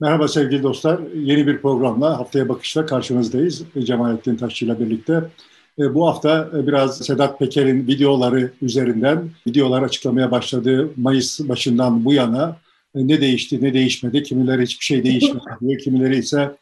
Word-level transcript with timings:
Merhaba 0.00 0.28
sevgili 0.28 0.62
dostlar. 0.62 1.00
Yeni 1.14 1.46
bir 1.46 1.58
programla 1.62 2.18
Haftaya 2.18 2.48
Bakış'ta 2.48 2.86
karşınızdayız. 2.86 3.62
Cemalettin 3.84 4.36
Taşçı 4.36 4.64
ile 4.64 4.80
birlikte. 4.80 5.30
E, 5.78 5.94
bu 5.94 6.08
hafta 6.08 6.50
e, 6.56 6.66
biraz 6.66 6.98
Sedat 6.98 7.38
Peker'in 7.38 7.86
videoları 7.86 8.52
üzerinden 8.62 9.30
videolar 9.46 9.82
açıklamaya 9.82 10.30
başladığı 10.30 10.90
Mayıs 10.96 11.40
başından 11.40 12.04
bu 12.04 12.12
yana 12.12 12.56
e, 12.94 13.08
ne 13.08 13.20
değişti, 13.20 13.62
ne 13.62 13.74
değişmedi, 13.74 14.22
kimileri 14.22 14.62
hiçbir 14.62 14.84
şey 14.84 15.04
değişmedi 15.04 15.44
diyor, 15.60 15.80
kimileri 15.84 16.16
ise 16.16 16.56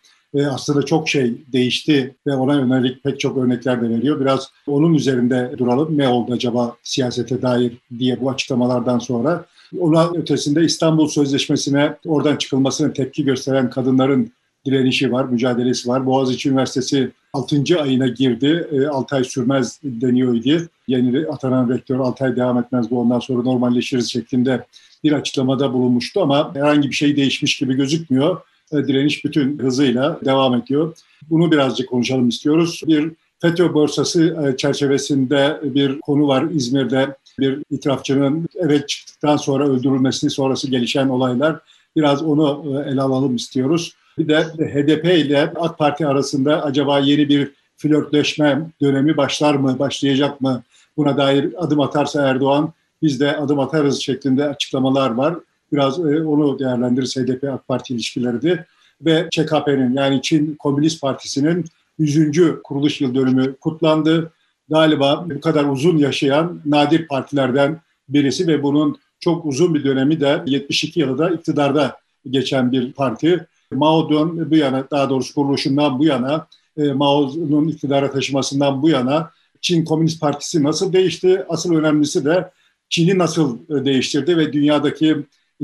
aslında 0.50 0.82
çok 0.82 1.08
şey 1.08 1.34
değişti 1.52 2.16
ve 2.26 2.34
ona 2.34 2.54
yönelik 2.54 3.04
pek 3.04 3.20
çok 3.20 3.36
örnekler 3.36 3.82
de 3.82 3.90
veriyor. 3.90 4.20
Biraz 4.20 4.50
onun 4.66 4.94
üzerinde 4.94 5.54
duralım. 5.58 5.98
Ne 5.98 6.08
oldu 6.08 6.32
acaba 6.32 6.76
siyasete 6.82 7.42
dair 7.42 7.72
diye 7.98 8.20
bu 8.20 8.30
açıklamalardan 8.30 8.98
sonra. 8.98 9.44
Ona 9.80 10.10
ötesinde 10.10 10.64
İstanbul 10.64 11.08
Sözleşmesi'ne 11.08 11.96
oradan 12.06 12.36
çıkılmasına 12.36 12.92
tepki 12.92 13.24
gösteren 13.24 13.70
kadınların 13.70 14.32
direnişi 14.66 15.12
var, 15.12 15.24
mücadelesi 15.24 15.88
var. 15.88 16.06
Boğaziçi 16.06 16.48
Üniversitesi 16.48 17.10
6. 17.32 17.62
ayına 17.80 18.06
girdi. 18.06 18.68
6 18.90 19.16
ay 19.16 19.24
sürmez 19.24 19.80
deniyordu. 19.84 20.68
Yeni 20.88 21.26
atanan 21.28 21.68
rektör 21.68 21.98
6 21.98 22.24
ay 22.24 22.36
devam 22.36 22.58
etmez 22.58 22.90
bu 22.90 23.00
ondan 23.00 23.20
sonra 23.20 23.42
normalleşiriz 23.42 24.12
şeklinde 24.12 24.66
bir 25.04 25.12
açıklamada 25.12 25.72
bulunmuştu 25.72 26.22
ama 26.22 26.54
herhangi 26.54 26.90
bir 26.90 26.94
şey 26.94 27.16
değişmiş 27.16 27.58
gibi 27.58 27.74
gözükmüyor. 27.74 28.40
Direniş 28.72 29.24
bütün 29.24 29.58
hızıyla 29.58 30.20
devam 30.24 30.54
ediyor. 30.54 30.96
Bunu 31.30 31.52
birazcık 31.52 31.88
konuşalım 31.88 32.28
istiyoruz. 32.28 32.82
Bir 32.86 33.12
FETÖ 33.38 33.74
borsası 33.74 34.54
çerçevesinde 34.58 35.60
bir 35.62 36.00
konu 36.00 36.28
var 36.28 36.46
İzmir'de. 36.54 37.16
Bir 37.38 37.62
itirafçının 37.70 38.48
eve 38.56 38.86
çıktıktan 38.86 39.36
sonra 39.36 39.68
öldürülmesi 39.68 40.30
sonrası 40.30 40.70
gelişen 40.70 41.08
olaylar. 41.08 41.60
Biraz 41.96 42.22
onu 42.22 42.82
ele 42.86 43.02
alalım 43.02 43.36
istiyoruz. 43.36 43.94
Bir 44.18 44.28
de 44.28 44.42
HDP 44.42 45.04
ile 45.04 45.52
AK 45.56 45.78
Parti 45.78 46.06
arasında 46.06 46.64
acaba 46.64 46.98
yeni 46.98 47.28
bir 47.28 47.50
flörtleşme 47.76 48.70
dönemi 48.82 49.16
başlar 49.16 49.54
mı, 49.54 49.78
başlayacak 49.78 50.40
mı? 50.40 50.62
Buna 50.96 51.16
dair 51.16 51.54
adım 51.56 51.80
atarsa 51.80 52.28
Erdoğan 52.28 52.72
biz 53.02 53.20
de 53.20 53.36
adım 53.36 53.60
atarız 53.60 54.00
şeklinde 54.00 54.48
açıklamalar 54.48 55.10
var. 55.10 55.34
Biraz 55.72 55.98
e, 55.98 56.22
onu 56.22 56.58
değerlendiririz 56.58 57.16
HDP 57.16 57.44
AK 57.44 57.68
Parti 57.68 57.94
ilişkileri 57.94 58.42
de. 58.42 58.66
Ve 59.00 59.28
ÇKP'nin 59.30 59.94
yani 59.94 60.22
Çin 60.22 60.54
Komünist 60.58 61.00
Partisi'nin 61.00 61.64
100. 61.98 62.30
kuruluş 62.64 63.00
yıl 63.00 63.14
dönümü 63.14 63.56
kutlandı. 63.56 64.32
Galiba 64.68 65.26
bu 65.30 65.40
kadar 65.40 65.64
uzun 65.64 65.98
yaşayan 65.98 66.60
nadir 66.66 67.08
partilerden 67.08 67.80
birisi 68.08 68.46
ve 68.46 68.62
bunun 68.62 68.98
çok 69.20 69.46
uzun 69.46 69.74
bir 69.74 69.84
dönemi 69.84 70.20
de 70.20 70.42
72 70.46 71.00
yılda 71.00 71.30
iktidarda 71.30 71.96
geçen 72.30 72.72
bir 72.72 72.92
parti. 72.92 73.46
Mao'dan 73.72 74.50
bu 74.50 74.56
yana, 74.56 74.90
daha 74.90 75.10
doğrusu 75.10 75.34
kuruluşundan 75.34 75.98
bu 75.98 76.04
yana, 76.04 76.46
e, 76.76 76.92
Mao'nun 76.92 77.68
iktidara 77.68 78.10
taşımasından 78.10 78.82
bu 78.82 78.88
yana 78.88 79.30
Çin 79.60 79.84
Komünist 79.84 80.20
Partisi 80.20 80.62
nasıl 80.62 80.92
değişti? 80.92 81.44
Asıl 81.48 81.74
önemlisi 81.74 82.24
de 82.24 82.50
Çin'i 82.88 83.18
nasıl 83.18 83.58
e, 83.58 83.84
değiştirdi 83.84 84.36
ve 84.36 84.52
dünyadaki 84.52 85.16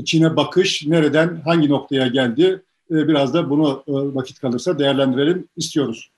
Çin'e 0.05 0.35
bakış 0.35 0.85
nereden, 0.87 1.41
hangi 1.45 1.69
noktaya 1.69 2.07
geldi? 2.07 2.61
E, 2.91 3.07
biraz 3.07 3.33
da 3.33 3.49
bunu 3.49 3.83
vakit 3.87 4.39
kalırsa 4.39 4.79
değerlendirelim 4.79 5.47
istiyoruz. 5.57 6.10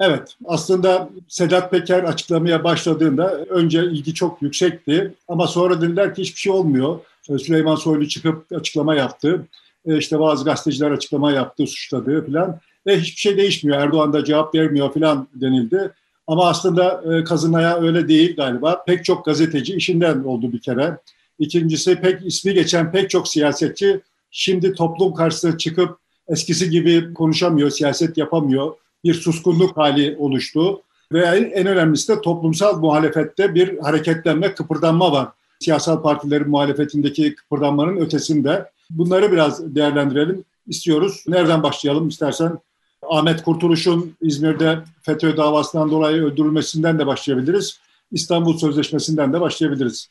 Evet, 0.00 0.36
aslında 0.44 1.10
Sedat 1.28 1.70
Peker 1.70 2.04
açıklamaya 2.04 2.64
başladığında 2.64 3.44
önce 3.44 3.84
ilgi 3.84 4.14
çok 4.14 4.42
yüksekti 4.42 5.14
ama 5.28 5.46
sonra 5.46 5.80
dediler 5.80 6.14
ki 6.14 6.22
hiçbir 6.22 6.40
şey 6.40 6.52
olmuyor. 6.52 6.98
Süleyman 7.22 7.76
Soylu 7.76 8.08
çıkıp 8.08 8.52
açıklama 8.52 8.94
yaptı. 8.94 9.46
E, 9.86 9.98
işte 9.98 10.18
bazı 10.18 10.44
gazeteciler 10.44 10.90
açıklama 10.90 11.32
yaptı, 11.32 11.66
suçladı 11.66 12.26
falan. 12.26 12.60
Ve 12.86 13.00
hiçbir 13.00 13.20
şey 13.20 13.36
değişmiyor. 13.36 13.78
Erdoğan 13.78 14.12
da 14.12 14.24
cevap 14.24 14.54
vermiyor 14.54 14.94
falan 14.94 15.28
denildi. 15.34 15.92
Ama 16.26 16.48
aslında 16.48 17.02
e, 17.14 17.24
Kazınay'a 17.24 17.80
öyle 17.80 18.08
değil 18.08 18.36
galiba. 18.36 18.84
Pek 18.86 19.04
çok 19.04 19.24
gazeteci 19.24 19.74
işinden 19.74 20.24
oldu 20.24 20.52
bir 20.52 20.60
kere. 20.60 20.98
İkincisi 21.38 21.96
pek 21.96 22.26
ismi 22.26 22.54
geçen 22.54 22.92
pek 22.92 23.10
çok 23.10 23.28
siyasetçi 23.28 24.00
şimdi 24.30 24.74
toplum 24.74 25.14
karşısına 25.14 25.58
çıkıp 25.58 25.98
eskisi 26.28 26.70
gibi 26.70 27.14
konuşamıyor, 27.14 27.70
siyaset 27.70 28.18
yapamıyor. 28.18 28.72
Bir 29.04 29.14
suskunluk 29.14 29.76
hali 29.76 30.16
oluştu. 30.18 30.82
Ve 31.12 31.20
en 31.54 31.66
önemlisi 31.66 32.08
de 32.08 32.20
toplumsal 32.20 32.78
muhalefette 32.78 33.54
bir 33.54 33.78
hareketlenme, 33.78 34.54
kıpırdanma 34.54 35.12
var. 35.12 35.28
Siyasal 35.60 36.02
partilerin 36.02 36.48
muhalefetindeki 36.48 37.34
kıpırdanmanın 37.34 37.96
ötesinde. 37.96 38.70
Bunları 38.90 39.32
biraz 39.32 39.74
değerlendirelim 39.74 40.44
istiyoruz. 40.66 41.24
Nereden 41.28 41.62
başlayalım 41.62 42.08
istersen? 42.08 42.58
Ahmet 43.02 43.42
Kurtuluş'un 43.42 44.16
İzmir'de 44.20 44.78
FETÖ 45.02 45.36
davasından 45.36 45.90
dolayı 45.90 46.22
öldürülmesinden 46.22 46.98
de 46.98 47.06
başlayabiliriz. 47.06 47.80
İstanbul 48.12 48.58
Sözleşmesi'nden 48.58 49.32
de 49.32 49.40
başlayabiliriz. 49.40 50.10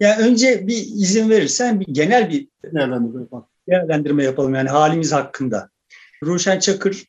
Yani 0.00 0.22
önce 0.22 0.66
bir 0.66 0.76
izin 0.76 1.30
verirsen 1.30 1.80
bir 1.80 1.86
genel 1.94 2.30
bir 2.30 2.48
değerlendirme 2.64 3.20
yapalım. 3.20 3.46
Değerlendirme 3.68 4.24
yapalım 4.24 4.54
yani 4.54 4.68
halimiz 4.68 5.12
hakkında. 5.12 5.70
Ruşen 6.24 6.58
Çakır 6.58 7.04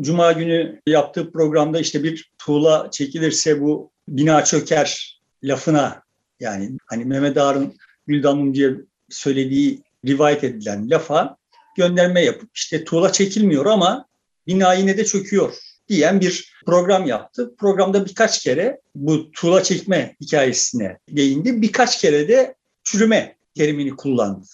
Cuma 0.00 0.32
günü 0.32 0.80
yaptığı 0.86 1.32
programda 1.32 1.80
işte 1.80 2.02
bir 2.04 2.30
tuğla 2.38 2.88
çekilirse 2.90 3.60
bu 3.60 3.90
bina 4.08 4.44
çöker 4.44 5.20
lafına 5.42 6.02
yani 6.40 6.70
hani 6.86 7.04
Mehmet 7.04 7.36
Ağar'ın 7.36 7.76
Güldan 8.06 8.38
Mumcu'ya 8.38 8.70
söylediği 9.08 9.82
rivayet 10.06 10.44
edilen 10.44 10.90
lafa 10.90 11.36
gönderme 11.76 12.24
yapıp 12.24 12.50
işte 12.54 12.84
tuğla 12.84 13.12
çekilmiyor 13.12 13.66
ama 13.66 14.06
bina 14.46 14.74
yine 14.74 14.96
de 14.96 15.04
çöküyor 15.04 15.54
diyen 15.88 16.20
bir 16.20 16.52
program 16.66 17.06
yaptı. 17.06 17.54
Programda 17.58 18.06
birkaç 18.06 18.42
kere 18.42 18.80
bu 18.94 19.30
tuğla 19.30 19.62
çekme 19.62 20.16
hikayesine 20.20 20.98
değindi. 21.08 21.62
Birkaç 21.62 22.00
kere 22.00 22.28
de 22.28 22.54
çürüme 22.84 23.36
terimini 23.56 23.96
kullandı. 23.96 24.46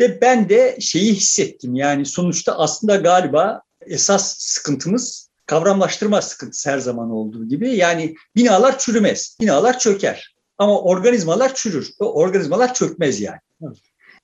Ve 0.00 0.20
ben 0.20 0.48
de 0.48 0.76
şeyi 0.80 1.14
hissettim 1.14 1.74
yani 1.74 2.06
sonuçta 2.06 2.58
aslında 2.58 2.96
galiba 2.96 3.62
esas 3.86 4.38
sıkıntımız 4.38 5.28
kavramlaştırma 5.46 6.22
sıkıntısı 6.22 6.70
her 6.70 6.78
zaman 6.78 7.10
olduğu 7.10 7.48
gibi. 7.48 7.76
Yani 7.76 8.14
binalar 8.36 8.78
çürümez, 8.78 9.36
binalar 9.40 9.78
çöker. 9.78 10.34
Ama 10.58 10.80
organizmalar 10.80 11.54
çürür. 11.54 11.90
Organizmalar 11.98 12.74
çökmez 12.74 13.20
yani. 13.20 13.38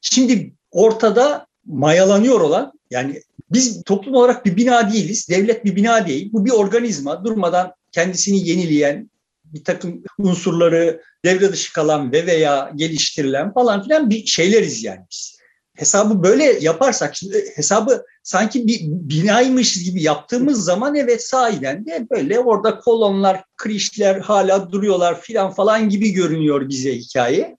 Şimdi 0.01 0.53
ortada 0.71 1.47
mayalanıyor 1.67 2.41
olan 2.41 2.73
yani 2.91 3.23
biz 3.51 3.83
toplum 3.83 4.15
olarak 4.15 4.47
bir 4.47 4.57
bina 4.57 4.93
değiliz, 4.93 5.29
devlet 5.29 5.65
bir 5.65 5.77
bina 5.77 6.07
değil. 6.07 6.31
Bu 6.33 6.45
bir 6.45 6.51
organizma 6.51 7.25
durmadan 7.25 7.73
kendisini 7.93 8.49
yenileyen, 8.49 9.11
bir 9.45 9.65
takım 9.65 10.03
unsurları 10.19 11.03
devre 11.25 11.53
dışı 11.53 11.73
kalan 11.73 12.13
ve 12.13 12.27
veya 12.27 12.73
geliştirilen 12.75 13.53
falan 13.53 13.83
filan 13.83 14.11
bir 14.11 14.27
şeyleriz 14.27 14.85
yani 14.85 15.01
biz. 15.11 15.39
Hesabı 15.75 16.23
böyle 16.23 16.45
yaparsak, 16.45 17.17
şimdi 17.17 17.53
hesabı 17.55 18.05
sanki 18.29 18.67
bir 18.67 18.81
binaymış 18.85 19.85
gibi 19.85 20.03
yaptığımız 20.03 20.65
zaman 20.65 20.95
evet 20.95 21.27
sahiden 21.27 21.87
de 21.87 22.07
böyle 22.11 22.39
orada 22.39 22.79
kolonlar, 22.79 23.45
krişler 23.57 24.21
hala 24.21 24.73
duruyorlar 24.73 25.21
filan 25.21 25.51
falan 25.51 25.89
gibi 25.89 26.11
görünüyor 26.11 26.69
bize 26.69 26.95
hikaye. 26.95 27.57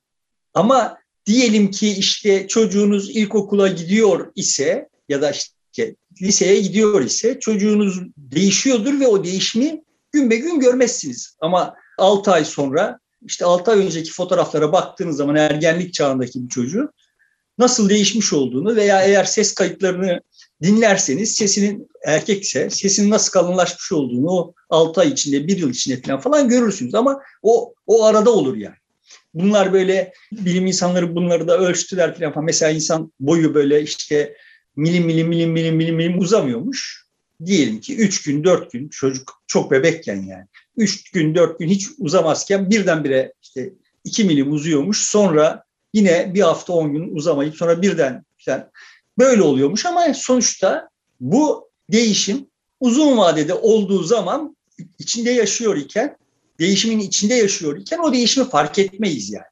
Ama 0.53 0.97
diyelim 1.25 1.71
ki 1.71 1.89
işte 1.89 2.47
çocuğunuz 2.47 3.09
ilkokula 3.09 3.67
gidiyor 3.67 4.31
ise 4.35 4.89
ya 5.09 5.21
da 5.21 5.31
işte 5.31 5.95
liseye 6.21 6.61
gidiyor 6.61 7.01
ise 7.01 7.39
çocuğunuz 7.39 7.99
değişiyordur 8.17 8.99
ve 8.99 9.07
o 9.07 9.23
değişimi 9.23 9.83
gün 10.11 10.29
be 10.29 10.35
gün 10.35 10.59
görmezsiniz. 10.59 11.35
Ama 11.41 11.75
6 11.97 12.31
ay 12.31 12.45
sonra 12.45 12.99
işte 13.25 13.45
6 13.45 13.71
ay 13.71 13.85
önceki 13.85 14.11
fotoğraflara 14.11 14.71
baktığınız 14.71 15.17
zaman 15.17 15.35
ergenlik 15.35 15.93
çağındaki 15.93 16.43
bir 16.43 16.49
çocuğu 16.49 16.91
nasıl 17.57 17.89
değişmiş 17.89 18.33
olduğunu 18.33 18.75
veya 18.75 19.03
eğer 19.03 19.23
ses 19.23 19.53
kayıtlarını 19.53 20.21
dinlerseniz 20.63 21.35
sesinin 21.35 21.89
erkekse 22.05 22.69
sesinin 22.69 23.09
nasıl 23.09 23.31
kalınlaşmış 23.31 23.91
olduğunu 23.91 24.31
o 24.31 24.53
6 24.69 25.01
ay 25.01 25.09
içinde, 25.09 25.47
bir 25.47 25.57
yıl 25.57 25.69
içinde 25.69 26.01
falan 26.01 26.19
falan 26.19 26.49
görürsünüz 26.49 26.95
ama 26.95 27.21
o 27.41 27.73
o 27.87 28.05
arada 28.05 28.31
olur 28.31 28.57
yani. 28.57 28.75
Bunlar 29.33 29.73
böyle 29.73 30.13
bilim 30.31 30.67
insanları 30.67 31.15
bunları 31.15 31.47
da 31.47 31.57
ölçtüler 31.57 32.31
falan. 32.33 32.45
Mesela 32.45 32.71
insan 32.71 33.13
boyu 33.19 33.53
böyle 33.53 33.81
işte 33.81 34.35
milim 34.75 35.05
milim 35.05 35.27
milim 35.27 35.51
milim 35.51 35.75
milim 35.75 35.95
milim 35.95 36.19
uzamıyormuş. 36.19 37.05
Diyelim 37.45 37.81
ki 37.81 37.95
3 37.95 38.23
gün 38.23 38.43
4 38.43 38.71
gün 38.71 38.89
çocuk 38.89 39.43
çok 39.47 39.71
bebekken 39.71 40.15
yani. 40.15 40.45
3 40.77 41.11
gün 41.11 41.35
4 41.35 41.59
gün 41.59 41.67
hiç 41.67 41.87
uzamazken 41.97 42.69
birdenbire 42.69 43.33
işte 43.41 43.73
2 44.03 44.23
milim 44.23 44.53
uzuyormuş. 44.53 45.03
Sonra 45.03 45.63
yine 45.93 46.33
bir 46.33 46.41
hafta 46.41 46.73
10 46.73 46.93
gün 46.93 47.15
uzamayıp 47.15 47.55
sonra 47.55 47.81
birden 47.81 48.25
falan 48.37 48.71
böyle 49.19 49.41
oluyormuş 49.41 49.85
ama 49.85 50.13
sonuçta 50.13 50.89
bu 51.19 51.69
değişim 51.91 52.47
uzun 52.79 53.17
vadede 53.17 53.53
olduğu 53.53 54.03
zaman 54.03 54.57
içinde 54.99 55.31
yaşıyor 55.31 55.77
iken 55.77 56.17
değişimin 56.59 56.99
içinde 56.99 57.33
yaşıyor 57.33 57.77
iken 57.77 57.99
o 57.99 58.13
değişimi 58.13 58.49
fark 58.49 58.79
etmeyiz 58.79 59.29
yani. 59.31 59.45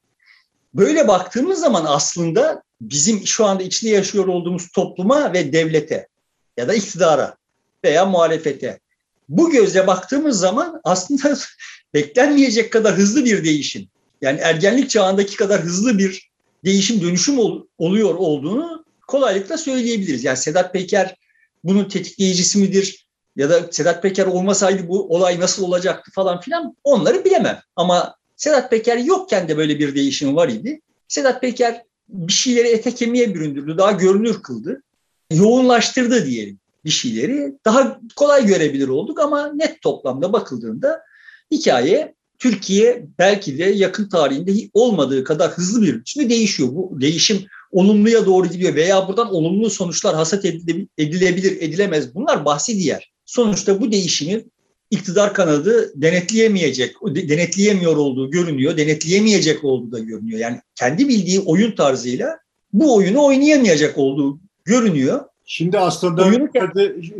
Böyle 0.74 1.08
baktığımız 1.08 1.60
zaman 1.60 1.84
aslında 1.88 2.62
bizim 2.80 3.26
şu 3.26 3.44
anda 3.44 3.62
içinde 3.62 3.90
yaşıyor 3.90 4.26
olduğumuz 4.26 4.68
topluma 4.68 5.32
ve 5.32 5.52
devlete 5.52 6.08
ya 6.56 6.68
da 6.68 6.74
iktidara 6.74 7.36
veya 7.84 8.06
muhalefete. 8.06 8.80
Bu 9.28 9.50
gözle 9.50 9.86
baktığımız 9.86 10.38
zaman 10.38 10.80
aslında 10.84 11.38
beklenmeyecek 11.94 12.72
kadar 12.72 12.94
hızlı 12.94 13.24
bir 13.24 13.44
değişim. 13.44 13.88
Yani 14.22 14.40
ergenlik 14.40 14.90
çağındaki 14.90 15.36
kadar 15.36 15.60
hızlı 15.60 15.98
bir 15.98 16.30
değişim 16.64 17.00
dönüşüm 17.00 17.38
ol, 17.38 17.62
oluyor 17.78 18.14
olduğunu 18.14 18.84
kolaylıkla 19.08 19.58
söyleyebiliriz. 19.58 20.24
Yani 20.24 20.36
Sedat 20.36 20.72
Peker 20.72 21.16
bunun 21.64 21.84
tetikleyicisi 21.84 22.58
midir? 22.58 23.08
Ya 23.36 23.50
da 23.50 23.72
Sedat 23.72 24.02
Peker 24.02 24.26
olmasaydı 24.26 24.88
bu 24.88 25.14
olay 25.14 25.40
nasıl 25.40 25.62
olacaktı 25.62 26.10
falan 26.14 26.40
filan 26.40 26.76
onları 26.84 27.24
bilemem. 27.24 27.60
Ama 27.76 28.16
Sedat 28.36 28.70
Peker 28.70 28.96
yokken 28.96 29.48
de 29.48 29.56
böyle 29.56 29.78
bir 29.78 29.94
değişim 29.94 30.36
var 30.36 30.48
idi. 30.48 30.80
Sedat 31.08 31.40
Peker 31.40 31.82
bir 32.08 32.32
şeyleri 32.32 32.68
ete 32.68 32.94
kemiğe 32.94 33.34
büründürdü, 33.34 33.78
daha 33.78 33.92
görünür 33.92 34.42
kıldı. 34.42 34.82
Yoğunlaştırdı 35.30 36.26
diyelim 36.26 36.58
bir 36.84 36.90
şeyleri. 36.90 37.54
Daha 37.64 38.00
kolay 38.16 38.46
görebilir 38.46 38.88
olduk 38.88 39.20
ama 39.20 39.52
net 39.52 39.82
toplamda 39.82 40.32
bakıldığında 40.32 41.02
hikaye 41.50 42.14
Türkiye 42.38 43.06
belki 43.18 43.58
de 43.58 43.64
yakın 43.64 44.08
tarihinde 44.08 44.52
olmadığı 44.74 45.24
kadar 45.24 45.50
hızlı 45.50 45.82
bir 45.82 46.00
biçimde 46.00 46.30
değişiyor. 46.30 46.68
Bu 46.72 47.00
değişim 47.00 47.46
olumluya 47.72 48.26
doğru 48.26 48.46
gidiyor 48.46 48.74
veya 48.74 49.08
buradan 49.08 49.34
olumlu 49.34 49.70
sonuçlar 49.70 50.14
hasat 50.14 50.44
edilebilir, 50.44 51.56
edilemez. 51.60 52.14
Bunlar 52.14 52.44
bahsi 52.44 52.78
diğer. 52.78 53.12
Sonuçta 53.26 53.80
bu 53.80 53.92
değişimi 53.92 54.44
iktidar 54.90 55.34
kanadı 55.34 55.92
denetleyemeyecek, 56.02 56.96
denetleyemiyor 57.02 57.96
olduğu 57.96 58.30
görünüyor, 58.30 58.76
denetleyemeyecek 58.76 59.64
olduğu 59.64 59.92
da 59.92 59.98
görünüyor. 59.98 60.38
Yani 60.38 60.60
kendi 60.74 61.08
bildiği 61.08 61.40
oyun 61.40 61.72
tarzıyla 61.72 62.38
bu 62.72 62.96
oyunu 62.96 63.24
oynayamayacak 63.24 63.98
olduğu 63.98 64.38
görünüyor. 64.64 65.20
Şimdi 65.50 65.78
aslında 65.78 66.24
Oyunu... 66.24 66.48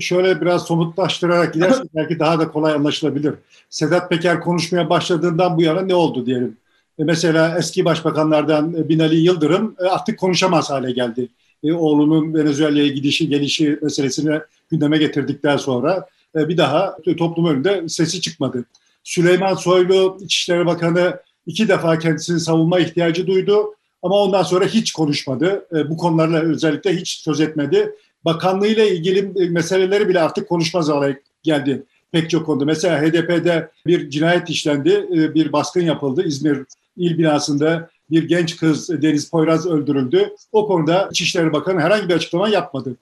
şöyle 0.00 0.40
biraz 0.40 0.66
somutlaştırarak 0.66 1.54
gidersek 1.54 1.84
belki 1.94 2.18
daha 2.18 2.38
da 2.38 2.50
kolay 2.50 2.72
anlaşılabilir. 2.72 3.34
Sedat 3.70 4.10
Peker 4.10 4.40
konuşmaya 4.40 4.90
başladığından 4.90 5.56
bu 5.56 5.62
yana 5.62 5.80
ne 5.80 5.94
oldu 5.94 6.26
diyelim. 6.26 6.56
E 6.98 7.04
mesela 7.04 7.58
eski 7.58 7.84
başbakanlardan 7.84 8.88
Binali 8.88 9.16
Yıldırım 9.16 9.76
e, 9.80 9.84
artık 9.84 10.18
konuşamaz 10.18 10.70
hale 10.70 10.92
geldi. 10.92 11.28
E, 11.64 11.72
oğlunun 11.72 12.34
Venezuela'ya 12.34 12.86
gidişi, 12.86 13.28
gelişi 13.28 13.78
meselesini 13.82 14.40
gündeme 14.70 14.98
getirdikten 14.98 15.56
sonra 15.56 16.08
bir 16.34 16.56
daha 16.56 16.96
toplum 17.18 17.46
önünde 17.46 17.88
sesi 17.88 18.20
çıkmadı. 18.20 18.64
Süleyman 19.04 19.54
Soylu 19.54 20.18
İçişleri 20.20 20.66
Bakanı 20.66 21.20
iki 21.46 21.68
defa 21.68 21.98
kendisini 21.98 22.40
savunma 22.40 22.80
ihtiyacı 22.80 23.26
duydu 23.26 23.74
ama 24.02 24.14
ondan 24.16 24.42
sonra 24.42 24.64
hiç 24.64 24.92
konuşmadı. 24.92 25.66
Bu 25.88 25.96
konularla 25.96 26.40
özellikle 26.40 26.96
hiç 26.96 27.08
söz 27.08 27.40
etmedi 27.40 27.94
bakanlığıyla 28.24 28.84
ilgili 28.84 29.48
meseleleri 29.48 30.08
bile 30.08 30.20
artık 30.20 30.48
konuşmaz 30.48 30.88
hale 30.88 31.20
geldi 31.42 31.82
pek 32.12 32.30
çok 32.30 32.46
konuda. 32.46 32.64
Mesela 32.64 33.02
HDP'de 33.02 33.70
bir 33.86 34.10
cinayet 34.10 34.50
işlendi, 34.50 35.06
e, 35.12 35.34
bir 35.34 35.52
baskın 35.52 35.80
yapıldı 35.80 36.22
İzmir 36.26 36.58
il 36.98 37.18
binasında 37.18 37.90
bir 38.10 38.28
genç 38.28 38.56
kız 38.56 39.02
Deniz 39.02 39.30
Poyraz 39.30 39.66
öldürüldü. 39.66 40.34
O 40.52 40.66
konuda 40.66 41.08
İçişleri 41.10 41.52
Bakanı 41.52 41.80
herhangi 41.80 42.08
bir 42.08 42.14
açıklama 42.14 42.48
yapmadı. 42.48 42.96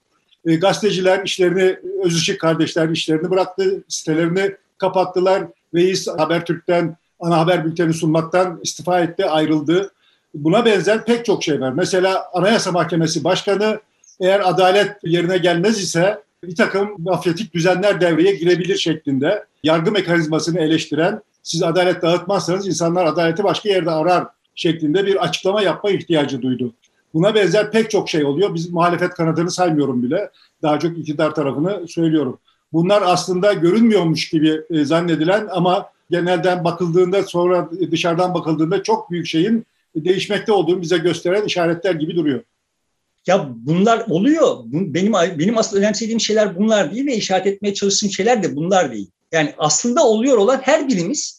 E, 0.45 0.55
gazeteciler 0.55 1.23
işlerini, 1.25 1.77
Özışık 2.03 2.41
kardeşler 2.41 2.89
işlerini 2.89 3.29
bıraktı, 3.29 3.83
sitelerini 3.87 4.51
kapattılar. 4.77 5.43
Veys 5.73 6.07
Habertürk'ten 6.07 6.97
ana 7.19 7.37
haber 7.37 7.65
bülteni 7.65 7.93
sunmaktan 7.93 8.59
istifa 8.63 8.99
etti, 8.99 9.25
ayrıldı. 9.25 9.91
Buna 10.33 10.65
benzer 10.65 11.05
pek 11.05 11.25
çok 11.25 11.43
şey 11.43 11.61
var. 11.61 11.71
Mesela 11.71 12.25
Anayasa 12.33 12.71
Mahkemesi 12.71 13.23
Başkanı 13.23 13.79
eğer 14.19 14.49
adalet 14.49 14.91
yerine 15.03 15.37
gelmez 15.37 15.79
ise 15.79 16.23
bir 16.43 16.55
takım 16.55 16.89
mafyatik 16.97 17.53
düzenler 17.53 18.01
devreye 18.01 18.35
girebilir 18.35 18.77
şeklinde 18.77 19.45
yargı 19.63 19.91
mekanizmasını 19.91 20.59
eleştiren 20.59 21.21
siz 21.47 21.63
adalet 21.63 22.01
dağıtmazsanız 22.01 22.67
insanlar 22.67 23.05
adaleti 23.05 23.43
başka 23.43 23.69
yerde 23.69 23.91
arar 23.91 24.27
şeklinde 24.55 25.05
bir 25.05 25.23
açıklama 25.23 25.61
yapma 25.61 25.89
ihtiyacı 25.89 26.41
duydu. 26.41 26.73
Buna 27.13 27.35
benzer 27.35 27.71
pek 27.71 27.91
çok 27.91 28.09
şey 28.09 28.25
oluyor. 28.25 28.53
Biz 28.53 28.69
muhalefet 28.69 29.09
kanadını 29.09 29.51
saymıyorum 29.51 30.03
bile. 30.03 30.29
Daha 30.61 30.79
çok 30.79 30.97
iktidar 30.97 31.35
tarafını 31.35 31.87
söylüyorum. 31.87 32.39
Bunlar 32.73 33.03
aslında 33.05 33.53
görünmüyormuş 33.53 34.29
gibi 34.29 34.61
e, 34.69 34.85
zannedilen 34.85 35.47
ama 35.51 35.89
genelden 36.09 36.63
bakıldığında 36.63 37.23
sonra 37.23 37.69
dışarıdan 37.91 38.33
bakıldığında 38.33 38.83
çok 38.83 39.11
büyük 39.11 39.27
şeyin 39.27 39.65
değişmekte 39.95 40.51
olduğunu 40.51 40.81
bize 40.81 40.97
gösteren 40.97 41.45
işaretler 41.45 41.95
gibi 41.95 42.15
duruyor. 42.15 42.43
Ya 43.27 43.49
bunlar 43.55 44.05
oluyor. 44.09 44.57
Benim 44.65 45.13
benim 45.13 45.57
asıl 45.57 45.77
önemsediğim 45.77 46.19
şeyler 46.19 46.57
bunlar 46.57 46.93
değil 46.93 47.05
ve 47.05 47.15
işaret 47.15 47.47
etmeye 47.47 47.73
çalıştığım 47.73 48.09
şeyler 48.09 48.43
de 48.43 48.55
bunlar 48.55 48.91
değil. 48.91 49.09
Yani 49.31 49.53
aslında 49.57 50.07
oluyor 50.07 50.37
olan 50.37 50.59
her 50.63 50.87
birimiz 50.87 51.36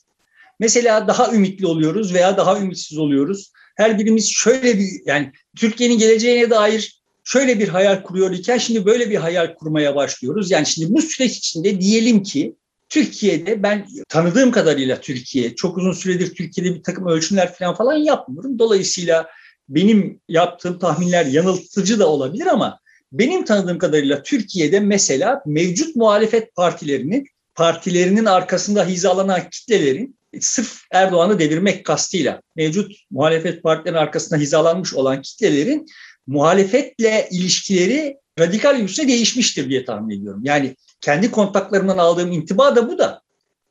mesela 0.59 1.09
daha 1.09 1.33
ümitli 1.33 1.67
oluyoruz 1.67 2.15
veya 2.15 2.37
daha 2.37 2.61
ümitsiz 2.61 2.99
oluyoruz. 2.99 3.53
Her 3.77 3.99
birimiz 3.99 4.31
şöyle 4.31 4.79
bir 4.79 4.89
yani 5.07 5.33
Türkiye'nin 5.57 5.99
geleceğine 5.99 6.51
dair 6.51 7.03
şöyle 7.25 7.59
bir 7.59 7.69
hayal 7.69 8.03
kuruyor 8.03 8.31
iken 8.31 8.59
şimdi 8.59 8.87
böyle 8.87 9.11
bir 9.11 9.17
hayal 9.17 9.55
kurmaya 9.55 9.97
başlıyoruz. 9.97 10.51
Yani 10.51 10.67
şimdi 10.67 10.95
bu 10.95 11.03
süreç 11.03 11.37
içinde 11.37 11.81
diyelim 11.81 12.23
ki 12.23 12.57
Türkiye'de 12.89 13.63
ben 13.63 13.87
tanıdığım 14.09 14.51
kadarıyla 14.51 15.01
Türkiye 15.01 15.55
çok 15.55 15.79
uzun 15.79 15.93
süredir 15.93 16.35
Türkiye'de 16.35 16.75
bir 16.75 16.83
takım 16.83 17.07
ölçümler 17.07 17.55
falan 17.55 17.75
falan 17.75 17.95
yapmıyorum. 17.95 18.59
Dolayısıyla 18.59 19.27
benim 19.69 20.21
yaptığım 20.29 20.79
tahminler 20.79 21.27
yanıltıcı 21.27 21.99
da 21.99 22.09
olabilir 22.09 22.47
ama 22.47 22.81
benim 23.13 23.45
tanıdığım 23.45 23.79
kadarıyla 23.79 24.23
Türkiye'de 24.23 24.81
mesela 24.81 25.43
mevcut 25.47 25.97
muhalefet 25.97 26.55
partilerinin 26.55 27.27
partilerinin 27.55 28.25
arkasında 28.25 28.87
hizalanan 28.87 29.51
kitlelerin 29.51 30.18
sırf 30.41 30.83
Erdoğan'ı 30.93 31.39
devirmek 31.39 31.87
kastıyla 31.87 32.43
mevcut 32.57 32.93
muhalefet 33.11 33.63
partilerinin 33.63 34.01
arkasında 34.01 34.41
hizalanmış 34.41 34.95
olan 34.95 35.23
kitlelerin 35.23 35.87
muhalefetle 36.27 37.29
ilişkileri 37.31 38.17
radikal 38.39 38.81
yüzde 38.81 39.09
değişmiştir 39.09 39.71
diye 39.71 39.85
tahmin 39.85 40.21
ediyorum. 40.21 40.41
Yani 40.45 40.77
kendi 41.01 41.31
kontaklarımdan 41.31 41.99
aldığım 41.99 42.33
intiba 42.33 42.77
da 42.77 42.89
bu 42.89 42.99
da. 42.99 43.23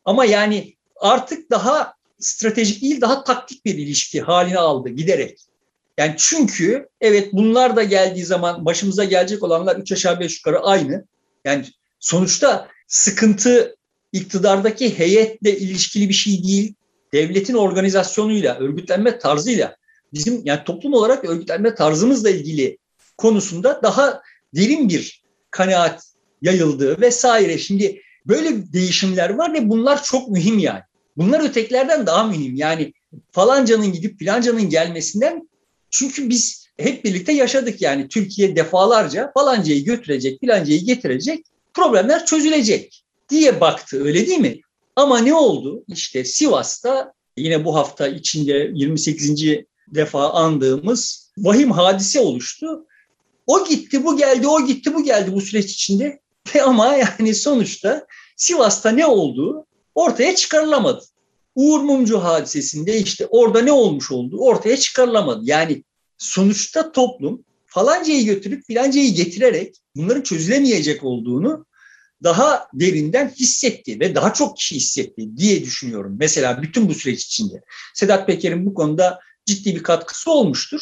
Ama 0.05 0.25
yani 0.25 0.75
artık 0.95 1.51
daha 1.51 1.93
stratejik 2.19 2.81
değil 2.81 3.01
daha 3.01 3.23
taktik 3.23 3.65
bir 3.65 3.75
ilişki 3.75 4.21
haline 4.21 4.57
aldı 4.57 4.89
giderek. 4.89 5.39
Yani 5.97 6.15
çünkü 6.17 6.89
evet 7.01 7.33
bunlar 7.33 7.75
da 7.75 7.83
geldiği 7.83 8.25
zaman 8.25 8.65
başımıza 8.65 9.03
gelecek 9.03 9.43
olanlar 9.43 9.75
üç 9.75 9.91
aşağı 9.91 10.19
beş 10.19 10.37
yukarı 10.37 10.59
aynı. 10.59 11.05
Yani 11.45 11.65
sonuçta 11.99 12.67
sıkıntı 12.87 13.76
iktidardaki 14.13 14.99
heyetle 14.99 15.57
ilişkili 15.57 16.09
bir 16.09 16.13
şey 16.13 16.43
değil. 16.43 16.73
Devletin 17.13 17.53
organizasyonuyla, 17.53 18.57
örgütlenme 18.59 19.19
tarzıyla 19.19 19.75
bizim 20.13 20.41
yani 20.45 20.63
toplum 20.63 20.93
olarak 20.93 21.25
örgütlenme 21.25 21.75
tarzımızla 21.75 22.29
ilgili 22.29 22.77
konusunda 23.17 23.79
daha 23.83 24.21
derin 24.55 24.89
bir 24.89 25.23
kanaat 25.51 26.03
yayıldığı 26.41 27.01
vesaire. 27.01 27.57
Şimdi 27.57 28.01
böyle 28.25 28.73
değişimler 28.73 29.29
var 29.29 29.53
ve 29.53 29.69
bunlar 29.69 30.03
çok 30.03 30.29
mühim 30.29 30.59
yani. 30.59 30.81
Bunlar 31.17 31.49
ötekilerden 31.49 32.05
daha 32.05 32.23
mühim. 32.23 32.55
Yani 32.55 32.93
falancanın 33.31 33.93
gidip 33.93 34.19
filancanın 34.19 34.69
gelmesinden 34.69 35.49
çünkü 35.89 36.29
biz 36.29 36.67
hep 36.77 37.05
birlikte 37.05 37.31
yaşadık 37.31 37.81
yani 37.81 38.07
Türkiye 38.07 38.55
defalarca 38.55 39.31
falancayı 39.33 39.85
götürecek, 39.85 40.39
filancayı 40.39 40.85
getirecek, 40.85 41.45
problemler 41.73 42.25
çözülecek 42.25 43.03
diye 43.29 43.61
baktı 43.61 44.03
öyle 44.03 44.27
değil 44.27 44.39
mi? 44.39 44.61
Ama 44.95 45.19
ne 45.19 45.33
oldu? 45.33 45.83
İşte 45.87 46.25
Sivas'ta 46.25 47.13
yine 47.37 47.65
bu 47.65 47.75
hafta 47.75 48.07
içinde 48.07 48.71
28. 48.73 49.31
defa 49.87 50.29
andığımız 50.29 51.31
vahim 51.37 51.71
hadise 51.71 52.19
oluştu. 52.19 52.85
O 53.47 53.65
gitti, 53.65 54.03
bu 54.05 54.17
geldi, 54.17 54.47
o 54.47 54.65
gitti, 54.65 54.93
bu 54.93 55.03
geldi 55.03 55.33
bu 55.33 55.41
süreç 55.41 55.71
içinde. 55.71 56.19
Ama 56.63 56.95
yani 56.95 57.35
sonuçta 57.35 58.07
Sivas'ta 58.35 58.91
ne 58.91 59.05
olduğu 59.05 59.65
ortaya 59.95 60.35
çıkarılamadı. 60.35 61.03
Uğur 61.55 61.79
Mumcu 61.79 62.19
hadisesinde 62.19 62.97
işte 62.97 63.25
orada 63.25 63.61
ne 63.61 63.71
olmuş 63.71 64.11
olduğu 64.11 64.37
ortaya 64.37 64.77
çıkarılamadı. 64.77 65.41
Yani 65.43 65.83
sonuçta 66.17 66.91
toplum 66.91 67.45
falancayı 67.65 68.25
götürüp 68.25 68.65
filancayı 68.65 69.13
getirerek 69.13 69.75
bunların 69.95 70.21
çözülemeyecek 70.21 71.03
olduğunu 71.03 71.65
daha 72.23 72.67
derinden 72.73 73.29
hissetti 73.29 73.99
ve 73.99 74.15
daha 74.15 74.33
çok 74.33 74.57
kişi 74.57 74.75
hissetti 74.75 75.37
diye 75.37 75.61
düşünüyorum. 75.63 76.15
Mesela 76.19 76.61
bütün 76.61 76.89
bu 76.89 76.93
süreç 76.93 77.25
içinde. 77.25 77.63
Sedat 77.93 78.27
Peker'in 78.27 78.65
bu 78.65 78.73
konuda 78.73 79.19
ciddi 79.45 79.75
bir 79.75 79.83
katkısı 79.83 80.31
olmuştur. 80.31 80.81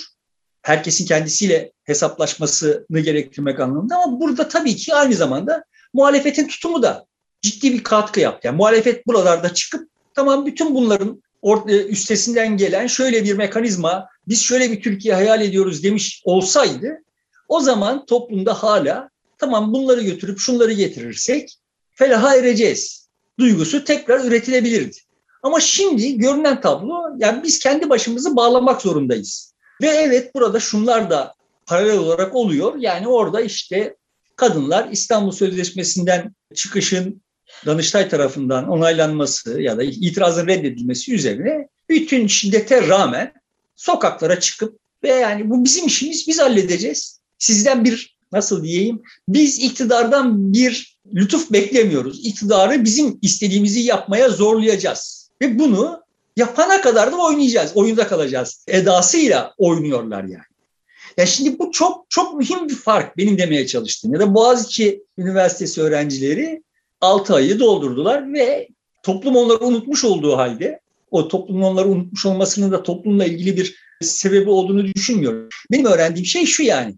Herkesin 0.62 1.06
kendisiyle 1.06 1.72
hesaplaşmasını 1.84 3.00
gerektirmek 3.00 3.60
anlamında 3.60 3.98
ama 3.98 4.20
burada 4.20 4.48
tabii 4.48 4.75
ki 4.75 4.94
aynı 4.94 5.13
zamanda 5.13 5.63
muhalefetin 5.94 6.48
tutumu 6.48 6.84
da 6.84 7.06
ciddi 7.42 7.74
bir 7.74 7.84
katkı 7.84 8.20
yaptı. 8.20 8.48
Yani 8.48 8.58
muhalefet 8.58 9.08
buralarda 9.08 9.54
çıkıp 9.54 9.89
tamam 10.13 10.46
bütün 10.46 10.75
bunların 10.75 11.24
üstesinden 11.68 12.58
gelen 12.58 12.88
şöyle 12.88 13.24
bir 13.24 13.34
mekanizma, 13.34 14.08
biz 14.27 14.42
şöyle 14.42 14.72
bir 14.72 14.82
Türkiye 14.82 15.13
hayal 15.13 15.42
ediyoruz 15.42 15.84
demiş 15.84 16.22
olsaydı 16.25 16.88
o 17.48 17.60
zaman 17.60 18.06
toplumda 18.06 18.54
hala 18.54 19.10
tamam 19.38 19.74
bunları 19.74 20.01
götürüp 20.01 20.39
şunları 20.39 20.74
getirirsek 20.74 21.58
felaha 21.92 22.36
ereceğiz 22.36 23.10
duygusu 23.39 23.84
tekrar 23.84 24.25
üretilebilirdi. 24.25 24.98
Ama 25.44 25.60
şimdi 25.60 26.18
görünen 26.18 26.62
tablo 26.62 27.04
yani 27.18 27.44
biz 27.44 27.60
kendi 27.60 27.89
başımızı 27.89 28.36
bağlamak 28.36 28.82
zorundayız. 28.82 29.54
Ve 29.82 29.88
evet 29.88 30.36
burada 30.36 30.60
şunlar 30.60 31.10
da 31.10 31.34
paralel 31.65 31.98
olarak 31.98 32.36
oluyor. 32.36 32.75
Yani 32.80 33.08
orada 33.08 33.42
işte 33.42 33.96
kadınlar 34.36 34.89
İstanbul 34.92 35.32
Sözleşmesi'nden 35.32 36.36
çıkışın 36.56 37.22
Danıştay 37.65 38.10
tarafından 38.10 38.70
onaylanması 38.70 39.62
ya 39.62 39.77
da 39.77 39.84
itirazın 39.84 40.48
reddedilmesi 40.48 41.13
üzerine 41.13 41.68
bütün 41.89 42.27
şiddete 42.27 42.88
rağmen 42.88 43.34
sokaklara 43.75 44.39
çıkıp 44.39 44.80
ve 45.04 45.10
yani 45.10 45.50
bu 45.50 45.63
bizim 45.63 45.88
işimiz 45.88 46.27
biz 46.27 46.39
halledeceğiz. 46.39 47.20
Sizden 47.38 47.86
bir 47.86 48.14
nasıl 48.32 48.63
diyeyim 48.63 49.01
biz 49.27 49.60
iktidardan 49.60 50.53
bir 50.53 50.98
lütuf 51.13 51.51
beklemiyoruz. 51.51 52.25
İktidarı 52.25 52.84
bizim 52.84 53.20
istediğimizi 53.22 53.79
yapmaya 53.79 54.29
zorlayacağız. 54.29 55.29
Ve 55.41 55.60
bunu 55.60 56.01
yapana 56.38 56.82
kadar 56.82 57.12
da 57.12 57.17
oynayacağız. 57.17 57.72
Oyunda 57.75 58.08
kalacağız. 58.08 58.65
Edasıyla 58.67 59.53
oynuyorlar 59.58 60.24
yani. 60.24 60.44
Ya 61.17 61.25
şimdi 61.25 61.60
bu 61.60 61.72
çok 61.72 62.05
çok 62.10 62.36
mühim 62.36 62.70
bir 62.70 62.75
fark 62.75 63.17
benim 63.17 63.38
demeye 63.38 63.67
çalıştığım. 63.67 64.13
Ya 64.13 64.20
da 64.20 64.36
Boğaziçi 64.36 65.03
Üniversitesi 65.17 65.82
öğrencileri 65.82 66.63
6 67.01 67.36
ayı 67.36 67.60
doldurdular 67.60 68.34
ve 68.34 68.67
toplum 69.03 69.36
onları 69.36 69.60
unutmuş 69.60 70.03
olduğu 70.03 70.38
halde 70.38 70.79
o 71.12 71.27
toplumun 71.27 71.62
onları 71.62 71.88
unutmuş 71.88 72.25
olmasının 72.25 72.72
da 72.72 72.84
toplumla 72.84 73.25
ilgili 73.25 73.58
bir 73.58 73.75
sebebi 74.01 74.50
olduğunu 74.50 74.86
düşünmüyorum. 74.86 75.50
Benim 75.72 75.86
öğrendiğim 75.86 76.25
şey 76.25 76.46
şu 76.46 76.63
yani. 76.63 76.96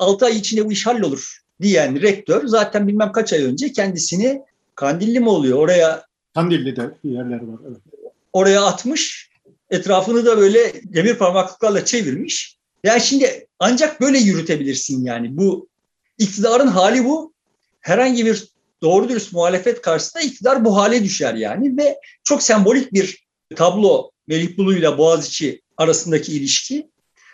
6 0.00 0.26
ay 0.26 0.36
içinde 0.36 0.66
bu 0.66 0.72
iş 0.72 0.86
hallolur 0.86 1.40
diyen 1.62 2.02
rektör 2.02 2.46
zaten 2.46 2.88
bilmem 2.88 3.12
kaç 3.12 3.32
ay 3.32 3.44
önce 3.44 3.72
kendisini 3.72 4.42
Kandilli 4.74 5.20
mi 5.20 5.28
oluyor 5.28 5.58
oraya 5.58 6.04
Kandilli'de 6.34 6.90
yerler 7.04 7.40
var. 7.40 7.58
Evet. 7.68 7.78
Oraya 8.32 8.64
atmış. 8.64 9.30
Etrafını 9.70 10.26
da 10.26 10.38
böyle 10.38 10.72
demir 10.84 11.14
parmaklıklarla 11.14 11.84
çevirmiş. 11.84 12.56
Yani 12.84 13.00
şimdi 13.00 13.46
ancak 13.58 14.00
böyle 14.00 14.18
yürütebilirsin 14.18 15.04
yani. 15.04 15.36
Bu 15.36 15.68
iktidarın 16.18 16.66
hali 16.66 17.04
bu. 17.04 17.32
Herhangi 17.80 18.26
bir 18.26 18.48
doğru 18.82 19.08
dürüst 19.08 19.32
muhalefet 19.32 19.82
karşısında 19.82 20.22
iktidar 20.22 20.64
bu 20.64 20.76
hale 20.76 21.04
düşer 21.04 21.34
yani 21.34 21.76
ve 21.76 21.98
çok 22.24 22.42
sembolik 22.42 22.92
bir 22.92 23.26
tablo 23.56 24.10
Melih 24.26 24.56
Bulu 24.56 24.76
ile 24.76 24.98
Boğaziçi 24.98 25.62
arasındaki 25.76 26.32
ilişki. 26.32 26.90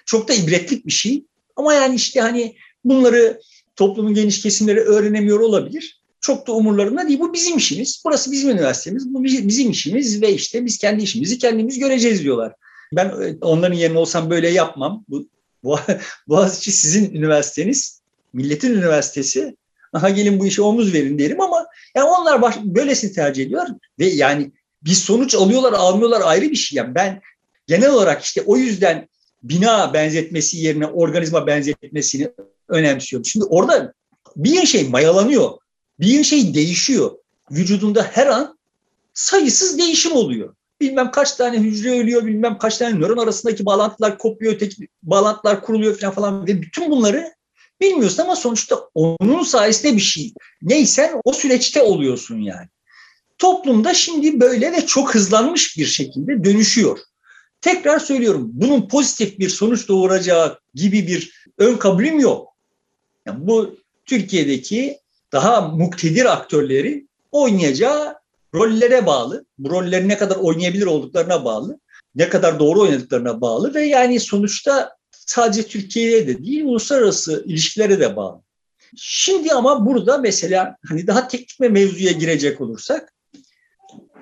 Çok 0.06 0.28
da 0.28 0.35
ibretlik 0.35 0.87
bir 0.87 0.92
şey. 0.92 1.25
Ama 1.56 1.75
yani 1.75 1.94
işte 1.94 2.20
hani 2.20 2.56
bunları 2.84 3.40
toplumun 3.76 4.14
geniş 4.14 4.42
kesimleri 4.42 4.80
öğrenemiyor 4.80 5.40
olabilir. 5.40 6.02
Çok 6.20 6.46
da 6.46 6.52
umurlarında 6.52 7.08
değil. 7.08 7.20
Bu 7.20 7.32
bizim 7.32 7.56
işimiz. 7.56 8.02
Burası 8.04 8.32
bizim 8.32 8.50
üniversitemiz. 8.50 9.14
Bu 9.14 9.25
bizim 9.25 9.70
işimiz 9.70 10.22
ve 10.22 10.32
işte 10.32 10.64
biz 10.64 10.78
kendi 10.78 11.02
işimizi 11.02 11.38
kendimiz 11.38 11.78
göreceğiz 11.78 12.22
diyorlar. 12.22 12.52
Ben 12.92 13.06
e, 13.06 13.36
onların 13.40 13.76
yerine 13.76 13.98
olsam 13.98 14.30
böyle 14.30 14.48
yapmam. 14.48 15.04
Bu 15.08 15.28
Boğaziçi 16.28 16.72
sizin 16.72 17.14
üniversiteniz, 17.14 18.00
milletin 18.32 18.75
üniversitesi. 18.75 19.56
Aha 19.92 20.10
gelin 20.10 20.38
bu 20.38 20.46
işe 20.46 20.62
omuz 20.62 20.94
verin 20.94 21.18
derim 21.18 21.40
ama 21.40 21.66
yani 21.94 22.08
onlar 22.08 22.42
baş, 22.42 22.56
böylesini 22.64 23.12
tercih 23.12 23.44
ediyor 23.44 23.66
ve 23.98 24.06
yani 24.06 24.52
bir 24.84 24.90
sonuç 24.90 25.34
alıyorlar 25.34 25.72
almıyorlar 25.72 26.22
ayrı 26.25 26.50
bir 26.50 26.56
şey. 26.56 26.76
Yani 26.76 26.94
ben 26.94 27.20
genel 27.66 27.90
olarak 27.90 28.22
işte 28.22 28.42
o 28.46 28.56
yüzden 28.56 29.08
bina 29.43 29.95
benzetmesi 29.95 30.59
yerine 30.59 30.87
organizma 30.87 31.47
benzetmesini 31.47 32.31
önemsiyorum. 32.69 33.26
Şimdi 33.26 33.45
orada 33.45 33.93
bir 34.37 34.66
şey 34.66 34.88
mayalanıyor, 34.88 35.50
bir 36.00 36.25
şey 36.25 36.55
değişiyor. 36.55 37.11
Vücudunda 37.50 38.02
her 38.02 38.26
an 38.26 38.59
sayısız 39.14 39.78
değişim 39.78 40.12
oluyor 40.12 40.55
bilmem 40.81 41.11
kaç 41.11 41.33
tane 41.33 41.59
hücre 41.59 42.00
ölüyor, 42.00 42.26
bilmem 42.26 42.59
kaç 42.59 42.78
tane 42.78 42.99
nöron 42.99 43.16
arasındaki 43.16 43.66
bağlantılar 43.66 44.19
kopuyor, 44.19 44.52
öteki 44.52 44.88
bağlantılar 45.02 45.62
kuruluyor 45.62 45.99
falan 45.99 46.14
falan 46.14 46.47
ve 46.47 46.62
bütün 46.62 46.90
bunları 46.90 47.35
bilmiyorsun 47.81 48.23
ama 48.23 48.37
sonuçta 48.37 48.81
onun 48.95 49.43
sayesinde 49.43 49.97
bir 49.97 50.00
şey. 50.00 50.33
Neysen 50.62 51.21
o 51.25 51.33
süreçte 51.33 51.83
oluyorsun 51.83 52.40
yani. 52.40 52.66
Toplumda 53.38 53.95
şimdi 53.95 54.40
böyle 54.40 54.73
ve 54.73 54.87
çok 54.87 55.14
hızlanmış 55.14 55.78
bir 55.78 55.87
şekilde 55.87 56.45
dönüşüyor. 56.45 56.99
Tekrar 57.60 57.98
söylüyorum 57.98 58.50
bunun 58.52 58.88
pozitif 58.88 59.38
bir 59.38 59.48
sonuç 59.48 59.88
doğuracağı 59.88 60.58
gibi 60.75 61.06
bir 61.06 61.46
ön 61.58 61.76
kabulüm 61.76 62.20
yok. 62.20 62.48
Yani 63.26 63.46
bu 63.46 63.76
Türkiye'deki 64.04 64.98
daha 65.32 65.60
muktedir 65.60 66.32
aktörleri 66.32 67.06
oynayacağı 67.32 68.14
rollere 68.54 69.06
bağlı. 69.06 69.44
Bu 69.58 69.70
rolleri 69.70 70.08
ne 70.08 70.18
kadar 70.18 70.36
oynayabilir 70.36 70.86
olduklarına 70.86 71.44
bağlı. 71.44 71.80
Ne 72.14 72.28
kadar 72.28 72.58
doğru 72.58 72.80
oynadıklarına 72.80 73.40
bağlı 73.40 73.75
ve 73.75 73.82
yani 73.84 74.20
sonuçta 74.20 74.96
sadece 75.10 75.62
Türkiye'ye 75.62 76.28
de 76.28 76.44
değil 76.44 76.64
uluslararası 76.64 77.44
ilişkilere 77.46 78.00
de 78.00 78.16
bağlı. 78.16 78.42
Şimdi 78.96 79.52
ama 79.52 79.86
burada 79.86 80.18
mesela 80.18 80.76
hani 80.88 81.06
daha 81.06 81.28
teknik 81.28 81.60
bir 81.60 81.70
mevzuya 81.70 82.12
girecek 82.12 82.60
olursak 82.60 83.12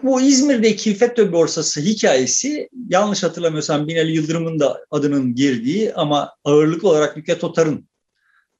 bu 0.05 0.21
İzmir'deki 0.21 0.95
FETÖ 0.95 1.33
borsası 1.33 1.81
hikayesi 1.81 2.69
yanlış 2.89 3.23
hatırlamıyorsam 3.23 3.89
Binali 3.89 4.13
Yıldırım'ın 4.13 4.61
da 4.61 4.85
adının 4.91 5.35
girdiği 5.35 5.95
ama 5.95 6.33
ağırlıklı 6.45 6.89
olarak 6.89 7.17
Nükhet 7.17 7.45
Otar'ın 7.45 7.89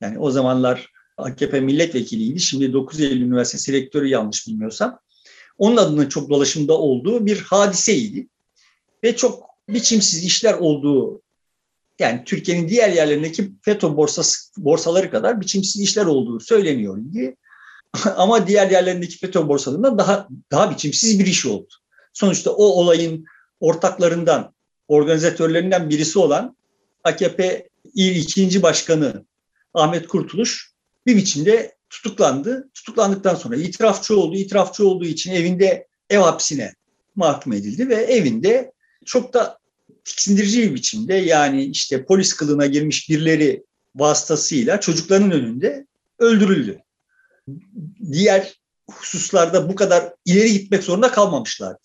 yani 0.01 0.19
o 0.19 0.31
zamanlar 0.31 0.91
AKP 1.17 1.61
milletvekiliydi. 1.61 2.41
Şimdi 2.41 2.73
9 2.73 3.01
Eylül 3.01 3.21
Üniversitesi 3.21 3.73
rektörü 3.73 4.09
yanlış 4.09 4.47
bilmiyorsam 4.47 4.99
onun 5.59 5.77
adının 5.77 6.09
çok 6.09 6.31
dolaşımda 6.31 6.79
olduğu 6.79 7.27
bir 7.27 7.41
hadiseydi. 7.41 8.29
Ve 9.05 9.17
çok 9.17 9.45
biçimsiz 9.69 10.25
işler 10.25 10.55
olduğu 10.55 11.23
yani 11.99 12.23
Türkiye'nin 12.25 12.69
diğer 12.69 12.93
yerlerindeki 12.93 13.53
FETÖ 13.63 13.97
borsası, 13.97 14.63
borsaları 14.63 15.11
kadar 15.11 15.41
biçimsiz 15.41 15.83
işler 15.83 16.07
olduğu 16.07 16.41
söyleniyor 16.41 16.99
diye. 17.13 17.37
Ama 18.17 18.47
diğer 18.47 18.71
yerlerindeki 18.71 19.19
FETÖ 19.19 19.49
borsalarından 19.49 19.99
daha 19.99 20.29
daha 20.51 20.71
biçimsiz 20.71 21.19
bir 21.19 21.27
iş 21.27 21.47
oldu. 21.47 21.69
Sonuçta 22.13 22.51
o 22.51 22.65
olayın 22.65 23.25
ortaklarından, 23.61 24.55
organizatörlerinden 24.89 25.91
birisi 25.91 26.19
olan 26.19 26.57
AKP 27.05 27.69
il 27.95 28.17
ikinci 28.17 28.63
başkanı 28.63 29.25
Ahmet 29.75 30.09
Kurtuluş 30.09 30.73
bir 31.07 31.17
biçimde 31.17 31.75
tutuklandı. 31.91 32.71
Tutuklandıktan 32.75 33.35
sonra 33.35 33.57
itirafçı 33.57 34.21
oldu. 34.21 34.37
İtirafçı 34.37 34.89
olduğu 34.89 35.05
için 35.05 35.33
evinde 35.33 35.87
ev 36.11 36.19
hapsine 36.19 36.75
mahkum 37.17 37.53
edildi 37.53 37.89
ve 37.89 37.95
evinde 37.95 38.73
çok 39.05 39.35
da 39.35 39.59
tiksindirici 40.05 40.63
bir 40.63 40.75
biçimde 40.75 41.15
yani 41.15 41.65
işte 41.65 42.05
polis 42.05 42.35
kılığına 42.35 42.67
girmiş 42.67 43.11
birileri 43.11 43.65
vasıtasıyla 43.95 44.81
çocukların 44.81 45.31
önünde 45.31 45.87
öldürüldü. 46.19 46.84
Diğer 48.13 48.55
hususlarda 48.91 49.69
bu 49.69 49.75
kadar 49.75 50.13
ileri 50.25 50.53
gitmek 50.53 50.83
zorunda 50.83 51.11
kalmamışlardı. 51.11 51.79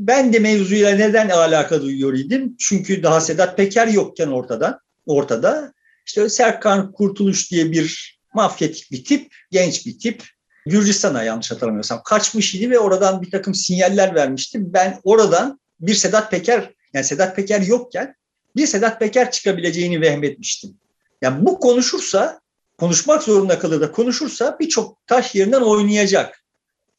Ben 0.00 0.32
de 0.32 0.38
mevzuyla 0.38 0.94
neden 0.94 1.28
alaka 1.28 1.82
duyuyor 1.82 2.14
idim? 2.14 2.56
Çünkü 2.58 3.02
daha 3.02 3.20
Sedat 3.20 3.56
Peker 3.56 3.86
yokken 3.86 4.28
ortadan, 4.28 4.80
ortada 5.06 5.72
işte 6.06 6.28
Serkan 6.28 6.92
Kurtuluş 6.92 7.50
diye 7.50 7.72
bir 7.72 8.18
mafyatik 8.34 8.92
bir 8.92 9.04
tip, 9.04 9.34
genç 9.50 9.86
bir 9.86 9.98
tip. 9.98 10.22
Gürcistan'a 10.66 11.22
yanlış 11.22 11.50
hatırlamıyorsam 11.50 12.02
kaçmış 12.04 12.54
idi 12.54 12.70
ve 12.70 12.78
oradan 12.78 13.22
bir 13.22 13.30
takım 13.30 13.54
sinyaller 13.54 14.14
vermişti. 14.14 14.58
Ben 14.72 15.00
oradan 15.04 15.60
bir 15.80 15.94
Sedat 15.94 16.30
Peker, 16.30 16.72
yani 16.92 17.04
Sedat 17.04 17.36
Peker 17.36 17.60
yokken 17.60 18.14
bir 18.56 18.66
Sedat 18.66 19.00
Peker 19.00 19.30
çıkabileceğini 19.30 20.00
vehmetmiştim. 20.00 20.76
Yani 21.22 21.46
bu 21.46 21.60
konuşursa, 21.60 22.40
konuşmak 22.78 23.22
zorunda 23.22 23.58
kalır 23.58 23.80
da 23.80 23.92
konuşursa 23.92 24.56
birçok 24.60 25.06
taş 25.06 25.34
yerinden 25.34 25.60
oynayacak. 25.60 26.42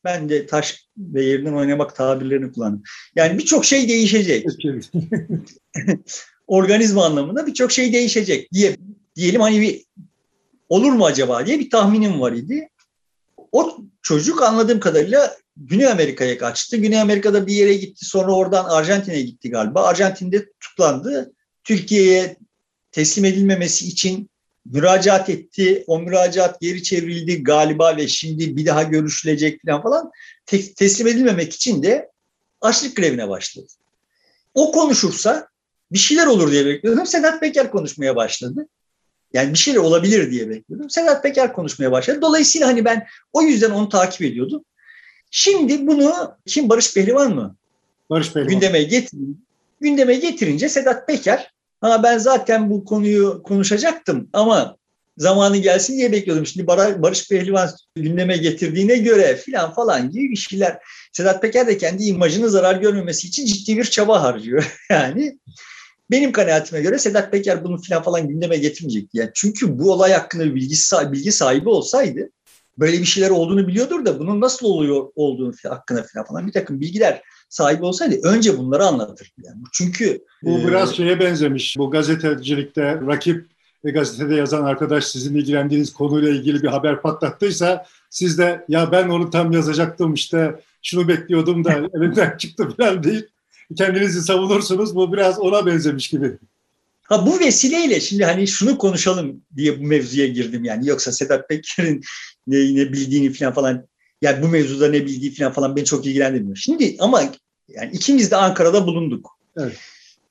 Ben 0.04 0.30
de 0.30 0.46
taş 0.46 0.88
ve 0.98 1.26
yerinden 1.26 1.54
oynamak 1.54 1.96
tabirlerini 1.96 2.52
kullandım. 2.52 2.84
Yani 3.16 3.38
birçok 3.38 3.66
şey 3.66 3.90
değişecek. 3.90 4.46
Organizma 6.48 7.06
anlamında 7.06 7.48
birçok 7.48 7.72
şey 7.72 7.94
değişecek 7.94 8.54
diye 8.54 8.78
diyelim 9.16 9.42
hani 9.42 9.62
bir 9.62 9.86
olur 10.70 10.92
mu 10.92 11.06
acaba 11.06 11.46
diye 11.46 11.60
bir 11.60 11.70
tahminim 11.70 12.22
var 12.22 12.32
idi. 12.32 12.70
O 13.52 13.78
çocuk 14.02 14.42
anladığım 14.44 14.80
kadarıyla 14.80 15.38
Güney 15.58 15.88
Amerika'ya 15.88 16.38
kaçtı. 16.38 16.78
Güney 16.78 17.02
Amerika'da 17.02 17.48
bir 17.48 17.54
yere 17.54 17.74
gitti 17.74 18.06
sonra 18.06 18.32
oradan 18.32 18.66
Arjantin'e 18.66 19.22
gitti 19.22 19.50
galiba. 19.50 19.84
Arjantin'de 19.84 20.52
tutuklandı. 20.60 21.34
Türkiye'ye 21.64 22.38
teslim 22.92 23.26
edilmemesi 23.26 23.88
için 23.88 24.30
müracaat 24.72 25.30
etti. 25.30 25.84
O 25.88 26.00
müracaat 26.00 26.62
geri 26.62 26.84
çevrildi 26.84 27.44
galiba 27.44 27.98
ve 27.98 28.08
şimdi 28.08 28.58
bir 28.58 28.66
daha 28.66 28.84
görüşülecek 28.84 29.62
falan 29.66 29.82
falan. 29.82 30.12
teslim 30.76 31.08
edilmemek 31.08 31.54
için 31.54 31.84
de 31.84 32.12
açlık 32.62 32.96
grevine 32.96 33.30
başladı. 33.30 33.68
o 34.54 34.72
konuşursa 34.72 35.48
bir 35.92 35.98
şeyler 35.98 36.28
olur 36.28 36.52
diye 36.52 36.66
bekliyordum. 36.66 37.06
Sedat 37.06 37.40
Peker 37.40 37.72
konuşmaya 37.72 38.16
başladı. 38.16 38.68
Yani 39.34 39.54
bir 39.54 39.58
şeyler 39.58 39.80
olabilir 39.80 40.32
diye 40.32 40.50
bekliyordum. 40.50 40.90
Sedat 40.90 41.24
Peker 41.24 41.54
konuşmaya 41.54 41.92
başladı. 41.92 42.22
Dolayısıyla 42.22 42.68
hani 42.68 42.86
ben 42.86 43.08
o 43.34 43.42
yüzden 43.42 43.72
onu 43.72 43.90
takip 43.90 44.22
ediyordum. 44.22 44.66
Şimdi 45.32 45.88
bunu 45.88 46.36
kim 46.46 46.70
Barış 46.70 46.94
Pehlivan 46.94 47.36
mı? 47.36 47.56
Barış 48.10 48.34
Pehlivan. 48.34 48.50
Gündeme, 48.50 48.84
getir, 48.84 49.20
gündeme 49.82 50.16
getirince 50.16 50.70
Sedat 50.70 51.08
Peker 51.08 51.54
ha 51.82 52.04
ben 52.04 52.18
zaten 52.18 52.70
bu 52.70 52.86
konuyu 52.86 53.44
konuşacaktım 53.44 54.30
ama 54.34 54.78
zamanı 55.18 55.58
gelsin 55.58 55.98
diye 55.98 56.12
bekliyordum. 56.12 56.46
Şimdi 56.46 56.68
Barış 56.68 57.30
Pehlivan 57.30 57.70
gündeme 57.96 58.38
getirdiğine 58.38 58.98
göre 58.98 59.36
filan 59.36 59.74
falan 59.74 60.10
gibi 60.10 60.32
bir 60.32 60.36
şeyler. 60.36 60.78
Sedat 61.14 61.42
Peker 61.42 61.68
de 61.68 61.78
kendi 61.78 62.04
imajını 62.04 62.50
zarar 62.50 62.76
görmemesi 62.76 63.28
için 63.28 63.46
ciddi 63.46 63.78
bir 63.78 63.84
çaba 63.84 64.24
harcıyor. 64.24 64.78
yani 64.90 65.40
benim 66.12 66.32
kanaatime 66.32 66.82
göre 66.82 67.00
Sedat 67.00 67.32
Peker 67.32 67.64
bunu 67.64 67.82
filan 67.82 68.04
falan 68.04 68.28
gündeme 68.28 68.58
getirmeyecekti. 68.58 69.18
Yani 69.18 69.32
çünkü 69.34 69.80
bu 69.80 69.92
olay 69.92 70.12
hakkında 70.12 70.56
bilgi, 70.56 70.76
bilgi 71.12 71.32
sahibi 71.32 71.70
olsaydı 71.70 72.30
böyle 72.80 73.00
bir 73.00 73.06
şeyler 73.06 73.30
olduğunu 73.30 73.68
biliyordur 73.68 74.06
da 74.06 74.20
bunun 74.20 74.42
nasıl 74.42 74.68
oluyor 74.68 75.12
olduğunu 75.16 75.54
hakkında 75.64 76.04
filan 76.04 76.26
falan 76.26 76.48
bir 76.48 76.52
takım 76.52 76.80
bilgiler 76.80 77.22
sahibi 77.50 77.86
olsaydı 77.86 78.20
önce 78.24 78.58
bunları 78.58 78.84
anlatır. 78.84 79.34
Yani 79.44 79.58
çünkü 79.74 80.24
bu 80.44 80.60
e, 80.60 80.68
biraz 80.68 80.96
şeye 80.96 81.20
benzemiş. 81.20 81.76
Bu 81.78 81.92
gazetecilikte 81.92 83.02
rakip 83.08 83.46
ve 83.86 83.92
gazetede 83.92 84.36
yazan 84.36 84.64
arkadaş 84.64 85.06
sizin 85.06 85.36
ilgilendiğiniz 85.36 85.94
konuyla 85.94 86.30
ilgili 86.30 86.64
bir 86.64 86.68
haber 86.68 87.02
patlattıysa 87.02 87.86
siz 88.10 88.38
de 88.38 88.66
ya 88.70 88.92
ben 88.92 89.10
onu 89.10 89.30
tam 89.30 89.52
yazacaktım 89.52 90.14
işte 90.14 90.62
şunu 90.84 91.08
bekliyordum 91.08 91.64
da 91.64 91.74
elimden 91.94 92.38
çıktı 92.38 92.70
falan 92.78 93.04
deyip 93.04 93.30
kendinizi 93.78 94.22
savunursunuz. 94.22 94.96
Bu 94.96 95.14
biraz 95.14 95.40
ona 95.40 95.66
benzemiş 95.66 96.10
gibi. 96.10 96.38
Ha 97.04 97.26
bu 97.26 97.40
vesileyle 97.40 98.00
şimdi 98.00 98.26
hani 98.26 98.48
şunu 98.48 98.78
konuşalım 98.78 99.42
diye 99.56 99.80
bu 99.80 99.84
mevzuya 99.84 100.28
girdim 100.28 100.64
yani. 100.66 100.88
Yoksa 100.88 101.12
Sedat 101.12 101.50
Peker'in 101.50 102.02
ne, 102.48 102.58
ne 102.58 102.94
bildiğini 102.94 103.34
falan 103.34 103.54
falan 103.54 103.88
yani 104.22 104.44
bu 104.44 104.48
mevzuda 104.48 104.90
ne 104.90 105.06
bildiği 105.06 105.34
falan 105.34 105.54
falan 105.54 105.76
beni 105.76 105.86
çok 105.86 106.06
ilgilendirmiyor. 106.06 106.56
Şimdi 106.56 106.96
ama 107.00 107.34
yani 107.68 107.92
ikimiz 107.94 108.32
de 108.32 108.36
Ankara'da 108.36 108.88
bulunduk. 108.88 109.38
Evet. 109.58 109.78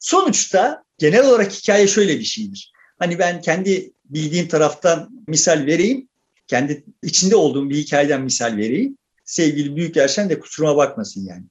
Sonuçta 0.00 0.84
genel 0.98 1.26
olarak 1.28 1.52
hikaye 1.52 1.88
şöyle 1.88 2.18
bir 2.18 2.24
şeydir. 2.24 2.72
Hani 2.98 3.18
ben 3.18 3.40
kendi 3.40 3.92
bildiğim 4.04 4.48
taraftan 4.48 5.24
misal 5.26 5.66
vereyim. 5.66 6.08
Kendi 6.46 6.84
içinde 7.02 7.36
olduğum 7.36 7.70
bir 7.70 7.76
hikayeden 7.76 8.22
misal 8.22 8.56
vereyim. 8.56 8.98
Sevgili 9.24 9.76
Büyük 9.76 9.96
Erşen 9.96 10.30
de 10.30 10.40
kusuruma 10.40 10.76
bakmasın 10.76 11.26
yani. 11.26 11.44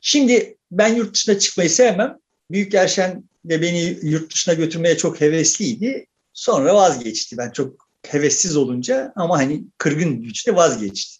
Şimdi 0.00 0.56
ben 0.70 0.94
yurt 0.94 1.14
dışına 1.14 1.38
çıkmayı 1.38 1.70
sevmem. 1.70 2.18
Büyük 2.50 2.74
Erşen 2.74 3.24
de 3.44 3.62
beni 3.62 3.98
yurt 4.02 4.34
dışına 4.34 4.54
götürmeye 4.54 4.96
çok 4.96 5.20
hevesliydi. 5.20 6.06
Sonra 6.32 6.74
vazgeçti. 6.74 7.38
Ben 7.38 7.50
çok 7.50 7.88
hevessiz 8.06 8.56
olunca 8.56 9.12
ama 9.16 9.38
hani 9.38 9.64
kırgın 9.78 10.22
güçle 10.22 10.54
vazgeçti. 10.54 11.17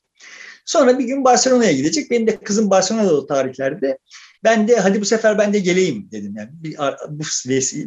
Sonra 0.68 0.98
bir 0.98 1.04
gün 1.04 1.24
Barcelona'ya 1.24 1.72
gidecek. 1.72 2.10
Benim 2.10 2.26
de 2.26 2.36
kızım 2.36 2.70
Barcelona'da 2.70 3.14
o 3.14 3.26
tarihlerde. 3.26 3.98
Ben 4.44 4.68
de 4.68 4.76
hadi 4.76 5.00
bu 5.00 5.04
sefer 5.04 5.38
ben 5.38 5.52
de 5.52 5.58
geleyim 5.58 6.08
dedim. 6.12 6.34
Yani 6.36 6.48
bir, 6.52 6.76
bu 7.08 7.24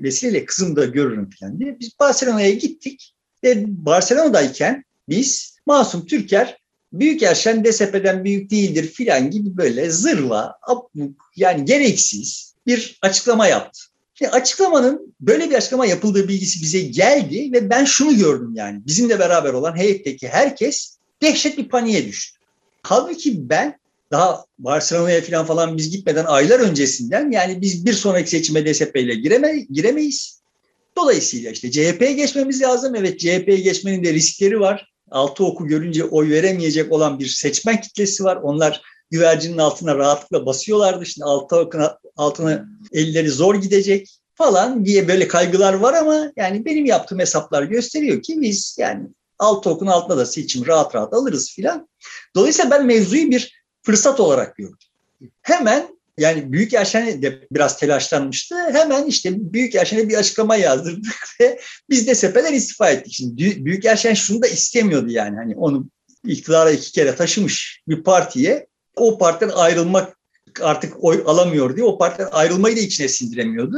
vesileyle 0.03 0.45
kızım 0.45 0.75
da 0.75 0.85
görürüm 0.85 1.29
falan 1.39 1.59
diye. 1.59 1.79
Biz 1.79 1.99
Barcelona'ya 1.99 2.51
gittik 2.51 3.13
ve 3.43 3.63
Barcelona'dayken 3.67 4.83
biz 5.09 5.57
Masum 5.65 6.05
Türker 6.05 6.57
Büyük 6.93 7.23
Erşen 7.23 7.65
DSP'den 7.65 8.25
büyük 8.25 8.51
değildir 8.51 8.87
filan 8.87 9.31
gibi 9.31 9.57
böyle 9.57 9.89
zırva, 9.89 10.55
abuk 10.61 11.31
yani 11.35 11.65
gereksiz 11.65 12.55
bir 12.67 12.99
açıklama 13.01 13.47
yaptı. 13.47 13.81
Şimdi 14.13 14.31
açıklamanın 14.31 15.15
böyle 15.19 15.49
bir 15.49 15.55
açıklama 15.55 15.85
yapıldığı 15.85 16.27
bilgisi 16.27 16.61
bize 16.61 16.81
geldi 16.81 17.49
ve 17.53 17.69
ben 17.69 17.85
şunu 17.85 18.17
gördüm 18.17 18.51
yani 18.55 18.81
bizimle 18.87 19.19
beraber 19.19 19.53
olan 19.53 19.77
heyetteki 19.77 20.27
herkes 20.27 20.97
dehşet 21.21 21.57
bir 21.57 21.69
paniğe 21.69 22.05
düştü. 22.05 22.40
Halbuki 22.83 23.49
ben 23.49 23.79
daha 24.11 24.45
Barcelona'ya 24.59 25.21
falan 25.21 25.45
falan 25.45 25.77
biz 25.77 25.89
gitmeden 25.89 26.25
aylar 26.25 26.59
öncesinden 26.59 27.31
yani 27.31 27.61
biz 27.61 27.85
bir 27.85 27.93
sonraki 27.93 28.29
seçime 28.29 28.65
DSP 28.65 28.95
ile 28.95 29.15
gireme, 29.15 29.59
giremeyiz. 29.59 30.41
Dolayısıyla 30.97 31.51
işte 31.51 31.71
CHP'ye 31.71 32.13
geçmemiz 32.13 32.61
lazım. 32.61 32.95
Evet 32.95 33.19
CHP'ye 33.19 33.59
geçmenin 33.59 34.03
de 34.03 34.13
riskleri 34.13 34.59
var 34.59 34.91
altı 35.11 35.45
oku 35.45 35.67
görünce 35.67 36.03
oy 36.03 36.29
veremeyecek 36.29 36.91
olan 36.91 37.19
bir 37.19 37.27
seçmen 37.27 37.81
kitlesi 37.81 38.23
var. 38.23 38.35
Onlar 38.35 38.81
güvercinin 39.09 39.57
altına 39.57 39.95
rahatlıkla 39.95 40.45
basıyorlardı. 40.45 41.05
Şimdi 41.05 41.25
altı 41.25 41.55
okun 41.55 41.81
altına 42.17 42.65
elleri 42.91 43.29
zor 43.29 43.55
gidecek 43.55 44.09
falan 44.35 44.85
diye 44.85 45.07
böyle 45.07 45.27
kaygılar 45.27 45.73
var 45.73 45.93
ama 45.93 46.31
yani 46.35 46.65
benim 46.65 46.85
yaptığım 46.85 47.19
hesaplar 47.19 47.63
gösteriyor 47.63 48.21
ki 48.21 48.41
biz 48.41 48.75
yani 48.79 49.07
altı 49.39 49.69
okun 49.69 49.87
altında 49.87 50.17
da 50.17 50.25
seçim 50.25 50.67
rahat 50.67 50.95
rahat 50.95 51.13
alırız 51.13 51.51
filan. 51.51 51.87
Dolayısıyla 52.35 52.71
ben 52.71 52.85
mevzuyu 52.85 53.31
bir 53.31 53.63
fırsat 53.83 54.19
olarak 54.19 54.55
gördüm. 54.55 54.77
Hemen 55.41 55.87
yani 56.17 56.51
Büyük 56.51 56.73
Erşen 56.73 57.21
de 57.21 57.47
biraz 57.51 57.79
telaşlanmıştı. 57.79 58.55
Hemen 58.55 59.05
işte 59.05 59.53
Büyük 59.53 59.75
Erşen'e 59.75 60.09
bir 60.09 60.17
açıklama 60.17 60.55
yazdırdık 60.55 61.13
ve 61.41 61.59
biz 61.89 62.07
de 62.07 62.15
sepeler 62.15 62.53
istifa 62.53 62.89
ettik. 62.89 63.13
Şimdi 63.13 63.65
Büyük 63.65 63.85
Erşen 63.85 64.13
şunu 64.13 64.41
da 64.41 64.47
istemiyordu 64.47 65.09
yani 65.09 65.35
hani 65.35 65.55
onu 65.55 65.89
iktidara 66.25 66.71
iki 66.71 66.91
kere 66.91 67.15
taşımış 67.15 67.81
bir 67.87 68.03
partiye 68.03 68.67
o 68.95 69.17
partiden 69.17 69.51
ayrılmak 69.55 70.17
artık 70.61 71.03
oy 71.03 71.23
alamıyor 71.25 71.75
diye 71.75 71.85
o 71.85 71.97
partiden 71.97 72.29
ayrılmayı 72.31 72.77
da 72.77 72.79
içine 72.79 73.07
sindiremiyordu. 73.07 73.77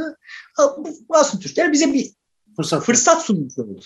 Masum 1.08 1.40
Türkler 1.40 1.72
bize 1.72 1.92
bir 1.92 2.10
fırsat, 2.56 2.84
fırsat 2.84 3.22
sunmuş 3.22 3.58
oldu. 3.58 3.80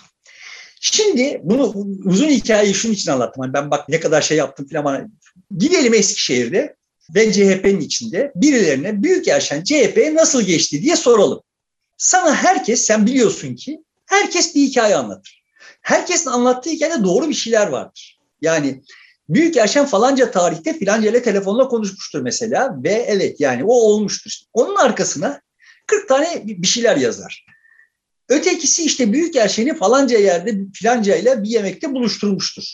Şimdi 0.81 1.41
bunu 1.45 1.75
uzun 2.05 2.29
hikayeyi 2.29 2.75
şunun 2.75 2.93
için 2.93 3.11
anlattım. 3.11 3.43
Hani 3.43 3.53
ben 3.53 3.71
bak 3.71 3.89
ne 3.89 4.01
kadar 4.01 4.23
şey 4.23 4.37
yaptım 4.37 4.69
falan. 4.73 5.13
Gidelim 5.59 5.95
Eskişehir'de 5.95 6.77
ve 7.15 7.33
CHP'nin 7.33 7.81
içinde 7.81 8.33
birilerine 8.35 9.03
Büyük 9.03 9.29
Erşen 9.29 9.65
CHP'ye 9.65 10.15
nasıl 10.15 10.43
geçti 10.43 10.83
diye 10.83 10.97
soralım. 10.97 11.41
Sana 11.97 12.35
herkes, 12.35 12.87
sen 12.87 13.07
biliyorsun 13.07 13.55
ki 13.55 13.79
herkes 14.07 14.55
bir 14.55 14.63
hikaye 14.63 14.97
anlatır. 14.97 15.43
Herkesin 15.83 16.31
anlattığı 16.31 16.71
hikayede 16.71 17.05
doğru 17.05 17.29
bir 17.29 17.35
şeyler 17.35 17.67
vardır. 17.67 18.19
Yani 18.41 18.83
Büyük 19.29 19.57
Erşen 19.57 19.87
falanca 19.87 20.31
tarihte 20.31 20.79
filanca 20.79 21.11
ile 21.11 21.23
telefonla 21.23 21.69
konuşmuştur 21.69 22.21
mesela 22.21 22.77
ve 22.85 22.93
evet 23.09 23.41
yani 23.41 23.65
o 23.65 23.73
olmuştur. 23.73 24.33
Onun 24.53 24.77
arkasına 24.77 25.41
40 25.87 26.09
tane 26.09 26.43
bir 26.45 26.67
şeyler 26.67 26.97
yazar. 26.97 27.47
Ötekisi 28.29 28.85
işte 28.85 29.13
Büyük 29.13 29.37
Erşen'i 29.37 29.77
falanca 29.77 30.19
yerde 30.19 30.57
filanca 30.75 31.17
ile 31.17 31.43
bir 31.43 31.49
yemekte 31.49 31.93
buluşturmuştur. 31.93 32.65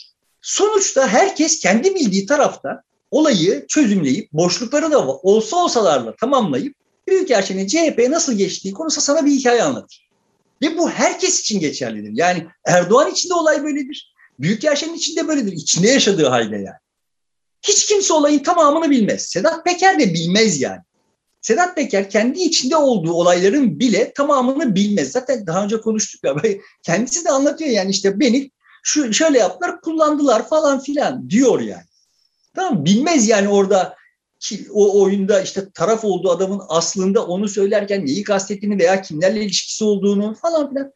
Sonuçta 0.42 1.08
herkes 1.08 1.58
kendi 1.58 1.94
bildiği 1.94 2.26
tarafta 2.26 2.82
olayı 3.10 3.66
çözümleyip 3.68 4.32
boşlukları 4.32 4.90
da 4.90 5.08
olsa 5.08 5.56
olsalarla 5.56 6.16
tamamlayıp 6.16 6.74
Büyükelçinin 7.08 7.66
CHP'ye 7.66 8.10
nasıl 8.10 8.32
geçtiği 8.32 8.72
konusu 8.72 9.00
sana 9.00 9.26
bir 9.26 9.30
hikaye 9.30 9.62
anlatır. 9.62 10.08
Ve 10.62 10.78
bu 10.78 10.90
herkes 10.90 11.40
için 11.40 11.60
geçerlidir. 11.60 12.10
Yani 12.14 12.46
Erdoğan 12.64 13.10
için 13.10 13.30
de 13.30 13.34
olay 13.34 13.64
böyledir. 13.64 14.14
Büyükelçinin 14.38 14.94
için 14.94 15.16
de 15.16 15.28
böyledir. 15.28 15.52
İçinde 15.52 15.88
yaşadığı 15.88 16.26
halde 16.26 16.56
yani. 16.56 16.78
Hiç 17.62 17.86
kimse 17.86 18.12
olayın 18.12 18.38
tamamını 18.38 18.90
bilmez. 18.90 19.22
Sedat 19.22 19.64
Peker 19.64 19.98
de 19.98 20.14
bilmez 20.14 20.60
yani. 20.60 20.80
Sedat 21.44 21.76
Peker 21.76 22.10
kendi 22.10 22.40
içinde 22.40 22.76
olduğu 22.76 23.12
olayların 23.12 23.80
bile 23.80 24.12
tamamını 24.12 24.74
bilmez. 24.74 25.12
Zaten 25.12 25.46
daha 25.46 25.64
önce 25.64 25.80
konuştuk 25.80 26.24
ya. 26.24 26.36
Kendisi 26.82 27.24
de 27.24 27.30
anlatıyor 27.30 27.70
yani 27.70 27.90
işte 27.90 28.20
beni 28.20 28.50
şu 28.82 29.12
şöyle 29.12 29.38
yaptılar, 29.38 29.80
kullandılar 29.80 30.48
falan 30.48 30.80
filan 30.80 31.30
diyor 31.30 31.60
yani. 31.60 31.84
Tamam 32.54 32.84
Bilmez 32.84 33.28
yani 33.28 33.48
orada 33.48 33.94
ki 34.40 34.66
o 34.72 35.02
oyunda 35.02 35.40
işte 35.40 35.70
taraf 35.74 36.04
olduğu 36.04 36.30
adamın 36.30 36.60
aslında 36.68 37.26
onu 37.26 37.48
söylerken 37.48 38.06
neyi 38.06 38.22
kastettiğini 38.22 38.78
veya 38.78 39.02
kimlerle 39.02 39.44
ilişkisi 39.44 39.84
olduğunu 39.84 40.34
falan 40.34 40.70
filan. 40.70 40.92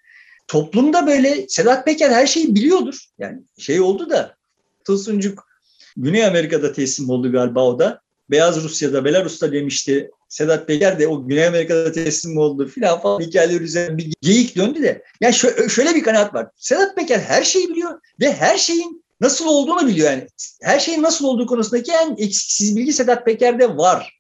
Toplumda 0.47 1.07
böyle 1.07 1.49
Sedat 1.49 1.85
Peker 1.85 2.11
her 2.11 2.27
şeyi 2.27 2.55
biliyordur. 2.55 3.07
Yani 3.19 3.39
şey 3.59 3.81
oldu 3.81 4.11
da 4.11 4.37
Tılsıncuk 4.85 5.49
Güney 5.97 6.25
Amerika'da 6.25 6.73
teslim 6.73 7.11
oldu 7.11 7.33
galiba 7.33 7.65
o 7.65 7.79
da. 7.79 8.01
Beyaz 8.31 8.63
Rusya'da, 8.63 9.05
Belarus'ta 9.05 9.53
demişti. 9.53 10.11
Sedat 10.29 10.67
Peker 10.67 10.99
de 10.99 11.09
o 11.09 11.27
Güney 11.27 11.47
Amerika'da 11.47 11.93
teslim 11.93 12.39
oldu 12.39 12.69
filan 12.69 13.01
falan 13.01 13.21
hikayeler 13.21 13.61
üzerine 13.61 13.99
bir 13.99 14.15
geyik 14.23 14.57
döndü 14.57 14.83
de. 14.83 15.03
Yani 15.21 15.35
şöyle 15.69 15.95
bir 15.95 16.03
kanaat 16.03 16.35
var. 16.35 16.47
Sedat 16.57 16.97
Peker 16.97 17.19
her 17.19 17.45
şeyi 17.45 17.69
biliyor 17.69 18.01
ve 18.21 18.33
her 18.33 18.59
şeyin 18.59 19.05
nasıl 19.21 19.47
olduğunu 19.47 19.89
biliyor 19.89 20.11
yani. 20.11 20.27
Her 20.63 20.81
şeyin 20.81 21.03
nasıl 21.03 21.25
olduğu 21.25 21.47
konusundaki 21.47 21.93
en 21.93 22.17
eksiksiz 22.19 22.77
bilgi 22.77 22.93
Sedat 22.93 23.25
Peker'de 23.25 23.77
var. 23.77 24.19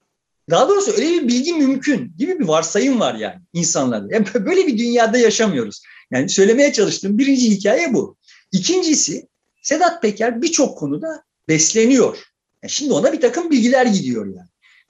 Daha 0.50 0.68
doğrusu 0.68 0.92
öyle 0.92 1.06
bir 1.08 1.28
bilgi 1.28 1.52
mümkün 1.52 2.12
gibi 2.18 2.38
bir 2.38 2.48
varsayım 2.48 3.00
var 3.00 3.14
yani 3.14 3.40
insanlarda. 3.52 4.14
Yani 4.14 4.26
böyle 4.34 4.66
bir 4.66 4.78
dünyada 4.78 5.18
yaşamıyoruz. 5.18 5.82
Yani 6.10 6.28
söylemeye 6.28 6.72
çalıştığım 6.72 7.18
birinci 7.18 7.50
hikaye 7.50 7.94
bu. 7.94 8.16
İkincisi 8.52 9.28
Sedat 9.62 10.02
Peker 10.02 10.42
birçok 10.42 10.78
konuda 10.78 11.22
besleniyor. 11.48 12.18
Yani 12.62 12.70
şimdi 12.70 12.92
ona 12.92 13.12
bir 13.12 13.20
takım 13.20 13.50
bilgiler 13.50 13.86
gidiyor 13.86 14.26
yani. 14.26 14.47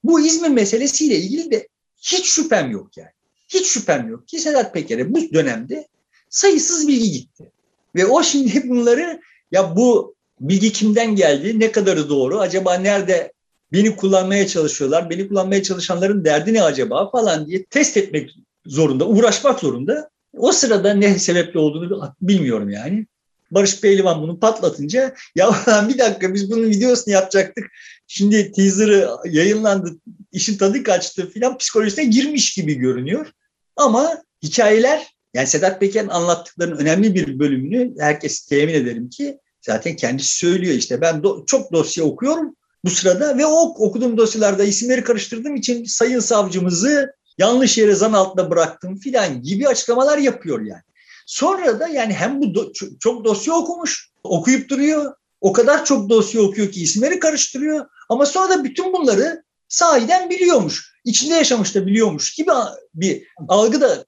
Bu 0.09 0.21
İzmir 0.21 0.49
meselesiyle 0.49 1.17
ilgili 1.17 1.51
de 1.51 1.69
hiç 2.03 2.27
şüphem 2.27 2.71
yok 2.71 2.97
yani. 2.97 3.11
Hiç 3.49 3.67
şüphem 3.67 4.09
yok 4.09 4.29
ki 4.29 4.39
Sedat 4.39 4.75
Peker'e 4.75 5.15
bu 5.15 5.33
dönemde 5.33 5.89
sayısız 6.29 6.89
bilgi 6.89 7.11
gitti. 7.11 7.53
Ve 7.95 8.07
o 8.07 8.23
şimdi 8.23 8.69
bunları 8.69 9.21
ya 9.53 9.77
bu 9.77 10.15
bilgi 10.41 10.73
kimden 10.73 11.17
geldi, 11.17 11.61
ne 11.61 11.73
kadarı 11.73 12.09
doğru, 12.09 12.39
acaba 12.41 12.75
nerede 12.75 13.33
beni 13.73 13.97
kullanmaya 13.97 14.47
çalışıyorlar, 14.47 15.11
beni 15.11 15.29
kullanmaya 15.29 15.63
çalışanların 15.63 16.25
derdi 16.25 16.55
ne 16.55 16.63
acaba 16.63 17.11
falan 17.11 17.47
diye 17.47 17.65
test 17.65 17.97
etmek 17.97 18.31
zorunda, 18.67 19.07
uğraşmak 19.07 19.61
zorunda. 19.61 20.11
O 20.37 20.53
sırada 20.53 20.95
ne 20.95 21.19
sebeple 21.19 21.61
olduğunu 21.61 22.15
bilmiyorum 22.23 22.71
yani. 22.71 23.07
Barış 23.51 23.81
Pehlivan 23.81 24.23
bunu 24.23 24.41
patlatınca 24.41 25.15
ya 25.35 25.51
bir 25.89 25.99
dakika 25.99 26.35
biz 26.35 26.51
bunun 26.51 26.71
videosunu 26.71 27.15
yapacaktık. 27.15 27.65
Şimdi 28.11 28.53
teaser'ı 28.53 29.09
yayınlandı, 29.25 29.99
işin 30.33 30.59
tadı 30.59 30.83
kaçtı 30.83 31.31
filan 31.31 31.59
psikolojisine 31.59 32.05
girmiş 32.05 32.55
gibi 32.55 32.75
görünüyor. 32.75 33.33
Ama 33.77 34.23
hikayeler 34.43 35.07
yani 35.35 35.47
Sedat 35.47 35.81
Peker'in 35.81 36.09
anlattıklarının 36.09 36.77
önemli 36.77 37.15
bir 37.15 37.39
bölümünü 37.39 37.95
herkes 37.99 38.47
temin 38.47 38.75
ederim 38.75 39.11
ki 39.11 39.39
zaten 39.61 39.97
kendisi 39.97 40.33
söylüyor 40.33 40.75
işte 40.75 41.01
ben 41.01 41.15
do- 41.15 41.47
çok 41.47 41.73
dosya 41.73 42.05
okuyorum 42.05 42.57
bu 42.85 42.91
sırada 42.91 43.39
ve 43.39 43.47
o 43.47 43.61
okuduğum 43.61 44.17
dosyalarda 44.17 44.65
isimleri 44.65 45.05
karıştırdığım 45.05 45.57
için 45.57 45.85
sayın 45.85 46.21
savcımızı 46.21 47.13
yanlış 47.39 47.79
yere 47.79 47.95
zan 47.95 48.13
altında 48.13 48.51
bıraktım 48.51 48.97
filan 48.99 49.43
gibi 49.43 49.69
açıklamalar 49.69 50.19
yapıyor 50.19 50.61
yani. 50.61 50.83
Sonra 51.27 51.81
da 51.81 51.89
yani 51.89 52.13
hem 52.13 52.41
bu 52.41 52.45
do- 52.45 52.99
çok 52.99 53.25
dosya 53.25 53.55
okumuş, 53.55 54.11
okuyup 54.23 54.71
duruyor. 54.71 55.15
O 55.41 55.53
kadar 55.53 55.85
çok 55.85 56.09
dosya 56.09 56.43
okuyor 56.43 56.73
ki 56.73 56.83
isimleri 56.83 57.19
karıştırıyor. 57.19 57.87
Ama 58.09 58.27
sonra 58.27 58.51
da 58.51 58.65
bütün 58.65 58.93
bunları 58.93 59.43
sahiden 59.69 60.31
biliyormuş. 60.31 60.95
İçinde 61.05 61.35
yaşamış 61.35 61.75
da 61.75 61.87
biliyormuş 61.87 62.35
gibi 62.35 62.51
bir 62.95 63.23
algı 63.49 63.81
da 63.81 64.05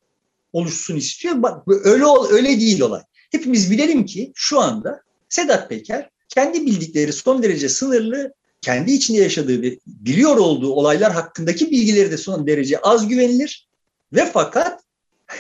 oluşsun 0.53 0.97
istiyor. 0.97 1.43
Bak 1.43 1.63
öyle 1.85 2.05
öyle 2.31 2.49
değil 2.49 2.81
olay. 2.81 3.03
Hepimiz 3.33 3.71
bilelim 3.71 4.07
ki 4.07 4.33
şu 4.35 4.61
anda 4.61 5.03
Sedat 5.29 5.69
Peker 5.69 6.11
kendi 6.29 6.67
bildikleri 6.67 7.13
son 7.13 7.43
derece 7.43 7.69
sınırlı, 7.69 8.33
kendi 8.61 8.93
içinde 8.93 9.19
yaşadığı 9.19 9.63
ve 9.63 9.79
biliyor 9.87 10.37
olduğu 10.37 10.73
olaylar 10.73 11.13
hakkındaki 11.13 11.71
bilgileri 11.71 12.11
de 12.11 12.17
son 12.17 12.47
derece 12.47 12.79
az 12.79 13.09
güvenilir 13.09 13.69
ve 14.13 14.31
fakat 14.33 14.81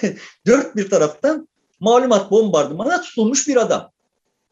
dört 0.46 0.76
bir 0.76 0.90
taraftan 0.90 1.48
malumat 1.80 2.30
bombardımana 2.30 3.02
tutulmuş 3.02 3.48
bir 3.48 3.56
adam. 3.56 3.90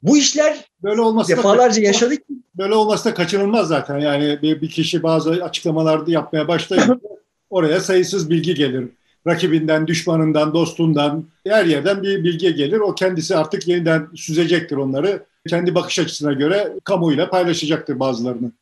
Bu 0.03 0.17
işler 0.17 0.65
böyle 0.83 1.01
olması 1.01 1.37
defalarca 1.37 1.83
da, 1.83 1.87
yaşadık. 1.87 2.23
Böyle 2.59 2.75
olması 2.75 3.05
da 3.05 3.15
kaçınılmaz 3.15 3.69
zaten. 3.69 3.99
Yani 3.99 4.39
bir, 4.43 4.61
bir 4.61 4.71
kişi 4.71 5.03
bazı 5.03 5.31
açıklamalarda 5.31 6.11
yapmaya 6.11 6.49
başlayınca 6.49 7.01
oraya 7.51 7.81
sayısız 7.81 8.31
bilgi 8.31 8.55
gelir. 8.55 8.89
Rakibinden, 9.27 9.87
düşmanından, 9.87 10.55
dostundan, 10.55 11.25
her 11.47 11.65
yerden 11.65 12.03
bir 12.03 12.25
bilgi 12.25 12.55
gelir. 12.55 12.79
O 12.79 12.95
kendisi 12.95 13.37
artık 13.37 13.69
yeniden 13.69 14.09
süzecektir 14.17 14.77
onları. 14.77 15.27
Kendi 15.49 15.75
bakış 15.75 15.99
açısına 15.99 16.33
göre 16.33 16.73
kamuyla 16.85 17.31
paylaşacaktır 17.31 18.01
bazılarını. 18.01 18.53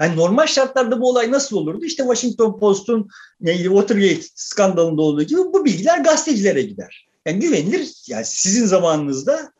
Yani 0.00 0.16
normal 0.16 0.46
şartlarda 0.46 1.00
bu 1.00 1.08
olay 1.08 1.30
nasıl 1.30 1.56
olurdu? 1.56 1.84
İşte 1.84 2.02
Washington 2.02 2.58
Post'un 2.58 3.08
neydi 3.40 3.62
Watergate 3.62 4.22
skandalında 4.34 5.02
olduğu 5.02 5.22
gibi 5.22 5.40
bu 5.40 5.64
bilgiler 5.64 5.98
gazetecilere 5.98 6.62
gider. 6.62 7.08
Yani 7.26 7.40
güvenilir, 7.40 7.92
yani 8.08 8.24
sizin 8.24 8.66
zamanınızda 8.66 9.52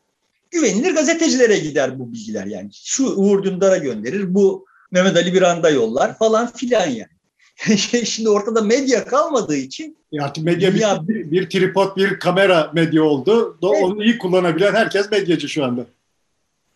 güvenilir 0.51 0.95
gazetecilere 0.95 1.59
gider 1.59 1.99
bu 1.99 2.13
bilgiler 2.13 2.47
yani. 2.47 2.71
Şu 2.73 3.07
Uğur 3.07 3.43
Dündar'a 3.43 3.77
gönderir, 3.77 4.35
bu 4.35 4.67
Mehmet 4.91 5.17
Ali 5.17 5.35
Birand'a 5.35 5.71
yollar 5.71 6.19
falan 6.19 6.53
filan 6.53 6.87
yani. 6.87 7.11
Şimdi 8.05 8.29
ortada 8.29 8.63
medya 8.63 9.05
kalmadığı 9.05 9.57
için 9.57 9.97
ya 10.13 10.25
artık 10.25 10.45
medya 10.45 10.75
dünya... 10.75 11.09
bir, 11.09 11.31
bir 11.31 11.51
tripod, 11.51 11.97
bir 11.97 12.19
kamera 12.19 12.71
medya 12.75 13.03
oldu. 13.03 13.59
Evet. 13.63 13.85
Onu 13.85 14.05
iyi 14.05 14.19
kullanabilen 14.19 14.75
herkes 14.75 15.11
medyacı 15.11 15.49
şu 15.49 15.65
anda. 15.65 15.87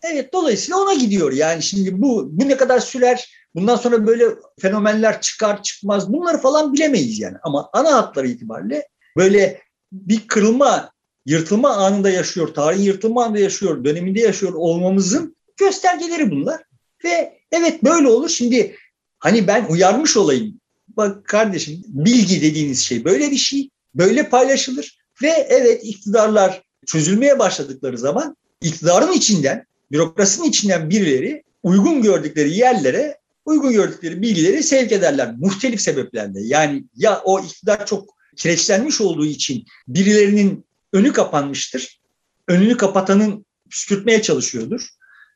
Evet 0.03 0.33
dolayısıyla 0.33 0.79
ona 0.79 0.93
gidiyor. 0.93 1.31
Yani 1.33 1.63
şimdi 1.63 2.01
bu 2.01 2.29
bu 2.31 2.49
ne 2.49 2.57
kadar 2.57 2.79
sürer? 2.79 3.29
Bundan 3.55 3.75
sonra 3.75 4.07
böyle 4.07 4.25
fenomenler 4.59 5.21
çıkar 5.21 5.63
çıkmaz 5.63 6.13
bunları 6.13 6.37
falan 6.37 6.73
bilemeyiz 6.73 7.19
yani. 7.19 7.37
Ama 7.43 7.69
ana 7.73 7.93
hatları 7.93 8.27
itibariyle 8.27 8.87
böyle 9.17 9.61
bir 9.91 10.27
kırılma, 10.27 10.91
yırtılma 11.25 11.69
anında 11.69 12.09
yaşıyor, 12.09 12.47
tarihin 12.47 12.83
yırtılma 12.83 13.25
anında 13.25 13.39
yaşıyor, 13.39 13.83
döneminde 13.83 14.19
yaşıyor 14.19 14.53
olmamızın 14.53 15.35
göstergeleri 15.57 16.31
bunlar. 16.31 16.61
Ve 17.03 17.39
evet 17.51 17.83
böyle 17.83 18.07
olur. 18.07 18.29
Şimdi 18.29 18.75
hani 19.19 19.47
ben 19.47 19.65
uyarmış 19.69 20.17
olayım. 20.17 20.59
Bak 20.87 21.25
kardeşim 21.25 21.83
bilgi 21.87 22.41
dediğiniz 22.41 22.79
şey 22.79 23.05
böyle 23.05 23.31
bir 23.31 23.37
şey. 23.37 23.69
Böyle 23.95 24.29
paylaşılır. 24.29 24.97
Ve 25.21 25.47
evet 25.49 25.81
iktidarlar 25.83 26.63
çözülmeye 26.85 27.39
başladıkları 27.39 27.97
zaman 27.97 28.37
iktidarın 28.61 29.11
içinden, 29.11 29.65
bürokrasinin 29.91 30.49
içinden 30.49 30.89
birileri 30.89 31.43
uygun 31.63 32.01
gördükleri 32.01 32.57
yerlere 32.57 33.17
uygun 33.45 33.71
gördükleri 33.71 34.21
bilgileri 34.21 34.63
sevk 34.63 34.91
ederler. 34.91 35.33
Muhtelif 35.37 35.81
sebeplerle. 35.81 36.39
Yani 36.43 36.83
ya 36.95 37.21
o 37.23 37.39
iktidar 37.39 37.85
çok 37.85 38.15
kireçlenmiş 38.37 39.01
olduğu 39.01 39.25
için 39.25 39.65
birilerinin 39.87 40.65
önü 40.93 41.13
kapanmıştır. 41.13 42.01
Önünü 42.47 42.77
kapatanın 42.77 43.45
püskürtmeye 43.69 44.21
çalışıyordur. 44.21 44.89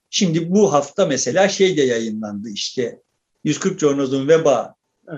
Şimdi 0.10 0.52
bu 0.52 0.74
hafta 0.74 1.06
mesela 1.06 1.50
şey 1.50 1.78
de 1.78 1.82
yayınlandı 1.82 2.50
işte 2.50 3.00
140 3.44 3.80
Jornoz'un 3.80 4.28
Veba 4.28 4.76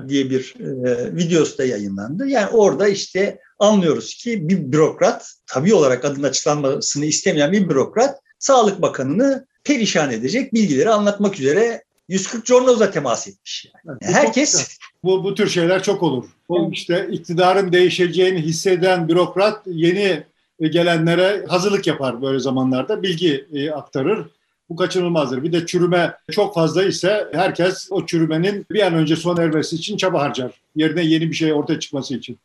diye 0.08 0.30
bir 0.30 0.56
e, 0.60 1.16
videosu 1.16 1.58
da 1.58 1.66
yayınlandı. 1.66 2.28
Yani 2.28 2.48
orada 2.48 2.88
işte 2.88 3.40
anlıyoruz 3.60 4.16
ki 4.16 4.50
bir 4.50 4.72
bürokrat, 4.72 5.34
tabii 5.46 5.74
olarak 5.74 6.06
adının 6.06 6.28
açıklanmasını 6.28 7.06
istemeyen 7.06 7.52
bir 7.52 7.70
bürokrat 7.70 8.20
Sağlık 8.40 8.82
Bakanı'nı 8.82 9.48
perişan 9.64 10.12
edecek 10.12 10.54
bilgileri 10.54 10.90
anlatmak 10.90 11.40
üzere 11.40 11.84
140 12.10 12.46
Jornoz'la 12.46 12.92
temas 12.92 13.28
etmiş. 13.28 13.66
Yani. 13.86 13.98
yani 14.02 14.14
herkes 14.14 14.78
bu, 15.04 15.24
bu 15.24 15.36
tür 15.36 15.50
şeyler 15.50 15.84
çok 15.84 16.04
olur. 16.04 16.26
Bu 16.50 16.70
işte 16.74 17.08
iktidarın 17.12 17.74
değişeceğini 17.74 18.42
hisseden 18.42 19.08
bürokrat 19.08 19.62
yeni 19.66 20.24
gelenlere 20.62 21.46
hazırlık 21.48 21.88
yapar 21.88 22.22
böyle 22.22 22.40
zamanlarda. 22.40 23.04
Bilgi 23.04 23.48
e, 23.54 23.72
aktarır. 23.72 24.28
Bu 24.70 24.76
kaçınılmazdır. 24.76 25.44
Bir 25.44 25.54
de 25.54 25.66
çürüme 25.66 26.16
çok 26.32 26.56
fazla 26.56 26.84
ise 26.84 27.28
herkes 27.34 27.88
o 27.92 28.06
çürümenin 28.06 28.66
bir 28.72 28.82
an 28.82 28.94
önce 28.94 29.16
son 29.16 29.38
ermesi 29.38 29.76
için 29.76 29.98
çaba 29.98 30.22
harcar. 30.22 30.52
Yerine 30.76 31.02
yeni 31.02 31.30
bir 31.30 31.36
şey 31.36 31.54
ortaya 31.54 31.80
çıkması 31.80 32.16
için. 32.16 32.38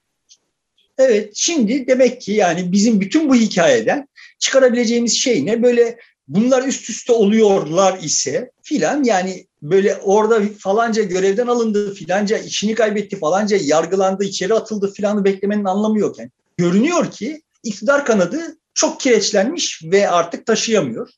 Evet 0.98 1.32
şimdi 1.34 1.86
demek 1.86 2.20
ki 2.20 2.32
yani 2.32 2.72
bizim 2.72 3.00
bütün 3.00 3.28
bu 3.28 3.34
hikayeden 3.34 4.08
çıkarabileceğimiz 4.38 5.18
şey 5.18 5.46
ne? 5.46 5.62
Böyle 5.62 5.98
bunlar 6.28 6.62
üst 6.62 6.90
üste 6.90 7.12
oluyorlar 7.12 7.98
ise 8.02 8.50
filan 8.62 9.04
yani 9.04 9.46
böyle 9.62 9.96
orada 9.96 10.40
falanca 10.58 11.02
görevden 11.02 11.46
alındı, 11.46 11.94
filanca 11.94 12.38
işini 12.38 12.74
kaybetti, 12.74 13.18
falanca 13.18 13.58
yargılandı, 13.60 14.24
içeri 14.24 14.54
atıldı 14.54 14.92
filanı 14.92 15.24
beklemenin 15.24 15.64
anlamı 15.64 15.98
yok. 15.98 16.18
Yani 16.18 16.30
görünüyor 16.56 17.10
ki 17.10 17.42
iktidar 17.62 18.04
kanadı 18.04 18.38
çok 18.74 19.00
kireçlenmiş 19.00 19.82
ve 19.84 20.10
artık 20.10 20.46
taşıyamıyor. 20.46 21.10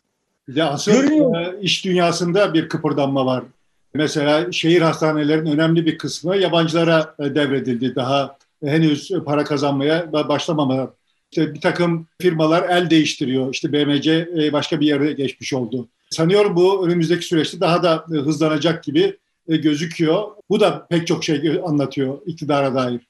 Ya 0.48 0.70
asıl 0.70 0.92
Görünüyor. 0.92 1.36
E, 1.36 1.60
iş 1.60 1.84
dünyasında 1.84 2.54
bir 2.54 2.68
kıpırdanma 2.68 3.26
var. 3.26 3.44
Mesela 3.94 4.52
şehir 4.52 4.82
hastanelerinin 4.82 5.52
önemli 5.52 5.86
bir 5.86 5.98
kısmı 5.98 6.36
yabancılara 6.36 7.14
e, 7.18 7.34
devredildi. 7.34 7.94
Daha 7.94 8.36
henüz 8.64 9.10
para 9.24 9.44
kazanmaya 9.44 10.12
başlamama. 10.12 10.90
İşte 11.30 11.54
bir 11.54 11.60
takım 11.60 12.06
firmalar 12.20 12.68
el 12.68 12.90
değiştiriyor. 12.90 13.54
İşte 13.54 13.72
BMC 13.72 14.28
e, 14.38 14.52
başka 14.52 14.80
bir 14.80 14.86
yere 14.86 15.12
geçmiş 15.12 15.52
oldu. 15.52 15.88
Sanıyorum 16.10 16.56
bu 16.56 16.86
önümüzdeki 16.86 17.26
süreçte 17.26 17.60
daha 17.60 17.82
da 17.82 18.04
hızlanacak 18.08 18.84
gibi 18.84 19.16
gözüküyor. 19.48 20.28
Bu 20.50 20.60
da 20.60 20.86
pek 20.90 21.06
çok 21.06 21.24
şey 21.24 21.60
anlatıyor 21.64 22.18
iktidara 22.26 22.74
dair. 22.74 23.00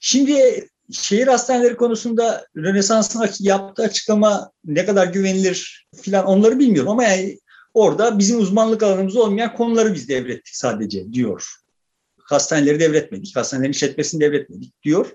Şimdi 0.00 0.68
şehir 0.92 1.26
hastaneleri 1.26 1.76
konusunda 1.76 2.46
Rönesans'ın 2.56 3.28
yaptığı 3.40 3.82
açıklama 3.82 4.50
ne 4.64 4.86
kadar 4.86 5.06
güvenilir 5.06 5.86
filan 6.02 6.26
onları 6.26 6.58
bilmiyorum 6.58 6.90
ama 6.90 7.04
yani 7.04 7.38
orada 7.74 8.18
bizim 8.18 8.38
uzmanlık 8.38 8.82
alanımız 8.82 9.16
olmayan 9.16 9.54
konuları 9.54 9.94
biz 9.94 10.08
devrettik 10.08 10.56
sadece 10.56 11.12
diyor. 11.12 11.46
Hastaneleri 12.20 12.80
devretmedik, 12.80 13.36
hastanelerin 13.36 13.72
işletmesini 13.72 14.20
devretmedik 14.20 14.82
diyor. 14.82 15.06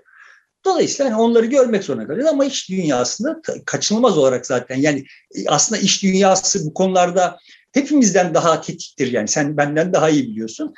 Dolayısıyla 0.68 1.12
hani 1.12 1.20
onları 1.20 1.46
görmek 1.46 1.84
zorunda 1.84 2.06
kalıyoruz 2.06 2.32
ama 2.32 2.44
iş 2.44 2.68
dünyasında 2.70 3.42
kaçınılmaz 3.64 4.18
olarak 4.18 4.46
zaten 4.46 4.76
yani 4.76 5.04
aslında 5.46 5.80
iş 5.80 6.02
dünyası 6.02 6.66
bu 6.66 6.74
konularda 6.74 7.38
hepimizden 7.72 8.34
daha 8.34 8.60
tetiktir 8.60 9.12
yani 9.12 9.28
sen 9.28 9.56
benden 9.56 9.92
daha 9.92 10.10
iyi 10.10 10.28
biliyorsun. 10.28 10.74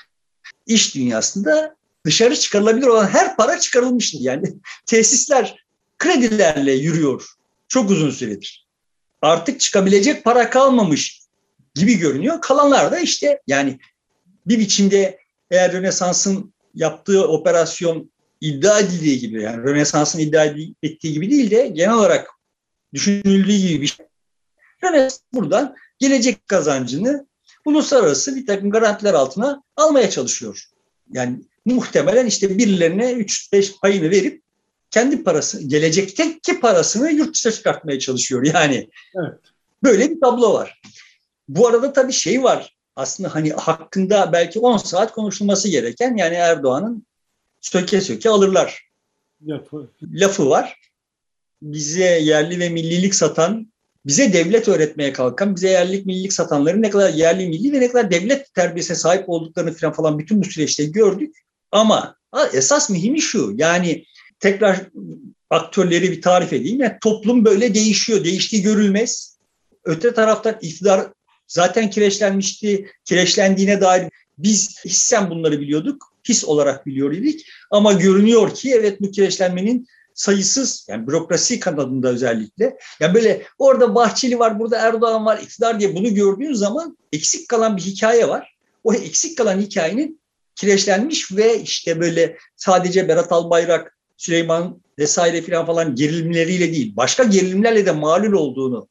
İş 0.66 0.94
dünyasında 0.94 1.76
dışarı 2.06 2.36
çıkarılabilir 2.36 2.86
olan 2.86 3.06
her 3.06 3.36
para 3.36 3.60
çıkarılmıştır. 3.60 4.18
Yani 4.20 4.52
tesisler 4.86 5.64
kredilerle 5.98 6.72
yürüyor 6.72 7.26
çok 7.68 7.90
uzun 7.90 8.10
süredir. 8.10 8.66
Artık 9.22 9.60
çıkabilecek 9.60 10.24
para 10.24 10.50
kalmamış 10.50 11.20
gibi 11.74 11.98
görünüyor. 11.98 12.40
Kalanlar 12.40 12.92
da 12.92 12.98
işte 12.98 13.40
yani 13.46 13.78
bir 14.46 14.58
biçimde 14.58 15.18
eğer 15.50 15.72
Rönesans'ın 15.72 16.52
yaptığı 16.74 17.28
operasyon 17.28 18.10
iddia 18.40 18.80
edildiği 18.80 19.18
gibi 19.18 19.42
yani 19.42 19.62
Rönesans'ın 19.62 20.18
iddia 20.18 20.44
ettiği 20.82 21.12
gibi 21.12 21.30
değil 21.30 21.50
de 21.50 21.66
genel 21.66 21.94
olarak 21.94 22.30
düşünüldüğü 22.94 23.56
gibi 23.56 23.82
bir 23.82 23.86
şey. 23.86 24.06
Rönesans 24.84 25.20
buradan 25.32 25.74
gelecek 25.98 26.48
kazancını 26.48 27.26
uluslararası 27.64 28.36
bir 28.36 28.46
takım 28.46 28.70
garantiler 28.70 29.14
altına 29.14 29.62
almaya 29.76 30.10
çalışıyor. 30.10 30.64
Yani 31.12 31.40
muhtemelen 31.64 32.26
işte 32.26 32.58
birilerine 32.58 33.12
3-5 33.12 33.80
payını 33.80 34.10
verip 34.10 34.42
kendi 34.90 35.24
parası, 35.24 35.68
gelecekteki 35.68 36.60
parasını 36.60 37.12
yurt 37.12 37.34
dışına 37.34 37.52
çıkartmaya 37.52 37.98
çalışıyor 37.98 38.46
yani. 38.54 38.90
Evet. 39.14 39.38
Böyle 39.82 40.10
bir 40.10 40.20
tablo 40.20 40.54
var. 40.54 40.80
Bu 41.48 41.68
arada 41.68 41.92
tabii 41.92 42.12
şey 42.12 42.42
var. 42.42 42.76
Aslında 42.96 43.34
hani 43.34 43.50
hakkında 43.50 44.32
belki 44.32 44.60
10 44.60 44.76
saat 44.76 45.12
konuşulması 45.12 45.68
gereken 45.68 46.16
yani 46.16 46.34
Erdoğan'ın 46.34 47.06
söke 47.60 48.00
söke 48.00 48.30
alırlar. 48.30 48.90
Lafı. 49.46 49.90
Lafı 50.02 50.48
var. 50.48 50.80
Bize 51.62 52.04
yerli 52.04 52.60
ve 52.60 52.68
millilik 52.68 53.14
satan, 53.14 53.72
bize 54.06 54.32
devlet 54.32 54.68
öğretmeye 54.68 55.12
kalkan, 55.12 55.56
bize 55.56 55.70
yerlilik 55.70 56.06
millilik 56.06 56.32
satanların 56.32 56.82
ne 56.82 56.90
kadar 56.90 57.14
yerli 57.14 57.48
milli 57.48 57.72
ve 57.72 57.80
ne 57.80 57.88
kadar 57.88 58.10
devlet 58.10 58.54
terbiyesine 58.54 58.96
sahip 58.96 59.28
olduklarını 59.28 59.72
falan 59.72 59.92
falan 59.92 60.18
bütün 60.18 60.42
bu 60.42 60.44
süreçte 60.44 60.84
gördük. 60.84 61.36
Ama 61.72 62.16
esas 62.52 62.90
mühimi 62.90 63.20
şu 63.20 63.52
yani 63.56 64.04
tekrar 64.40 64.90
aktörleri 65.50 66.12
bir 66.12 66.22
tarif 66.22 66.52
edeyim. 66.52 66.80
Yani 66.80 66.96
toplum 67.02 67.44
böyle 67.44 67.74
değişiyor. 67.74 68.24
Değiştiği 68.24 68.62
görülmez. 68.62 69.38
Öte 69.84 70.14
taraftan 70.14 70.58
iktidar 70.60 71.12
zaten 71.46 71.90
kireçlenmişti. 71.90 72.90
Kireçlendiğine 73.04 73.80
dair 73.80 74.08
biz 74.38 74.84
hissen 74.84 75.30
bunları 75.30 75.60
biliyorduk. 75.60 76.14
His 76.30 76.44
olarak 76.44 76.86
biliyor 76.86 77.12
idik. 77.12 77.46
Ama 77.70 77.92
görünüyor 77.92 78.54
ki 78.54 78.74
evet 78.74 79.00
bu 79.00 79.10
kireçlenmenin 79.10 79.86
sayısız 80.14 80.86
yani 80.88 81.06
bürokrasi 81.06 81.60
kanadında 81.60 82.08
özellikle 82.08 82.76
yani 83.00 83.14
böyle 83.14 83.42
orada 83.58 83.94
Bahçeli 83.94 84.38
var 84.38 84.58
burada 84.58 84.78
Erdoğan 84.78 85.26
var 85.26 85.38
iktidar 85.38 85.80
diye 85.80 85.94
bunu 85.94 86.14
gördüğün 86.14 86.52
zaman 86.52 86.98
eksik 87.12 87.48
kalan 87.48 87.76
bir 87.76 87.82
hikaye 87.82 88.28
var. 88.28 88.54
O 88.84 88.94
eksik 88.94 89.38
kalan 89.38 89.60
hikayenin 89.60 90.20
kireçlenmiş 90.54 91.36
ve 91.36 91.60
işte 91.60 92.00
böyle 92.00 92.36
sadece 92.56 93.08
Berat 93.08 93.32
Albayrak 93.32 93.96
Süleyman 94.16 94.82
vesaire 94.98 95.42
filan 95.42 95.66
falan 95.66 95.94
gerilimleriyle 95.94 96.72
değil, 96.72 96.96
başka 96.96 97.24
gerilimlerle 97.24 97.86
de 97.86 97.92
malul 97.92 98.32
olduğunu 98.32 98.88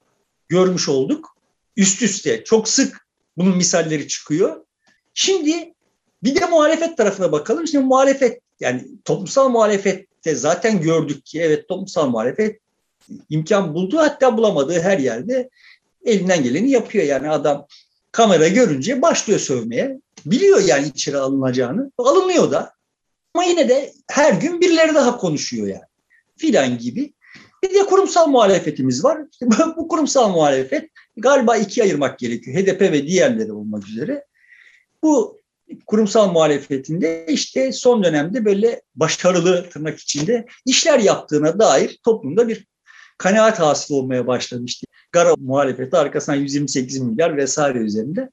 görmüş 0.47 0.89
olduk. 0.89 1.35
Üst 1.77 2.01
üste 2.01 2.43
çok 2.43 2.69
sık 2.69 3.07
bunun 3.37 3.57
misalleri 3.57 4.07
çıkıyor. 4.07 4.65
Şimdi 5.13 5.73
bir 6.23 6.35
de 6.35 6.45
muhalefet 6.45 6.97
tarafına 6.97 7.31
bakalım. 7.31 7.67
Şimdi 7.67 7.85
muhalefet 7.85 8.41
yani 8.59 8.87
toplumsal 9.05 9.49
muhalefette 9.49 10.35
zaten 10.35 10.81
gördük 10.81 11.25
ki 11.25 11.41
evet 11.41 11.67
toplumsal 11.67 12.09
muhalefet 12.09 12.59
imkan 13.29 13.73
buldu 13.73 13.97
hatta 13.97 14.37
bulamadığı 14.37 14.79
her 14.79 14.99
yerde 14.99 15.49
elinden 16.05 16.43
geleni 16.43 16.71
yapıyor. 16.71 17.05
Yani 17.05 17.29
adam 17.29 17.67
kamera 18.11 18.47
görünce 18.47 19.01
başlıyor 19.01 19.39
sövmeye. 19.39 19.99
Biliyor 20.25 20.61
yani 20.61 20.87
içeri 20.87 21.17
alınacağını. 21.17 21.91
Alınıyor 21.97 22.51
da. 22.51 22.73
Ama 23.33 23.43
yine 23.43 23.69
de 23.69 23.93
her 24.07 24.33
gün 24.33 24.61
birileri 24.61 24.95
daha 24.95 25.17
konuşuyor 25.17 25.67
yani. 25.67 25.83
Filan 26.37 26.77
gibi. 26.77 27.13
Bir 27.63 27.73
de 27.73 27.85
kurumsal 27.85 28.27
muhalefetimiz 28.27 29.03
var. 29.03 29.21
Bu 29.77 29.87
kurumsal 29.87 30.29
muhalefet 30.29 30.89
galiba 31.17 31.57
ikiye 31.57 31.83
ayırmak 31.83 32.19
gerekiyor. 32.19 32.57
HDP 32.57 32.81
ve 32.81 33.07
diğerleri 33.07 33.51
olmak 33.51 33.87
üzere. 33.87 34.25
Bu 35.03 35.38
kurumsal 35.87 36.31
muhalefetinde 36.31 37.25
işte 37.29 37.71
son 37.71 38.03
dönemde 38.03 38.45
böyle 38.45 38.81
başarılı 38.95 39.69
tırnak 39.69 39.99
içinde 39.99 40.45
işler 40.65 40.99
yaptığına 40.99 41.59
dair 41.59 41.99
toplumda 42.03 42.47
bir 42.47 42.67
kanaat 43.17 43.59
hasıl 43.59 43.95
olmaya 43.95 44.27
başlamıştı. 44.27 44.85
Gara 45.11 45.35
muhalefeti 45.35 45.97
arkasından 45.97 46.37
128 46.37 46.99
milyar 46.99 47.37
vesaire 47.37 47.77
üzerinde. 47.77 48.29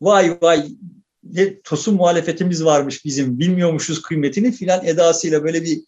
Vay 0.00 0.38
vay 0.42 0.66
ne 1.22 1.60
tosun 1.60 1.94
muhalefetimiz 1.94 2.64
varmış 2.64 3.04
bizim 3.04 3.38
bilmiyormuşuz 3.38 4.02
kıymetini 4.02 4.52
filan 4.52 4.86
edasıyla 4.86 5.44
böyle 5.44 5.62
bir 5.62 5.80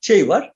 şey 0.00 0.28
var. 0.28 0.52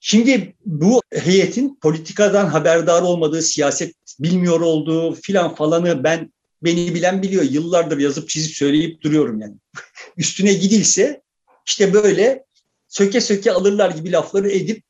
Şimdi 0.00 0.54
bu 0.66 1.02
heyetin 1.12 1.78
politikadan 1.82 2.46
haberdar 2.46 3.02
olmadığı, 3.02 3.42
siyaset 3.42 3.94
bilmiyor 4.20 4.60
olduğu 4.60 5.14
filan 5.14 5.54
falanı 5.54 6.04
ben 6.04 6.32
beni 6.62 6.94
bilen 6.94 7.22
biliyor. 7.22 7.42
Yıllardır 7.42 7.98
yazıp 7.98 8.28
çizip 8.28 8.56
söyleyip 8.56 9.02
duruyorum 9.02 9.40
yani. 9.40 9.54
Üstüne 10.16 10.52
gidilse 10.52 11.22
işte 11.66 11.92
böyle 11.92 12.44
söke 12.88 13.20
söke 13.20 13.52
alırlar 13.52 13.90
gibi 13.90 14.12
lafları 14.12 14.50
edip 14.50 14.82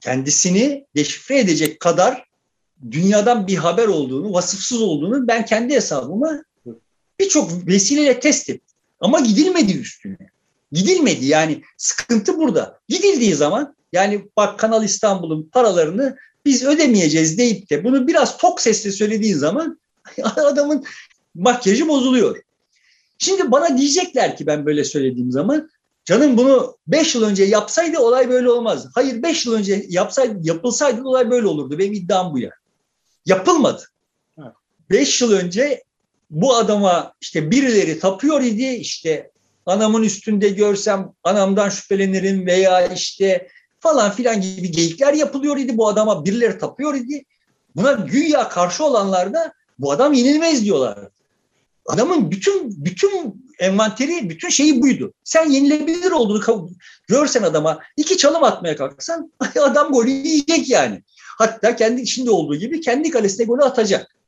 kendisini 0.00 0.86
deşifre 0.96 1.38
edecek 1.38 1.80
kadar 1.80 2.24
dünyadan 2.90 3.46
bir 3.46 3.56
haber 3.56 3.86
olduğunu, 3.86 4.32
vasıfsız 4.32 4.82
olduğunu 4.82 5.28
ben 5.28 5.44
kendi 5.44 5.74
hesabıma 5.74 6.44
birçok 7.20 7.66
vesileyle 7.66 8.20
test 8.20 8.50
ettim. 8.50 8.76
Ama 9.00 9.20
gidilmedi 9.20 9.72
üstüne. 9.72 10.16
Gidilmedi 10.72 11.26
yani 11.26 11.62
sıkıntı 11.76 12.38
burada. 12.38 12.80
Gidildiği 12.88 13.34
zaman 13.34 13.76
yani 13.92 14.28
bak 14.36 14.58
Kanal 14.58 14.84
İstanbul'un 14.84 15.50
paralarını 15.52 16.16
biz 16.44 16.64
ödemeyeceğiz 16.64 17.38
deyip 17.38 17.70
de 17.70 17.84
bunu 17.84 18.08
biraz 18.08 18.36
tok 18.36 18.60
sesle 18.60 18.92
söylediğin 18.92 19.36
zaman 19.36 19.80
adamın 20.22 20.84
makyajı 21.34 21.88
bozuluyor. 21.88 22.42
Şimdi 23.18 23.50
bana 23.50 23.78
diyecekler 23.78 24.36
ki 24.36 24.46
ben 24.46 24.66
böyle 24.66 24.84
söylediğim 24.84 25.32
zaman 25.32 25.70
canım 26.04 26.36
bunu 26.36 26.76
5 26.86 27.14
yıl 27.14 27.22
önce 27.22 27.44
yapsaydı 27.44 27.98
olay 27.98 28.30
böyle 28.30 28.50
olmaz. 28.50 28.86
Hayır 28.94 29.22
5 29.22 29.46
yıl 29.46 29.54
önce 29.54 29.86
yapsaydı 29.88 30.38
yapılsaydı 30.42 31.02
olay 31.02 31.30
böyle 31.30 31.46
olurdu. 31.46 31.78
Benim 31.78 31.92
iddiam 31.92 32.32
bu 32.32 32.38
ya. 32.38 32.50
Yapılmadı. 33.26 33.82
5 34.90 35.22
yıl 35.22 35.32
önce 35.32 35.84
bu 36.30 36.54
adama 36.54 37.14
işte 37.20 37.50
birileri 37.50 37.98
tapıyor 37.98 38.40
idi 38.40 38.66
işte 38.66 39.30
anamın 39.66 40.02
üstünde 40.02 40.48
görsem 40.48 41.12
anamdan 41.24 41.68
şüphelenirim 41.68 42.46
veya 42.46 42.86
işte 42.86 43.48
falan 43.80 44.12
filan 44.12 44.40
gibi 44.40 44.70
geyikler 44.70 45.14
yapılıyor 45.14 45.56
idi. 45.56 45.76
Bu 45.76 45.88
adama 45.88 46.24
birileri 46.24 46.58
tapıyor 46.58 46.94
idi. 46.94 47.24
Buna 47.76 47.92
güya 47.92 48.48
karşı 48.48 48.84
olanlar 48.84 49.32
da 49.32 49.52
bu 49.78 49.92
adam 49.92 50.12
yenilmez 50.12 50.64
diyorlar. 50.64 50.98
Adamın 51.90 52.30
bütün 52.30 52.84
bütün 52.84 53.44
envanteri, 53.58 54.30
bütün 54.30 54.48
şeyi 54.48 54.82
buydu. 54.82 55.12
Sen 55.24 55.50
yenilebilir 55.50 56.10
olduğunu 56.10 56.70
görsen 57.08 57.42
adama 57.42 57.78
iki 57.96 58.16
çalım 58.16 58.44
atmaya 58.44 58.76
kalksan 58.76 59.32
adam 59.60 59.92
golü 59.92 60.10
yiyecek 60.10 60.68
yani. 60.68 61.02
Hatta 61.38 61.76
kendi 61.76 62.00
içinde 62.00 62.30
olduğu 62.30 62.56
gibi 62.56 62.80
kendi 62.80 63.10
kalesine 63.10 63.46
golü 63.46 63.62
atacak 63.62 64.20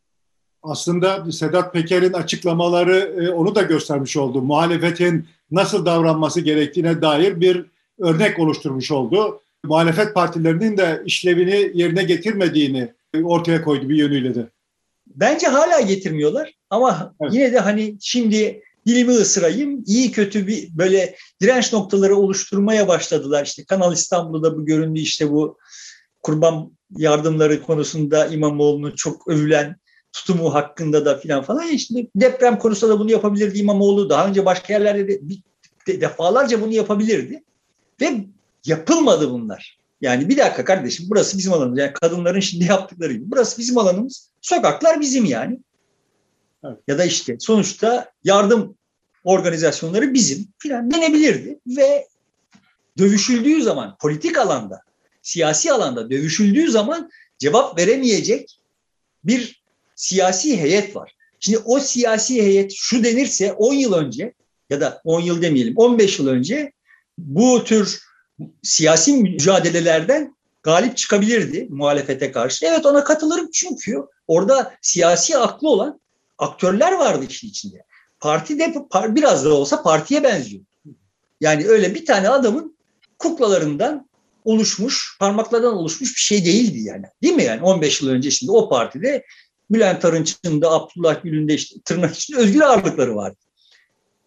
aslında 0.62 1.33
Sedat 1.33 1.72
Peker'in 1.72 2.12
açıklamaları 2.12 2.96
e, 2.96 3.31
onu 3.31 3.55
da 3.55 3.62
göstermiş 3.62 4.16
oldu. 4.16 4.42
Muhalefetin 4.42 5.29
nasıl 5.51 5.87
davranması 5.87 6.40
gerektiğine 6.40 7.03
dair 7.03 7.40
bir 7.40 7.66
örnek 7.98 8.38
oluşturmuş 8.38 8.90
oldu. 8.90 9.40
Muhalefet 9.64 10.14
partilerinin 10.14 10.77
de 10.77 11.03
işlevini 11.07 11.70
yerine 11.75 12.03
getirmediğini 12.03 12.92
ortaya 13.22 13.62
koydu 13.62 13.88
bir 13.88 13.96
yönüyle 13.96 14.35
de. 14.35 14.48
Bence 15.07 15.46
hala 15.46 15.81
getirmiyorlar 15.81 16.53
ama 16.72 17.14
evet. 17.20 17.35
yine 17.35 17.52
de 17.52 17.58
hani 17.58 17.96
şimdi 18.00 18.62
dilimi 18.87 19.12
ısırayım 19.12 19.85
iyi 19.87 20.12
kötü 20.12 20.46
bir 20.46 20.68
böyle 20.78 21.16
direnç 21.40 21.72
noktaları 21.72 22.16
oluşturmaya 22.16 22.88
başladılar. 22.88 23.44
İşte 23.44 23.64
Kanal 23.64 23.92
İstanbul'da 23.92 24.56
bu 24.56 24.66
göründü 24.66 25.00
işte 25.00 25.30
bu 25.30 25.58
kurban 26.22 26.72
yardımları 26.96 27.62
konusunda 27.62 28.26
İmamoğlu'nu 28.26 28.96
çok 28.96 29.28
övülen 29.28 29.76
tutumu 30.12 30.54
hakkında 30.54 31.04
da 31.04 31.18
filan 31.18 31.42
falan. 31.42 31.68
İşte 31.68 32.06
deprem 32.16 32.58
konusunda 32.58 32.94
da 32.94 32.98
bunu 32.98 33.11
yapabilirdi 33.11 33.58
İmamoğlu. 33.58 34.11
Daha 34.11 34.28
önce 34.28 34.44
başka 34.44 34.72
yerlerde 34.72 35.08
de, 35.08 35.20
de 35.87 36.00
defalarca 36.00 36.61
bunu 36.61 36.72
yapabilirdi. 36.72 37.42
Ve 38.00 38.24
yapılmadı 38.64 39.30
bunlar. 39.30 39.78
Yani 40.00 40.28
bir 40.28 40.37
dakika 40.37 40.64
kardeşim 40.64 41.06
burası 41.11 41.38
bizim 41.38 41.52
alanımız. 41.52 41.78
Yani 41.78 41.92
kadınların 41.92 42.40
şimdi 42.40 42.64
yaptıkları 42.64 43.12
gibi. 43.12 43.30
Burası 43.30 43.58
bizim 43.58 43.78
alanımız. 43.78 44.30
Sokaklar 44.40 45.00
bizim 45.00 45.24
yani. 45.24 45.58
Evet. 46.64 46.79
Ya 46.88 46.98
da 46.98 47.05
işte 47.05 47.37
sonuçta 47.40 48.12
yardım 48.25 48.77
organizasyonları 49.25 50.14
bizim 50.14 50.48
filan 50.59 50.90
denebilirdi. 50.90 51.59
Ve 51.66 52.09
dövüşüldüğü 52.98 53.62
zaman 53.62 53.96
politik 54.01 54.38
alanda, 54.38 54.83
siyasi 55.22 55.72
alanda 55.72 56.11
dövüşüldüğü 56.11 56.70
zaman 56.70 57.11
cevap 57.38 57.79
veremeyecek 57.79 58.59
bir 59.25 59.62
siyasi 59.96 60.61
heyet 60.61 60.96
var. 60.96 61.16
Şimdi 61.40 61.59
o 61.59 61.81
siyasi 61.81 62.42
heyet 62.42 62.72
şu 62.75 63.05
denirse 63.05 63.53
10 63.53 63.75
yıl 63.75 63.92
önce 63.92 64.35
ya 64.70 64.81
da 64.81 65.01
10 65.05 65.20
yıl 65.20 65.42
demeyelim 65.42 65.75
15 65.77 66.18
yıl 66.18 66.27
önce 66.27 66.72
bu 67.18 67.64
tür 67.64 68.03
siyasi 68.62 69.12
mücadelelerden 69.12 70.37
galip 70.62 70.96
çıkabilirdi 70.96 71.66
muhalefete 71.70 72.33
karşı. 72.33 72.66
Evet 72.66 72.87
ona 72.87 73.05
katılırım 73.05 73.51
çünkü 73.51 74.03
orada 74.27 74.75
siyasi 74.83 75.38
aklı 75.38 75.68
olan 75.68 76.01
aktörler 76.42 76.92
vardı 76.92 77.26
işin 77.28 77.48
içinde. 77.48 77.85
Parti 78.20 78.59
de 78.59 78.74
biraz 78.94 79.44
da 79.44 79.55
olsa 79.55 79.83
partiye 79.83 80.24
benziyor. 80.24 80.62
Yani 81.40 81.66
öyle 81.66 81.94
bir 81.94 82.07
tane 82.07 82.28
adamın 82.28 82.76
kuklalarından 83.18 84.09
oluşmuş, 84.44 85.16
parmaklardan 85.20 85.74
oluşmuş 85.74 86.16
bir 86.16 86.20
şey 86.20 86.44
değildi 86.44 86.81
yani. 86.81 87.05
Değil 87.22 87.35
mi 87.35 87.42
yani 87.42 87.62
15 87.62 88.02
yıl 88.02 88.09
önce 88.09 88.31
şimdi 88.31 88.52
o 88.52 88.68
partide 88.68 89.24
Bülent 89.70 90.05
Arınç'ın 90.05 90.62
da 90.62 90.70
Abdullah 90.70 91.22
Gül'ün 91.22 91.48
de 91.48 91.55
işte 91.55 91.81
tırnak 91.85 92.14
içinde 92.14 92.38
özgür 92.38 92.61
ağırlıkları 92.61 93.16
vardı. 93.16 93.37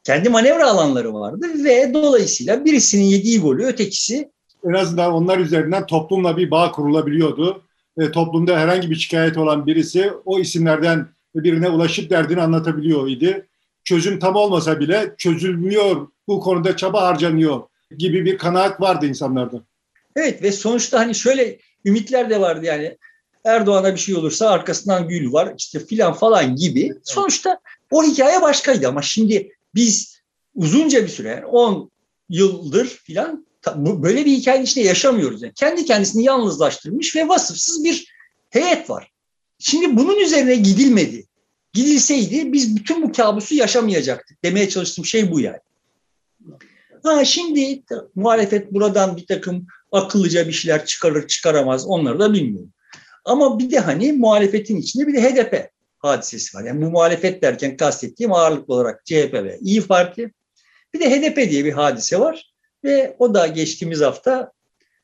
Kendi 0.03 0.29
manevra 0.29 0.69
alanları 0.69 1.13
vardı 1.13 1.47
ve 1.63 1.93
dolayısıyla 1.93 2.65
birisinin 2.65 3.03
yediği 3.03 3.39
golü 3.39 3.65
ötekisi 3.65 4.31
en 4.69 4.73
azından 4.73 5.13
onlar 5.13 5.37
üzerinden 5.37 5.85
toplumla 5.85 6.37
bir 6.37 6.51
bağ 6.51 6.71
kurulabiliyordu. 6.71 7.63
E, 7.97 8.11
toplumda 8.11 8.59
herhangi 8.59 8.89
bir 8.89 8.95
şikayet 8.95 9.37
olan 9.37 9.65
birisi 9.65 10.11
o 10.25 10.39
isimlerden 10.39 11.14
birine 11.43 11.69
ulaşıp 11.69 12.09
derdini 12.09 12.41
anlatabiliyor 12.41 13.07
idi. 13.07 13.47
Çözüm 13.83 14.19
tam 14.19 14.35
olmasa 14.35 14.79
bile 14.79 15.15
çözülmüyor, 15.17 16.07
bu 16.27 16.39
konuda 16.39 16.77
çaba 16.77 17.01
harcanıyor 17.01 17.61
gibi 17.97 18.25
bir 18.25 18.37
kanaat 18.37 18.81
vardı 18.81 19.05
insanlarda. 19.05 19.63
Evet 20.15 20.43
ve 20.43 20.51
sonuçta 20.51 20.99
hani 20.99 21.15
şöyle 21.15 21.59
ümitler 21.85 22.29
de 22.29 22.41
vardı 22.41 22.65
yani 22.65 22.97
Erdoğan'a 23.45 23.93
bir 23.93 23.99
şey 23.99 24.15
olursa 24.15 24.49
arkasından 24.49 25.07
gül 25.07 25.33
var 25.33 25.53
işte 25.57 25.79
filan 25.79 26.13
falan 26.13 26.55
gibi. 26.55 26.93
Sonuçta 27.03 27.59
o 27.91 28.03
hikaye 28.03 28.41
başkaydı 28.41 28.87
ama 28.87 29.01
şimdi 29.01 29.51
biz 29.75 30.21
uzunca 30.55 31.03
bir 31.03 31.07
süre 31.07 31.45
10 31.45 31.91
yıldır 32.29 32.87
filan 32.87 33.45
böyle 33.77 34.25
bir 34.25 34.31
hikayenin 34.31 34.65
içinde 34.65 34.85
yaşamıyoruz. 34.85 35.41
Yani 35.41 35.53
kendi 35.53 35.85
kendisini 35.85 36.23
yalnızlaştırmış 36.23 37.15
ve 37.15 37.27
vasıfsız 37.27 37.83
bir 37.83 38.07
heyet 38.49 38.89
var. 38.89 39.11
Şimdi 39.59 39.97
bunun 39.97 40.19
üzerine 40.19 40.55
gidilmedi. 40.55 41.25
Gidilseydi 41.73 42.53
biz 42.53 42.75
bütün 42.75 43.03
bu 43.03 43.11
kabusu 43.11 43.55
yaşamayacaktık. 43.55 44.43
Demeye 44.43 44.69
çalıştığım 44.69 45.05
şey 45.05 45.31
bu 45.31 45.39
yani. 45.39 45.59
Ha 47.03 47.25
şimdi 47.25 47.83
muhalefet 48.15 48.73
buradan 48.73 49.17
bir 49.17 49.25
takım 49.25 49.67
akıllıca 49.91 50.47
bir 50.47 50.53
şeyler 50.53 50.85
çıkarır 50.85 51.27
çıkaramaz 51.27 51.87
onları 51.87 52.19
da 52.19 52.33
bilmiyorum. 52.33 52.73
Ama 53.25 53.59
bir 53.59 53.71
de 53.71 53.79
hani 53.79 54.13
muhalefetin 54.13 54.77
içinde 54.77 55.07
bir 55.07 55.13
de 55.13 55.21
HDP 55.21 55.69
hadisesi 55.97 56.57
var. 56.57 56.63
Yani 56.63 56.85
bu 56.85 56.89
muhalefet 56.89 57.41
derken 57.41 57.77
kastettiğim 57.77 58.33
ağırlıklı 58.33 58.73
olarak 58.73 59.05
CHP 59.05 59.33
ve 59.33 59.59
İyi 59.61 59.81
Parti. 59.81 60.31
Bir 60.93 60.99
de 60.99 61.09
HDP 61.09 61.51
diye 61.51 61.65
bir 61.65 61.73
hadise 61.73 62.19
var 62.19 62.53
ve 62.83 63.15
o 63.19 63.33
da 63.33 63.47
geçtiğimiz 63.47 64.01
hafta 64.01 64.51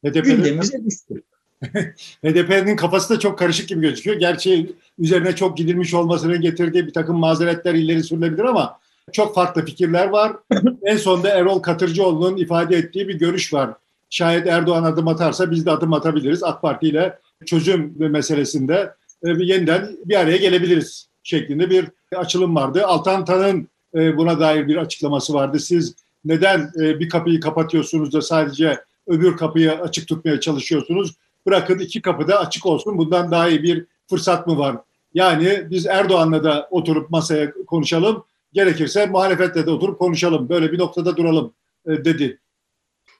gündemimize 0.03 0.85
düştü. 0.85 1.23
HDP'nin 2.23 2.75
kafası 2.75 3.15
da 3.15 3.19
çok 3.19 3.39
karışık 3.39 3.69
gibi 3.69 3.81
gözüküyor. 3.81 4.17
Gerçi 4.17 4.71
üzerine 4.99 5.35
çok 5.35 5.57
gidilmiş 5.57 5.93
olmasının 5.93 6.41
getirdiği 6.41 6.87
bir 6.87 6.93
takım 6.93 7.19
mazeretler 7.19 7.73
ileri 7.73 8.03
sürülebilir 8.03 8.43
ama 8.43 8.79
çok 9.11 9.35
farklı 9.35 9.65
fikirler 9.65 10.07
var. 10.07 10.33
en 10.83 10.97
sonunda 10.97 11.29
Erol 11.29 11.59
Katırcıoğlu'nun 11.59 12.37
ifade 12.37 12.75
ettiği 12.75 13.07
bir 13.07 13.19
görüş 13.19 13.53
var. 13.53 13.69
Şayet 14.09 14.47
Erdoğan 14.47 14.83
adım 14.83 15.07
atarsa 15.07 15.51
biz 15.51 15.65
de 15.65 15.71
adım 15.71 15.93
atabiliriz. 15.93 16.43
AK 16.43 16.61
Parti 16.61 16.87
ile 16.87 17.19
çözüm 17.45 17.95
meselesinde 17.97 18.93
e, 19.23 19.29
yeniden 19.29 19.97
bir 20.05 20.15
araya 20.15 20.37
gelebiliriz 20.37 21.07
şeklinde 21.23 21.69
bir 21.69 21.85
açılım 22.15 22.55
vardı. 22.55 22.85
Altan 22.85 23.25
Tan'ın 23.25 23.67
e, 23.95 24.17
buna 24.17 24.39
dair 24.39 24.67
bir 24.67 24.75
açıklaması 24.75 25.33
vardı. 25.33 25.59
Siz 25.59 25.95
neden 26.25 26.71
e, 26.79 26.99
bir 26.99 27.09
kapıyı 27.09 27.39
kapatıyorsunuz 27.39 28.13
da 28.13 28.21
sadece 28.21 28.79
öbür 29.07 29.37
kapıyı 29.37 29.71
açık 29.71 30.07
tutmaya 30.07 30.39
çalışıyorsunuz? 30.39 31.15
Bırakın 31.45 31.79
iki 31.79 32.01
kapı 32.01 32.27
da 32.27 32.39
açık 32.39 32.65
olsun. 32.65 32.97
Bundan 32.97 33.31
daha 33.31 33.49
iyi 33.49 33.63
bir 33.63 33.85
fırsat 34.09 34.47
mı 34.47 34.57
var? 34.57 34.77
Yani 35.13 35.67
biz 35.69 35.85
Erdoğan'la 35.85 36.43
da 36.43 36.67
oturup 36.71 37.09
masaya 37.09 37.53
konuşalım. 37.53 38.25
Gerekirse 38.53 39.05
muhalefetle 39.05 39.65
de 39.65 39.71
oturup 39.71 39.99
konuşalım. 39.99 40.49
Böyle 40.49 40.71
bir 40.71 40.79
noktada 40.79 41.17
duralım 41.17 41.53
dedi. 41.87 42.39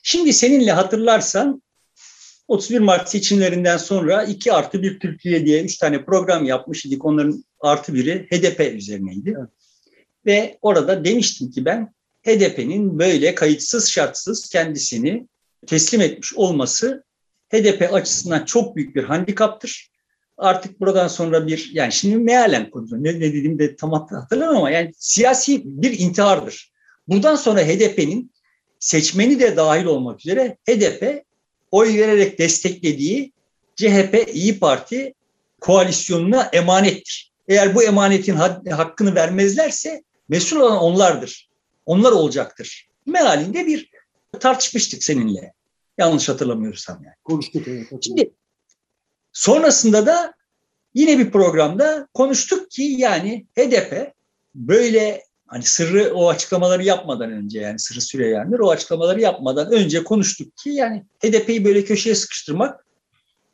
Şimdi 0.04 0.34
seninle 0.34 0.72
hatırlarsan 0.72 1.62
31 2.48 2.80
Mart 2.80 3.10
seçimlerinden 3.10 3.78
sonra 3.78 4.24
2 4.24 4.54
artı 4.54 4.82
1 4.82 5.00
Türkiye 5.00 5.46
diye 5.46 5.64
3 5.64 5.78
tane 5.78 6.06
program 6.06 6.46
yapmış 6.46 6.86
idik. 6.86 7.06
Onların 7.06 7.44
artı 7.60 7.94
biri 7.94 8.28
HDP 8.32 8.76
üzerineydi. 8.76 9.36
Evet. 9.38 9.50
Ve 10.26 10.58
orada 10.62 11.06
demiştim 11.06 11.52
ki 11.52 11.66
ben 11.66 11.94
HDP'nin 12.26 13.00
böyle 13.00 13.36
kayıtsız 13.36 13.90
şartsız 13.90 14.50
kendisini 14.50 15.28
teslim 15.68 16.02
etmiş 16.02 16.34
olması 16.34 17.04
HDP 17.52 17.94
açısından 17.94 18.46
çok 18.46 18.76
büyük 18.76 18.96
bir 18.96 19.04
handikaptır. 19.04 19.92
Artık 20.38 20.80
buradan 20.80 21.08
sonra 21.08 21.48
bir 21.48 21.70
yani 21.74 21.92
şimdi 21.92 22.18
mealen 22.18 22.70
konuşuyorum. 22.70 23.04
Ne, 23.06 23.10
ne 23.10 23.22
dediğimi 23.22 23.60
de 23.60 23.76
tam 23.76 23.92
hatırlamam 23.92 24.56
ama 24.56 24.72
yani 24.72 24.92
siyasi 24.98 25.62
bir 25.66 26.00
intihardır. 26.00 26.72
Buradan 27.08 27.36
sonra 27.36 27.62
HDP'nin 27.62 28.32
seçmeni 28.80 29.40
de 29.40 29.58
dahil 29.58 29.86
olmak 29.86 30.20
üzere 30.20 30.58
HDP 30.70 31.24
oy 31.72 31.98
vererek 31.98 32.40
desteklediği 32.40 33.32
CHP 33.76 34.30
İyi 34.34 34.60
Parti 34.60 35.14
koalisyonuna 35.62 36.50
emanettir. 36.54 37.32
Eğer 37.48 37.76
bu 37.76 37.84
emanetin 37.84 38.36
hakkını 38.72 39.16
vermezlerse 39.16 40.04
mesul 40.30 40.60
olan 40.60 40.78
onlardır. 40.78 41.50
Onlar 41.86 42.12
olacaktır. 42.12 42.88
Mealinde 43.06 43.68
bir 43.68 43.90
tartışmıştık 44.40 45.04
seninle. 45.04 45.54
Yanlış 45.98 46.30
hatırlamıyorsam 46.30 47.04
yani. 47.04 47.16
Konuştuk 47.24 47.68
evet. 47.68 47.88
Şimdi 48.02 48.34
sonrasında 49.34 50.06
da 50.06 50.34
yine 50.94 51.20
bir 51.20 51.32
programda 51.32 52.08
konuştuk 52.14 52.72
ki 52.72 52.84
yani 52.84 53.46
HDP 53.58 54.14
böyle 54.56 55.24
hani 55.48 55.64
sırrı 55.64 56.14
o 56.14 56.30
açıklamaları 56.30 56.84
yapmadan 56.84 57.32
önce 57.32 57.60
yani 57.60 57.80
sırrı 57.80 58.02
Süreyyanlar 58.02 58.60
o 58.60 58.70
açıklamaları 58.70 59.22
yapmadan 59.22 59.72
önce 59.72 60.04
konuştuk 60.04 60.58
ki 60.58 60.70
yani 60.70 61.06
HDP'yi 61.24 61.66
böyle 61.66 61.86
köşeye 61.86 62.16
sıkıştırmak 62.16 62.86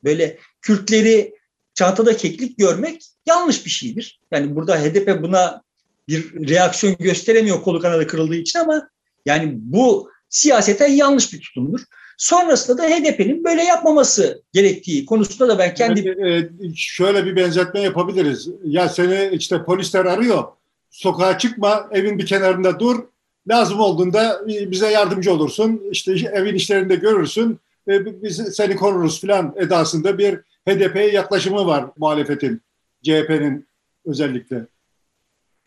böyle 0.04 0.38
Kürtleri 0.62 1.36
çantada 1.74 2.18
keklik 2.18 2.58
görmek 2.58 3.06
yanlış 3.26 3.66
bir 3.66 3.70
şeydir. 3.70 4.20
Yani 4.32 4.56
burada 4.56 4.82
HDP 4.82 5.24
buna 5.24 5.62
bir 6.08 6.50
reaksiyon 6.50 6.96
gösteremiyor 7.00 7.62
kolu 7.62 7.80
kanadı 7.80 8.08
kırıldığı 8.08 8.36
için 8.36 8.60
ama 8.60 8.90
yani 9.26 9.54
bu 9.56 10.12
siyaseten 10.30 10.92
yanlış 10.92 11.34
bir 11.34 11.42
tutumdur. 11.42 11.82
Sonrasında 12.18 12.78
da 12.78 12.88
HDP'nin 12.88 13.44
böyle 13.44 13.64
yapmaması 13.64 14.44
gerektiği 14.54 15.06
konusunda 15.06 15.48
da 15.48 15.60
ben 15.60 15.74
kendi... 15.74 16.16
Evet, 16.20 16.52
şöyle 16.76 17.26
bir 17.26 17.36
benzetme 17.36 17.82
yapabiliriz. 17.82 18.50
Ya 18.64 18.90
seni 18.90 19.30
işte 19.36 19.64
polisler 19.64 20.06
arıyor 20.06 20.44
sokağa 20.90 21.38
çıkma, 21.38 21.90
evin 21.92 22.18
bir 22.18 22.26
kenarında 22.26 22.80
dur. 22.80 23.04
Lazım 23.48 23.80
olduğunda 23.80 24.42
bize 24.48 24.92
yardımcı 24.92 25.34
olursun. 25.34 25.82
İşte 25.92 26.12
evin 26.34 26.56
işlerinde 26.56 26.96
görürsün. 26.96 27.60
Biz 27.88 28.36
seni 28.38 28.76
koruruz 28.76 29.22
filan 29.22 29.56
edasında 29.58 30.18
bir 30.18 30.36
HDP'ye 30.68 31.12
yaklaşımı 31.12 31.66
var 31.66 31.86
muhalefetin, 31.98 32.62
CHP'nin 33.04 33.68
özellikle. 34.06 34.66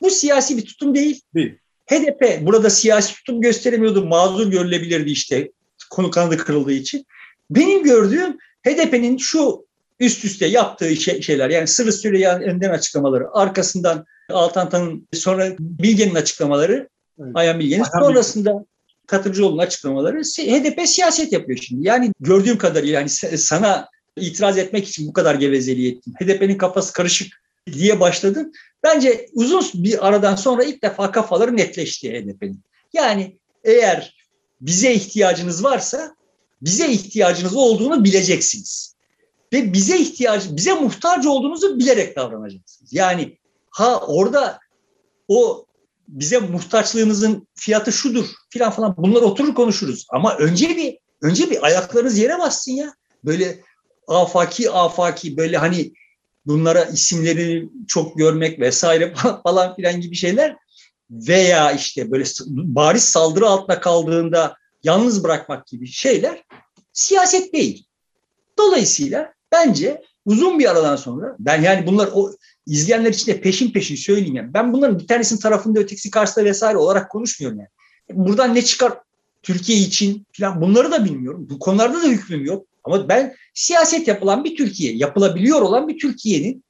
Bu 0.01 0.11
siyasi 0.11 0.57
bir 0.57 0.65
tutum 0.65 0.95
değil. 0.95 1.21
Değil. 1.35 1.59
HDP 1.87 2.47
burada 2.47 2.71
siyasi 2.71 3.15
tutum 3.15 3.41
gösteremiyordu. 3.41 4.07
Mazur 4.07 4.51
görülebilirdi 4.51 5.11
işte 5.11 5.51
konu 5.91 6.11
kanadı 6.11 6.37
kırıldığı 6.37 6.73
için. 6.73 7.07
Benim 7.51 7.83
gördüğüm 7.83 8.39
HDP'nin 8.67 9.17
şu 9.17 9.65
üst 10.01 10.25
üste 10.25 10.47
yaptığı 10.47 10.97
şey, 10.97 11.23
şeyler 11.23 11.51
yani 11.51 11.67
Sırrı 11.67 11.93
Süreyyan'ın 11.93 12.61
açıklamaları 12.61 13.25
arkasından 13.33 14.07
Altantan'ın 14.31 15.09
sonra 15.13 15.49
Bilge'nin 15.59 16.15
açıklamaları, 16.15 16.89
evet. 17.21 17.31
Ayhan 17.35 17.61
Bilge'nin 17.61 17.85
sonrasında 18.01 18.65
Katırcıoğlu'nun 19.07 19.63
açıklamaları 19.63 20.21
HDP 20.21 20.89
siyaset 20.89 21.33
yapıyor 21.33 21.59
şimdi. 21.63 21.89
Yani 21.89 22.13
gördüğüm 22.21 22.59
kadarıyla 22.59 22.95
yani 22.95 23.09
sana 23.39 23.89
itiraz 24.17 24.59
etmek 24.59 24.89
için 24.89 25.09
bu 25.09 25.13
kadar 25.13 25.35
gevezeliği 25.35 25.93
ettim. 25.93 26.13
HDP'nin 26.21 26.59
kafası 26.59 26.93
karışık 26.93 27.43
diye 27.73 28.01
başladım. 28.01 28.53
Bence 28.83 29.27
uzun 29.33 29.65
bir 29.75 30.09
aradan 30.09 30.37
sonra 30.37 30.65
ilk 30.65 30.83
defa 30.83 31.11
kafaları 31.11 31.57
netleşti 31.57 32.13
HDP'nin. 32.13 32.61
Yani 32.93 33.39
eğer 33.65 34.20
bize 34.61 34.95
ihtiyacınız 34.95 35.65
varsa 35.65 36.15
bize 36.63 36.89
ihtiyacınız 36.89 37.57
olduğunu 37.57 38.05
bileceksiniz. 38.05 38.95
Ve 39.53 39.73
bize 39.73 39.99
ihtiyacı, 39.99 40.57
bize 40.57 40.73
muhtaç 40.73 41.27
olduğunuzu 41.27 41.79
bilerek 41.79 42.17
davranacaksınız. 42.17 42.93
Yani 42.93 43.41
Ha 43.71 44.01
orada 44.07 44.59
o 45.29 45.67
bize 46.09 46.39
muhtaçlığınızın 46.39 47.49
fiyatı 47.55 47.93
şudur 47.93 48.27
filan 48.51 48.71
falan 48.71 48.95
bunlar 48.99 49.23
oturur 49.23 49.55
konuşuruz. 49.55 50.07
Ama 50.11 50.37
önce 50.37 50.69
bir 50.69 50.99
önce 51.23 51.51
bir 51.51 51.67
ayaklarınız 51.67 52.19
yere 52.19 52.39
bassın 52.39 52.73
ya. 52.73 52.95
Böyle 53.25 53.61
afaki 54.09 54.71
afaki 54.71 55.37
böyle 55.37 55.57
hani 55.59 55.93
bunlara 56.47 56.85
isimleri 56.85 57.69
çok 57.89 58.19
görmek 58.19 58.61
vesaire 58.61 59.15
falan 59.43 59.77
filan 59.77 60.01
gibi 60.01 60.17
şeyler 60.17 60.57
veya 61.11 61.73
işte 61.73 62.11
böyle 62.11 62.25
bariz 62.49 63.05
saldırı 63.05 63.47
altında 63.47 63.81
kaldığında 63.81 64.57
yalnız 64.83 65.25
bırakmak 65.25 65.67
gibi 65.67 65.87
şeyler 65.87 66.45
siyaset 66.93 67.53
değil. 67.53 67.87
Dolayısıyla 68.59 69.33
bence 69.53 70.03
uzun 70.27 70.59
bir 70.59 70.71
aradan 70.71 70.97
sonra 70.97 71.37
ben 71.39 71.63
yani 71.63 71.87
bunlar 71.87 72.09
o 72.15 72.33
izleyenler 72.67 73.11
için 73.11 73.33
de 73.33 73.41
peşin 73.41 73.71
peşin 73.71 73.97
söyleyeyim 73.97 74.37
yani. 74.37 74.55
Ben 74.55 74.73
bunların 74.73 74.99
bir 74.99 75.07
tanesinin 75.07 75.41
tarafında 75.41 75.81
ötekisi 75.81 76.11
karşısında 76.11 76.45
vesaire 76.45 76.79
olarak 76.79 77.11
konuşmuyorum 77.11 77.59
yani. 77.59 77.69
Buradan 78.27 78.55
ne 78.55 78.63
çıkar 78.63 78.93
Türkiye 79.43 79.79
için 79.79 80.27
falan 80.33 80.61
bunları 80.61 80.93
da 80.93 81.05
bilmiyorum. 81.05 81.47
Bu 81.51 81.59
konularda 81.59 82.03
da 82.03 82.07
hükmüm 82.07 82.45
yok. 82.45 82.67
Ama 82.85 83.09
ben 83.09 83.35
siyaset 83.55 84.09
yapılan 84.09 84.45
bir 84.45 84.57
Türkiye, 84.57 84.97
yapılabiliyor 84.97 85.63
olan 85.63 85.89
bir 85.89 85.99
Türkiye'nin 85.99 86.65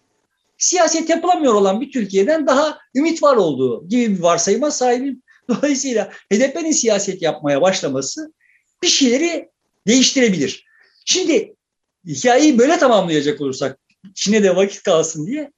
siyaset 0.61 1.11
yapılamıyor 1.11 1.54
olan 1.54 1.80
bir 1.80 1.92
Türkiye'den 1.92 2.46
daha 2.46 2.78
ümit 2.94 3.22
var 3.22 3.36
olduğu 3.36 3.88
gibi 3.88 4.16
bir 4.16 4.22
varsayıma 4.22 4.70
sahibim. 4.70 5.22
Dolayısıyla 5.48 6.11
HDP'nin 6.32 6.72
siyaset 6.72 7.22
yapmaya 7.22 7.62
başlaması 7.62 8.32
bir 8.82 8.88
şeyleri 8.88 9.48
değiştirebilir. 9.86 10.64
Şimdi 11.04 11.54
hikayeyi 12.06 12.58
böyle 12.58 12.78
tamamlayacak 12.78 13.40
olursak 13.40 13.78
Çin'e 14.14 14.42
de 14.42 14.56
vakit 14.56 14.82
kalsın 14.82 15.26
diye 15.26 15.52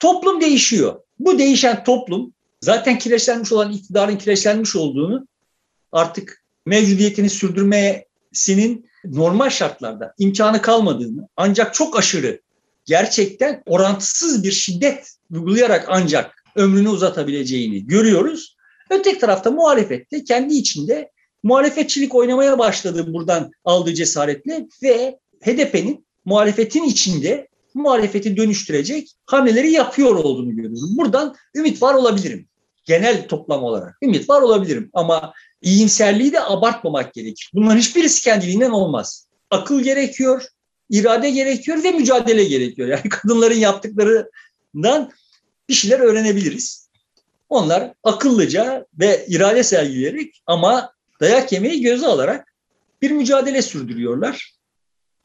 toplum 0.00 0.40
değişiyor. 0.40 1.00
Bu 1.18 1.38
değişen 1.38 1.84
toplum 1.84 2.32
zaten 2.60 2.98
kireçlenmiş 2.98 3.52
olan 3.52 3.72
iktidarın 3.72 4.16
kireçlenmiş 4.16 4.76
olduğunu 4.76 5.26
artık 5.92 6.44
mevcudiyetini 6.66 7.30
sürdürmesinin 7.30 8.90
normal 9.04 9.50
şartlarda 9.50 10.14
imkanı 10.18 10.62
kalmadığını 10.62 11.28
ancak 11.36 11.74
çok 11.74 11.98
aşırı 11.98 12.40
gerçekten 12.88 13.62
orantısız 13.66 14.44
bir 14.44 14.52
şiddet 14.52 15.12
uygulayarak 15.30 15.84
ancak 15.88 16.44
ömrünü 16.56 16.88
uzatabileceğini 16.88 17.86
görüyoruz. 17.86 18.56
Öteki 18.90 19.18
tarafta 19.18 19.50
muhalefette 19.50 20.24
kendi 20.24 20.54
içinde 20.54 21.10
muhalefetçilik 21.42 22.14
oynamaya 22.14 22.58
başladı 22.58 23.12
buradan 23.12 23.50
aldığı 23.64 23.94
cesaretle 23.94 24.66
ve 24.82 25.18
HDP'nin 25.40 26.06
muhalefetin 26.24 26.82
içinde 26.82 27.48
muhalefeti 27.74 28.36
dönüştürecek 28.36 29.08
hamleleri 29.26 29.70
yapıyor 29.70 30.16
olduğunu 30.16 30.56
görüyorum. 30.56 30.96
Buradan 30.96 31.34
ümit 31.54 31.82
var 31.82 31.94
olabilirim. 31.94 32.48
Genel 32.84 33.28
toplam 33.28 33.62
olarak 33.62 33.96
ümit 34.02 34.30
var 34.30 34.42
olabilirim 34.42 34.90
ama 34.92 35.32
iyimserliği 35.62 36.32
de 36.32 36.44
abartmamak 36.44 37.14
gerekir. 37.14 37.50
Bunların 37.54 37.78
hiçbirisi 37.78 38.22
kendiliğinden 38.22 38.70
olmaz. 38.70 39.28
Akıl 39.50 39.80
gerekiyor, 39.80 40.42
irade 40.90 41.30
gerekiyor 41.30 41.84
ve 41.84 41.90
mücadele 41.90 42.44
gerekiyor. 42.44 42.88
Yani 42.88 43.02
kadınların 43.08 43.58
yaptıklarından 43.58 45.12
bir 45.68 45.74
şeyler 45.74 46.00
öğrenebiliriz. 46.00 46.88
Onlar 47.48 47.92
akıllıca 48.02 48.86
ve 48.98 49.26
irade 49.28 49.62
sergileyerek 49.62 50.42
ama 50.46 50.92
dayak 51.20 51.52
yemeyi 51.52 51.80
göze 51.80 52.06
alarak 52.06 52.54
bir 53.02 53.10
mücadele 53.10 53.62
sürdürüyorlar. 53.62 54.54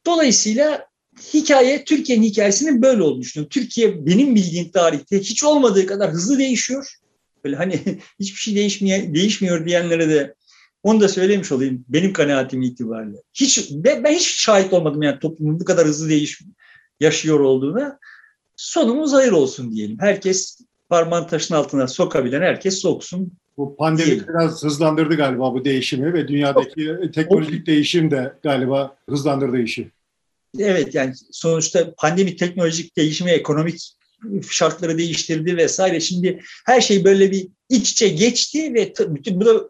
Dolayısıyla 0.05 0.87
hikaye 1.33 1.83
Türkiye'nin 1.83 2.23
hikayesinin 2.23 2.81
böyle 2.81 3.03
olduğunu 3.03 3.21
düşünüyorum. 3.21 3.49
Türkiye 3.49 4.05
benim 4.05 4.35
bildiğim 4.35 4.71
tarihte 4.71 5.19
hiç 5.19 5.43
olmadığı 5.43 5.85
kadar 5.85 6.11
hızlı 6.11 6.39
değişiyor. 6.39 6.93
Böyle 7.43 7.55
hani 7.55 7.79
hiçbir 8.19 8.39
şey 8.39 8.55
değişmiyor, 8.55 9.13
değişmiyor 9.13 9.65
diyenlere 9.65 10.09
de 10.09 10.35
onu 10.83 11.01
da 11.01 11.07
söylemiş 11.07 11.51
olayım 11.51 11.85
benim 11.89 12.13
kanaatim 12.13 12.61
itibariyle. 12.61 13.17
Hiç 13.33 13.71
ben, 13.71 14.05
hiç 14.05 14.27
şahit 14.27 14.73
olmadım 14.73 15.01
yani 15.01 15.19
toplumun 15.19 15.59
bu 15.59 15.65
kadar 15.65 15.87
hızlı 15.87 16.09
değiş 16.09 16.41
yaşıyor 16.99 17.39
olduğuna. 17.39 17.99
Sonumuz 18.55 19.13
hayır 19.13 19.31
olsun 19.31 19.71
diyelim. 19.71 19.97
Herkes 19.99 20.61
parmağın 20.89 21.27
taşın 21.27 21.55
altına 21.55 21.87
sokabilen 21.87 22.41
herkes 22.41 22.81
soksun. 22.81 23.31
Bu 23.57 23.75
pandemi 23.75 24.05
diyelim. 24.05 24.25
biraz 24.27 24.63
hızlandırdı 24.63 25.15
galiba 25.15 25.53
bu 25.53 25.65
değişimi 25.65 26.13
ve 26.13 26.27
dünyadaki 26.27 26.93
o, 26.93 27.11
teknolojik 27.11 27.63
o, 27.63 27.65
değişim 27.65 28.11
de 28.11 28.33
galiba 28.43 28.95
hızlandırdı 29.09 29.59
işi. 29.59 29.91
Evet 30.59 30.95
yani 30.95 31.13
sonuçta 31.31 31.93
pandemi 31.97 32.35
teknolojik 32.35 32.97
değişimi, 32.97 33.31
ekonomik 33.31 33.93
şartları 34.49 34.97
değiştirdi 34.97 35.57
vesaire. 35.57 35.99
Şimdi 35.99 36.39
her 36.65 36.81
şey 36.81 37.05
böyle 37.05 37.31
bir 37.31 37.47
iç 37.69 37.91
içe 37.91 38.09
geçti 38.09 38.73
ve 38.73 38.93
bütün 38.99 39.41
bu 39.41 39.45
da 39.45 39.69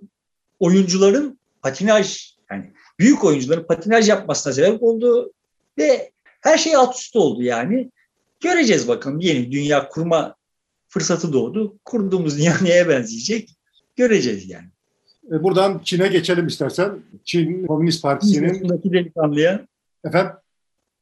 oyuncuların 0.63 1.39
patinaj 1.61 2.33
yani 2.51 2.71
büyük 2.99 3.23
oyuncuların 3.23 3.63
patinaj 3.63 4.09
yapmasına 4.09 4.53
sebep 4.53 4.83
oldu 4.83 5.33
ve 5.77 6.11
her 6.41 6.57
şey 6.57 6.75
alt 6.75 6.95
üst 6.95 7.15
oldu 7.15 7.43
yani. 7.43 7.91
Göreceğiz 8.39 8.87
bakalım 8.87 9.19
yeni 9.19 9.51
dünya 9.51 9.87
kurma 9.89 10.35
fırsatı 10.89 11.33
doğdu. 11.33 11.77
Kurduğumuz 11.85 12.37
dünya 12.37 12.57
neye 12.61 12.89
benzeyecek? 12.89 13.49
Göreceğiz 13.95 14.49
yani. 14.49 14.67
E, 15.31 15.43
buradan 15.43 15.81
Çin'e 15.83 16.07
geçelim 16.07 16.47
istersen. 16.47 16.91
Çin 17.23 17.67
Komünist 17.67 18.01
Partisi'nin... 18.01 18.49
100 18.49 18.53
yaşındaki 18.53 18.93
delikanlıya. 18.93 19.67
Efendim? 20.05 20.31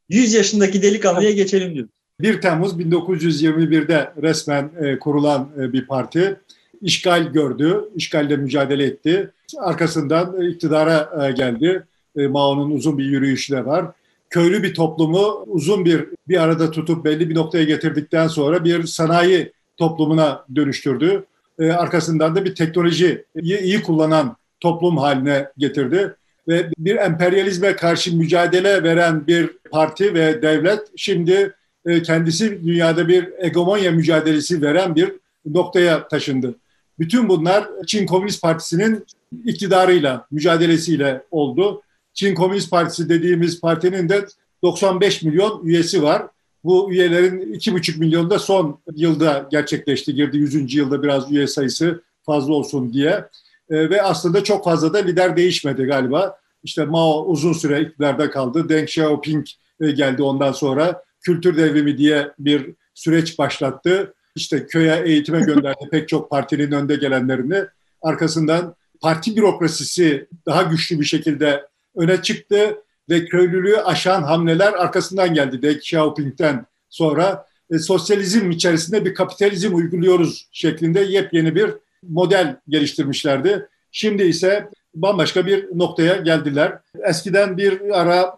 100 0.10 0.34
yaşındaki 0.34 0.82
delikanlıya 0.82 1.32
geçelim 1.32 1.76
diyor. 1.76 1.88
1 2.22 2.42
Temmuz 2.42 2.74
1921'de 2.74 4.14
resmen 4.22 4.72
e, 4.82 5.00
kurulan 5.00 5.50
e, 5.60 5.74
bir 5.74 5.88
parti. 5.88 6.40
İşgal 6.82 7.24
gördü, 7.24 7.90
işgalle 7.96 8.38
mücadele 8.38 8.86
etti. 8.86 9.32
Arkasından 9.60 10.42
iktidara 10.42 11.28
e, 11.28 11.32
geldi. 11.32 11.86
E, 12.18 12.28
Mao'nun 12.28 12.72
uzun 12.72 12.98
bir 12.98 13.06
yürüyüşü 13.06 13.54
de 13.54 13.66
var. 13.66 13.86
Köylü 14.30 14.64
bir 14.64 14.74
toplumu 14.74 15.44
uzun 15.48 15.86
bir 15.86 16.06
bir 16.28 16.44
arada 16.44 16.72
tutup 16.72 17.06
belli 17.06 17.30
bir 17.30 17.36
noktaya 17.36 17.64
getirdikten 17.64 18.28
sonra 18.28 18.64
bir 18.64 18.84
sanayi 18.84 19.52
toplumuna 19.78 20.46
dönüştürdü. 20.56 21.26
E, 21.60 21.72
arkasından 21.72 22.36
da 22.36 22.46
bir 22.46 22.56
teknolojiyi 22.56 23.26
iyi 23.42 23.82
kullanan 23.82 24.36
toplum 24.60 24.98
haline 24.98 25.48
getirdi 25.58 26.16
ve 26.48 26.70
bir 26.78 26.96
emperyalizme 26.96 27.76
karşı 27.76 28.18
mücadele 28.18 28.84
veren 28.84 29.28
bir 29.28 29.50
parti 29.72 30.14
ve 30.14 30.42
devlet 30.42 30.80
şimdi 30.96 31.54
e, 31.86 32.02
kendisi 32.02 32.64
dünyada 32.64 33.08
bir 33.08 33.30
hegemonya 33.42 33.92
mücadelesi 33.92 34.62
veren 34.62 34.96
bir 34.96 35.14
noktaya 35.46 36.08
taşındı. 36.08 36.56
Bütün 37.02 37.30
bunlar 37.30 37.68
Çin 37.88 38.06
Komünist 38.06 38.42
Partisi'nin 38.42 39.06
iktidarıyla, 39.46 40.28
mücadelesiyle 40.32 41.24
oldu. 41.32 41.82
Çin 42.14 42.36
Komünist 42.36 42.72
Partisi 42.72 43.10
dediğimiz 43.10 43.62
partinin 43.62 44.10
de 44.10 44.26
95 44.64 45.24
milyon 45.24 45.66
üyesi 45.66 46.04
var. 46.04 46.28
Bu 46.64 46.92
üyelerin 46.92 47.54
2,5 47.54 48.00
milyonu 48.00 48.30
da 48.30 48.40
son 48.40 48.80
yılda 48.96 49.48
gerçekleşti. 49.52 50.16
Girdi 50.16 50.38
100. 50.38 50.76
yılda 50.76 51.04
biraz 51.04 51.32
üye 51.32 51.48
sayısı 51.48 52.04
fazla 52.24 52.54
olsun 52.54 52.94
diye. 52.94 53.26
E, 53.70 53.90
ve 53.90 54.02
aslında 54.02 54.44
çok 54.44 54.64
fazla 54.64 54.94
da 54.94 54.98
lider 54.98 55.38
değişmedi 55.38 55.84
galiba. 55.84 56.38
İşte 56.64 56.86
Mao 56.86 57.26
uzun 57.26 57.54
süre 57.54 57.82
iktidarda 57.82 58.30
kaldı. 58.30 58.70
Deng 58.70 58.88
Xiaoping 58.88 59.46
e, 59.82 59.92
geldi 59.92 60.24
ondan 60.24 60.52
sonra. 60.52 61.04
Kültür 61.22 61.58
devrimi 61.58 61.98
diye 61.98 62.32
bir 62.40 62.74
süreç 62.94 63.40
başlattı. 63.40 64.14
İşte 64.36 64.66
köye 64.66 65.02
eğitime 65.06 65.42
gönderdi 65.42 65.90
pek 65.92 66.10
çok 66.10 66.30
partinin 66.30 66.72
önde 66.72 66.96
gelenlerini. 66.96 67.64
Arkasından 68.02 68.76
parti 69.02 69.36
bürokrasisi 69.36 70.28
daha 70.46 70.64
güçlü 70.64 71.00
bir 71.00 71.06
şekilde 71.06 71.68
öne 71.96 72.22
çıktı 72.22 72.78
ve 73.10 73.26
köylülüğü 73.26 73.78
aşan 73.78 74.24
hamleler 74.24 74.74
arkasından 74.74 75.34
geldi 75.34 75.62
Deng 75.62 75.78
Xiaoping'den 75.78 76.66
sonra. 76.90 77.46
E, 77.72 77.80
sosyalizm 77.80 78.52
içerisinde 78.52 79.06
bir 79.06 79.14
kapitalizm 79.14 79.76
uyguluyoruz 79.76 80.48
şeklinde 80.52 81.00
yepyeni 81.00 81.56
bir 81.56 81.72
model 82.04 82.56
geliştirmişlerdi. 82.70 83.68
Şimdi 83.92 84.24
ise 84.24 84.70
bambaşka 84.96 85.46
bir 85.46 85.78
noktaya 85.78 86.16
geldiler. 86.16 86.78
Eskiden 87.04 87.58
bir 87.58 88.00
ara 88.00 88.38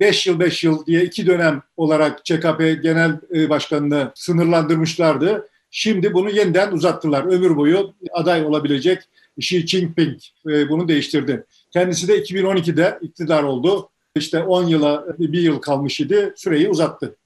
5 0.00 0.26
yıl 0.26 0.40
5 0.40 0.64
yıl 0.64 0.86
diye 0.86 1.04
iki 1.04 1.26
dönem 1.26 1.62
olarak 1.76 2.24
ÇKP 2.24 2.74
Genel 2.82 3.20
e, 3.34 3.50
Başkanı'nı 3.50 4.12
sınırlandırmışlardı. 4.14 5.48
Şimdi 5.70 6.14
bunu 6.14 6.30
yeniden 6.30 6.72
uzattılar. 6.72 7.24
Ömür 7.24 7.56
boyu 7.56 7.94
aday 8.12 8.46
olabilecek 8.46 9.02
Xi 9.36 9.66
Jinping 9.66 10.20
e, 10.48 10.68
bunu 10.68 10.88
değiştirdi. 10.88 11.46
Kendisi 11.70 12.08
de 12.08 12.22
2012'de 12.22 12.98
iktidar 13.02 13.42
oldu. 13.42 13.90
İşte 14.16 14.42
10 14.42 14.64
yıla 14.64 15.06
bir 15.18 15.42
yıl 15.42 15.58
kalmış 15.58 16.00
idi. 16.00 16.32
Süreyi 16.36 16.68
uzattı. 16.68 17.16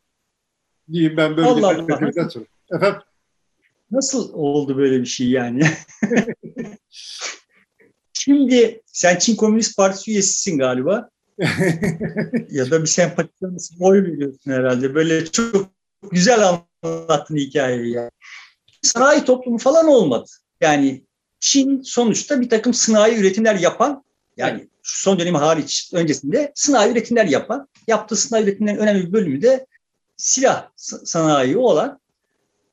Diyeyim 0.93 1.17
ben 1.17 1.37
böyle 1.37 1.49
Allah 1.49 1.89
bir 1.89 1.93
Allah. 1.93 2.45
Efendim? 2.71 3.01
Nasıl 3.91 4.33
oldu 4.33 4.77
böyle 4.77 5.01
bir 5.01 5.07
şey 5.07 5.31
yani? 5.31 5.63
Şimdi 8.13 8.83
sen 8.87 9.19
Çin 9.19 9.37
Komünist 9.37 9.77
Partisi 9.77 10.11
üyesisin 10.11 10.59
galiba. 10.59 11.11
ya 12.51 12.71
da 12.71 12.83
bir 12.83 12.87
sempatizan 12.87 13.53
mısın? 13.53 13.77
Oy 13.81 14.03
veriyorsun 14.03 14.51
herhalde. 14.51 14.95
Böyle 14.95 15.27
çok 15.27 15.71
güzel 16.11 16.49
anlattın 16.83 17.37
hikayeyi. 17.37 17.93
Yani. 17.93 18.11
Sanayi 18.83 19.25
toplumu 19.25 19.59
falan 19.59 19.87
olmadı. 19.87 20.31
Yani 20.61 21.05
Çin 21.41 21.83
sonuçta 21.83 22.41
bir 22.41 22.49
takım 22.49 22.75
sanayi 22.75 23.19
üretimler 23.19 23.55
yapan 23.55 24.05
yani 24.37 24.69
şu 24.83 25.03
son 25.03 25.19
dönemi 25.19 25.39
hariç 25.39 25.91
öncesinde 25.95 26.53
sanayi 26.55 26.93
üretimler 26.93 27.25
yapan, 27.25 27.69
yaptığı 27.89 28.17
sanayi 28.17 28.45
üretimlerin 28.45 28.79
önemli 28.79 29.07
bir 29.07 29.13
bölümü 29.13 29.43
de 29.43 29.67
silah 30.17 30.69
sanayi 31.05 31.57
olan 31.57 32.01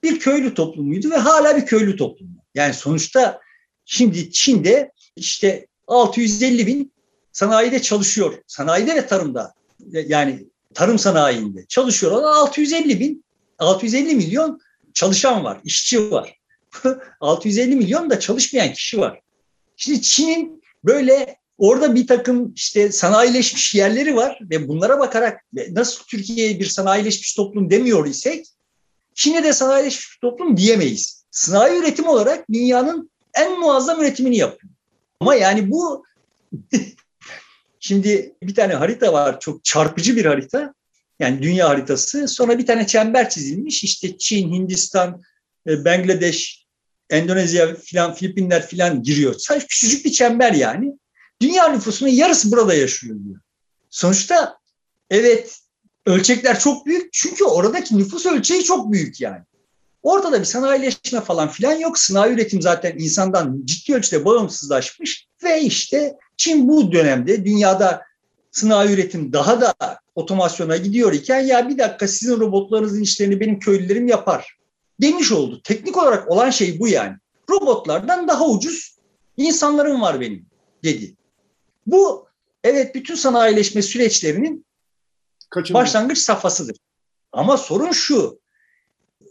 bir 0.04 0.20
köylü 0.20 0.54
toplumuydu 0.54 1.12
ve 1.12 1.16
hala 1.16 1.58
bir 1.58 1.66
köylü 1.66 1.98
toplumu. 1.98 2.36
Yani 2.56 2.74
sonuçta 2.74 3.42
şimdi 3.86 4.32
Çin'de 4.32 4.92
işte 5.16 5.68
650 5.88 6.68
bin 6.68 6.95
sanayide 7.36 7.82
çalışıyor. 7.82 8.34
Sanayide 8.48 8.96
ve 8.96 9.08
tarımda 9.08 9.54
yani 9.92 10.46
tarım 10.74 11.00
sanayinde 11.00 11.66
çalışıyor. 11.68 12.12
650 12.12 13.00
bin 13.00 13.26
650 13.60 14.16
milyon 14.16 14.60
çalışan 14.94 15.44
var, 15.44 15.62
işçi 15.64 16.12
var. 16.12 16.40
650 17.20 17.76
milyon 17.76 18.10
da 18.10 18.20
çalışmayan 18.20 18.74
kişi 18.74 19.00
var. 19.00 19.20
Şimdi 19.78 20.02
Çin'in 20.02 20.64
böyle 20.84 21.36
Orada 21.58 21.96
bir 21.96 22.08
takım 22.08 22.54
işte 22.56 22.92
sanayileşmiş 22.92 23.76
yerleri 23.76 24.16
var 24.16 24.40
ve 24.42 24.68
bunlara 24.68 25.00
bakarak 25.00 25.42
nasıl 25.72 26.04
Türkiye'ye 26.04 26.60
bir 26.60 26.66
sanayileşmiş 26.66 27.34
toplum 27.34 27.70
demiyor 27.70 28.06
isek 28.06 28.46
Çin'e 29.14 29.44
de 29.44 29.54
sanayileşmiş 29.54 30.18
toplum 30.22 30.58
diyemeyiz. 30.58 31.26
Sanayi 31.32 31.80
üretim 31.80 32.08
olarak 32.08 32.50
dünyanın 32.50 33.10
en 33.34 33.60
muazzam 33.60 34.02
üretimini 34.02 34.38
yapıyor. 34.38 34.74
Ama 35.20 35.36
yani 35.36 35.72
bu 35.72 36.06
şimdi 37.86 38.36
bir 38.44 38.56
tane 38.56 38.74
harita 38.74 39.14
var 39.14 39.40
çok 39.40 39.64
çarpıcı 39.64 40.16
bir 40.16 40.26
harita. 40.26 40.74
Yani 41.20 41.42
dünya 41.42 41.70
haritası. 41.70 42.28
Sonra 42.28 42.60
bir 42.60 42.66
tane 42.66 42.88
çember 42.88 43.30
çizilmiş. 43.30 43.84
İşte 43.84 44.18
Çin, 44.18 44.54
Hindistan, 44.54 45.22
e, 45.68 45.86
Bangladeş, 45.86 46.66
Endonezya 47.10 47.76
filan, 47.76 48.14
Filipinler 48.14 48.68
filan 48.68 49.04
giriyor. 49.04 49.36
Sadece 49.38 49.68
küçücük 49.68 50.06
bir 50.06 50.12
çember 50.12 50.54
yani. 50.54 50.94
Dünya 51.42 51.68
nüfusunun 51.68 52.10
yarısı 52.10 52.52
burada 52.52 52.74
yaşıyor 52.74 53.16
diyor. 53.26 53.40
Sonuçta 53.90 54.58
evet 55.10 55.60
ölçekler 56.06 56.60
çok 56.60 56.86
büyük 56.86 57.14
çünkü 57.14 57.44
oradaki 57.44 57.98
nüfus 57.98 58.26
ölçeği 58.26 58.64
çok 58.64 58.92
büyük 58.92 59.22
yani. 59.22 59.44
Ortada 60.04 60.40
bir 60.40 60.46
sanayileşme 60.46 61.22
falan 61.22 61.50
filan 61.50 61.74
yok. 61.74 62.00
Sanayi 62.00 62.34
üretim 62.34 62.62
zaten 62.62 62.96
insandan 62.98 63.62
ciddi 63.66 63.96
ölçüde 63.96 64.26
bağımsızlaşmış 64.26 65.28
ve 65.44 65.62
işte 65.62 66.16
Çin 66.38 66.68
bu 66.68 66.92
dönemde 66.92 67.46
dünyada 67.46 68.02
sanayi 68.52 68.94
üretim 68.94 69.34
daha 69.34 69.62
da 69.62 69.76
otomasyona 70.16 70.78
gidiyor 70.78 71.14
iken 71.14 71.42
ya 71.42 71.70
bir 71.70 71.78
dakika 71.78 72.08
sizin 72.08 72.40
robotlarınızın 72.40 73.02
işlerini 73.02 73.40
benim 73.40 73.60
köylülerim 73.60 74.08
yapar 74.08 74.58
demiş 75.02 75.32
oldu. 75.32 75.62
Teknik 75.64 75.98
olarak 75.98 76.32
olan 76.32 76.50
şey 76.50 76.80
bu 76.80 76.88
yani. 76.88 77.16
Robotlardan 77.50 78.28
daha 78.28 78.48
ucuz 78.48 78.98
insanlarım 79.38 80.02
var 80.02 80.22
benim 80.22 80.46
dedi. 80.84 81.16
Bu 81.88 82.28
evet 82.64 82.96
bütün 82.96 83.16
sanayileşme 83.16 83.82
süreçlerinin 83.82 84.66
Kaçın 85.50 85.74
başlangıç 85.74 86.18
safhasıdır. 86.18 86.78
Ama 87.32 87.58
sorun 87.58 87.92
şu. 87.92 88.40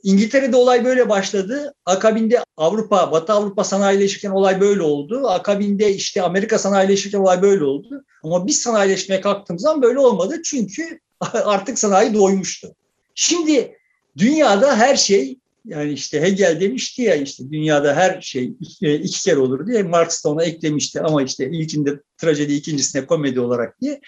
İngiltere'de 0.05 0.57
olay 0.57 0.85
böyle 0.85 1.09
başladı. 1.09 1.75
Akabinde 1.87 2.45
Avrupa, 2.57 3.13
Batı 3.13 3.33
Avrupa 3.33 3.65
sanayileşirken 3.65 4.31
olay 4.31 4.61
böyle 4.61 4.83
oldu. 4.83 5.29
Akabinde 5.29 5.95
işte 5.95 6.23
Amerika 6.23 6.59
sanayileşirken 6.59 7.19
olay 7.19 7.43
böyle 7.43 7.65
oldu. 7.65 8.05
Ama 8.23 8.47
biz 8.47 8.61
sanayileşmeye 8.61 9.21
kalktığımız 9.21 9.63
zaman 9.63 9.83
böyle 9.83 9.99
olmadı. 9.99 10.43
Çünkü 10.45 11.01
artık 11.45 11.79
sanayi 11.79 12.15
doymuştu. 12.15 12.75
Şimdi 13.15 13.79
dünyada 14.17 14.77
her 14.77 14.97
şey 14.97 15.39
yani 15.65 15.93
işte 15.93 16.23
Hegel 16.23 16.61
demişti 16.61 17.03
ya 17.03 17.15
işte 17.15 17.45
dünyada 17.51 17.97
her 17.97 18.21
şey 18.21 18.53
iki, 18.81 19.23
kere 19.23 19.39
olur 19.39 19.67
diye 19.67 19.83
Marx 19.83 20.25
da 20.25 20.29
ona 20.29 20.45
eklemişti 20.45 21.01
ama 21.01 21.23
işte 21.23 21.51
ilkinde 21.51 22.01
trajedi 22.19 22.53
ikincisine 22.53 23.07
komedi 23.07 23.41
olarak 23.41 23.81
diye. 23.81 24.01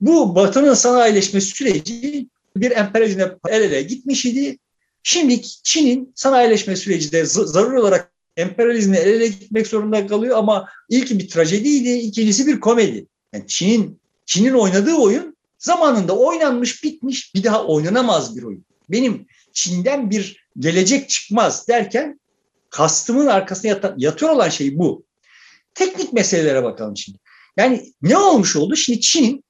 Bu 0.00 0.34
Batı'nın 0.34 0.74
sanayileşme 0.74 1.40
süreci 1.40 2.28
bir 2.56 2.70
emperyalizmle 2.70 3.36
el 3.48 3.62
ele 3.62 3.82
gitmiş 3.82 4.26
idi. 4.26 4.58
Şimdi 5.10 5.42
Çin'in 5.42 6.12
sanayileşme 6.14 6.76
süreci 6.76 7.12
de 7.12 7.24
zaruri 7.24 7.78
olarak 7.78 8.12
emperyalizmle 8.36 8.98
el 8.98 9.06
ele 9.06 9.26
gitmek 9.26 9.66
zorunda 9.66 10.06
kalıyor 10.06 10.38
ama 10.38 10.68
ilki 10.88 11.18
bir 11.18 11.28
trajediydi, 11.28 11.88
ikincisi 11.88 12.46
bir 12.46 12.60
komedi. 12.60 13.06
Yani 13.32 13.46
Çin'in 13.46 14.00
Çin'in 14.26 14.52
oynadığı 14.52 14.94
oyun 14.94 15.36
zamanında 15.58 16.18
oynanmış, 16.18 16.84
bitmiş, 16.84 17.34
bir 17.34 17.44
daha 17.44 17.66
oynanamaz 17.66 18.36
bir 18.36 18.42
oyun. 18.42 18.64
Benim 18.88 19.26
Çin'den 19.52 20.10
bir 20.10 20.46
gelecek 20.58 21.08
çıkmaz 21.08 21.68
derken 21.68 22.20
kastımın 22.70 23.26
arkasına 23.26 23.70
yat 23.70 23.84
yatıyor 23.96 24.32
olan 24.32 24.48
şey 24.48 24.78
bu. 24.78 25.04
Teknik 25.74 26.12
meselelere 26.12 26.62
bakalım 26.62 26.96
şimdi. 26.96 27.18
Yani 27.56 27.92
ne 28.02 28.16
olmuş 28.16 28.56
oldu? 28.56 28.76
Şimdi 28.76 29.00
Çin'in 29.00 29.44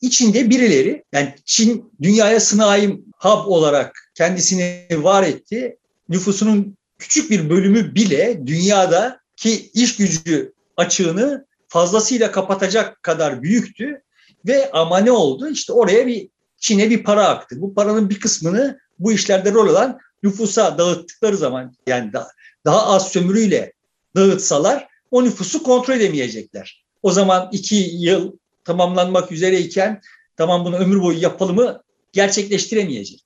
içinde 0.00 0.50
birileri 0.50 1.04
yani 1.12 1.34
Çin 1.44 1.92
dünyaya 2.02 2.40
sınayim 2.40 3.04
hub 3.18 3.46
olarak 3.46 4.10
kendisini 4.14 4.86
var 4.92 5.22
etti. 5.22 5.76
Nüfusunun 6.08 6.76
küçük 6.98 7.30
bir 7.30 7.50
bölümü 7.50 7.94
bile 7.94 8.46
dünyada 8.46 9.20
ki 9.36 9.70
iş 9.74 9.96
gücü 9.96 10.52
açığını 10.76 11.46
fazlasıyla 11.68 12.32
kapatacak 12.32 13.02
kadar 13.02 13.42
büyüktü 13.42 14.02
ve 14.46 14.70
ama 14.72 14.98
ne 14.98 15.12
oldu? 15.12 15.48
İşte 15.48 15.72
oraya 15.72 16.06
bir 16.06 16.28
Çin'e 16.58 16.90
bir 16.90 17.04
para 17.04 17.28
aktı. 17.28 17.60
Bu 17.60 17.74
paranın 17.74 18.10
bir 18.10 18.20
kısmını 18.20 18.80
bu 18.98 19.12
işlerde 19.12 19.52
rol 19.52 19.68
alan 19.68 19.98
nüfusa 20.22 20.78
dağıttıkları 20.78 21.36
zaman 21.36 21.74
yani 21.86 22.12
daha, 22.12 22.28
daha 22.64 22.86
az 22.86 23.08
sömürüyle 23.08 23.72
dağıtsalar 24.16 24.88
o 25.10 25.24
nüfusu 25.24 25.62
kontrol 25.62 25.94
edemeyecekler. 25.94 26.84
O 27.02 27.12
zaman 27.12 27.48
iki 27.52 27.76
yıl 27.92 28.32
tamamlanmak 28.64 29.32
üzereyken 29.32 30.00
tamam 30.36 30.64
bunu 30.64 30.76
ömür 30.76 31.02
boyu 31.02 31.22
yapalım 31.22 31.56
mı 31.56 31.82
gerçekleştiremeyecek. 32.12 33.24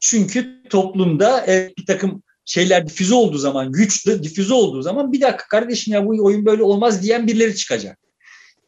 Çünkü 0.00 0.62
toplumda 0.70 1.46
e, 1.46 1.72
bir 1.78 1.86
takım 1.86 2.22
şeyler 2.44 2.86
difüze 2.86 3.14
olduğu 3.14 3.38
zaman, 3.38 3.72
güçlü 3.72 4.22
difüze 4.22 4.54
olduğu 4.54 4.82
zaman 4.82 5.12
bir 5.12 5.20
dakika 5.20 5.48
kardeşim 5.48 5.94
ya 5.94 6.06
bu 6.06 6.24
oyun 6.24 6.46
böyle 6.46 6.62
olmaz 6.62 7.02
diyen 7.02 7.26
birileri 7.26 7.56
çıkacak. 7.56 7.98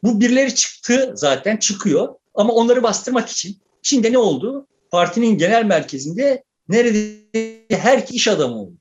Bu 0.03 0.21
birileri 0.21 0.55
çıktı 0.55 1.11
zaten 1.15 1.57
çıkıyor 1.57 2.15
ama 2.35 2.53
onları 2.53 2.83
bastırmak 2.83 3.29
için 3.29 3.57
Çin'de 3.81 4.11
ne 4.11 4.17
oldu? 4.17 4.67
Partinin 4.91 5.37
genel 5.37 5.65
merkezinde 5.65 6.43
neredeyse 6.69 7.67
her 7.69 8.05
iş 8.09 8.27
adamı 8.27 8.61
oldu. 8.61 8.77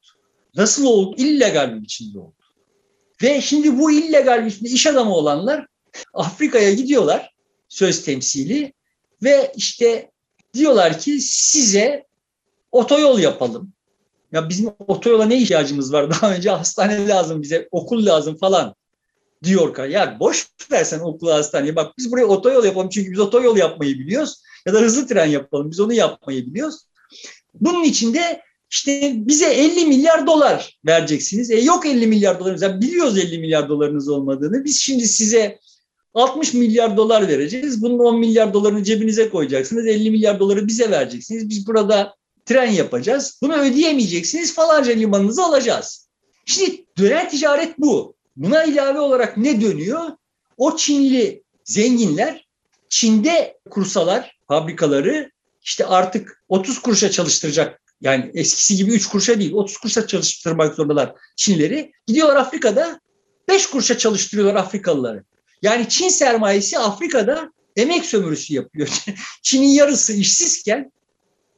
Nasıl 0.54 0.84
oldu? 0.84 1.14
İllegal 1.18 1.74
bir 1.74 1.82
biçimde 1.82 2.18
oldu. 2.18 2.34
Ve 3.22 3.40
şimdi 3.40 3.78
bu 3.78 3.90
illegal 3.90 4.46
bir 4.46 4.70
iş 4.70 4.86
adamı 4.86 5.14
olanlar 5.14 5.66
Afrika'ya 6.14 6.72
gidiyorlar 6.72 7.34
söz 7.68 8.04
temsili 8.04 8.72
ve 9.22 9.52
işte 9.56 10.10
diyorlar 10.54 10.98
ki 10.98 11.20
size 11.20 12.06
otoyol 12.72 13.18
yapalım. 13.18 13.72
Ya 14.32 14.48
bizim 14.48 14.70
otoyola 14.88 15.24
ne 15.24 15.36
ihtiyacımız 15.36 15.92
var? 15.92 16.10
Daha 16.10 16.34
önce 16.34 16.50
hastane 16.50 17.08
lazım 17.08 17.42
bize, 17.42 17.68
okul 17.70 18.06
lazım 18.06 18.36
falan 18.36 18.74
diyor. 19.44 19.88
Ya 19.88 20.16
boş 20.20 20.48
versen 20.72 21.00
okulu 21.00 21.32
hastaneye. 21.32 21.76
Bak 21.76 21.98
biz 21.98 22.12
buraya 22.12 22.26
otoyol 22.26 22.64
yapalım 22.64 22.88
çünkü 22.88 23.12
biz 23.12 23.18
otoyol 23.18 23.56
yapmayı 23.56 23.98
biliyoruz. 23.98 24.42
Ya 24.66 24.74
da 24.74 24.80
hızlı 24.80 25.06
tren 25.06 25.26
yapalım. 25.26 25.70
Biz 25.70 25.80
onu 25.80 25.92
yapmayı 25.92 26.46
biliyoruz. 26.46 26.86
Bunun 27.54 27.84
içinde 27.84 28.42
işte 28.70 29.12
bize 29.16 29.46
50 29.46 29.86
milyar 29.86 30.26
dolar 30.26 30.78
vereceksiniz. 30.86 31.50
E 31.50 31.60
yok 31.60 31.86
50 31.86 32.06
milyar 32.06 32.40
dolarınız. 32.40 32.62
Yani 32.62 32.80
biliyoruz 32.80 33.18
50 33.18 33.38
milyar 33.38 33.68
dolarınız 33.68 34.08
olmadığını. 34.08 34.64
Biz 34.64 34.80
şimdi 34.80 35.08
size 35.08 35.58
60 36.16 36.54
milyar 36.54 36.96
dolar 36.96 37.28
vereceğiz. 37.28 37.82
Bunun 37.82 37.98
10 37.98 38.18
milyar 38.18 38.54
dolarını 38.54 38.84
cebinize 38.84 39.30
koyacaksınız. 39.30 39.86
50 39.86 40.10
milyar 40.10 40.40
doları 40.40 40.66
bize 40.66 40.90
vereceksiniz. 40.90 41.48
Biz 41.48 41.66
burada 41.66 42.14
tren 42.46 42.70
yapacağız. 42.70 43.38
Bunu 43.42 43.56
ödeyemeyeceksiniz. 43.56 44.54
Falanca 44.54 44.92
limanınızı 44.92 45.44
alacağız. 45.44 46.08
Şimdi 46.46 46.84
döner 46.98 47.30
ticaret 47.30 47.78
bu. 47.78 48.14
Buna 48.36 48.64
ilave 48.64 49.00
olarak 49.00 49.36
ne 49.36 49.60
dönüyor? 49.60 50.00
O 50.56 50.76
Çinli 50.76 51.42
zenginler 51.64 52.46
Çin'de 52.88 53.58
kursalar, 53.70 54.38
fabrikaları 54.48 55.30
işte 55.62 55.86
artık 55.86 56.42
30 56.48 56.78
kuruşa 56.78 57.10
çalıştıracak 57.10 57.80
yani 58.00 58.30
eskisi 58.34 58.76
gibi 58.76 58.90
3 58.90 59.06
kuruşa 59.06 59.40
değil 59.40 59.52
30 59.52 59.76
kuruşa 59.76 60.06
çalıştırmak 60.06 60.74
zorundalar 60.74 61.14
Çinleri. 61.36 61.92
Gidiyorlar 62.06 62.36
Afrika'da 62.36 63.00
5 63.48 63.66
kuruşa 63.66 63.98
çalıştırıyorlar 63.98 64.54
Afrikalıları. 64.54 65.24
Yani 65.66 65.88
Çin 65.88 66.08
sermayesi 66.08 66.78
Afrika'da 66.78 67.52
emek 67.76 68.04
sömürüsü 68.04 68.54
yapıyor. 68.54 68.88
Çin'in 69.42 69.68
yarısı 69.68 70.12
işsizken 70.12 70.92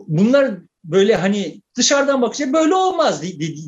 bunlar 0.01 0.55
böyle 0.85 1.17
hani 1.17 1.63
dışarıdan 1.77 2.23
bakınca 2.23 2.53
böyle 2.53 2.75
olmaz 2.75 3.23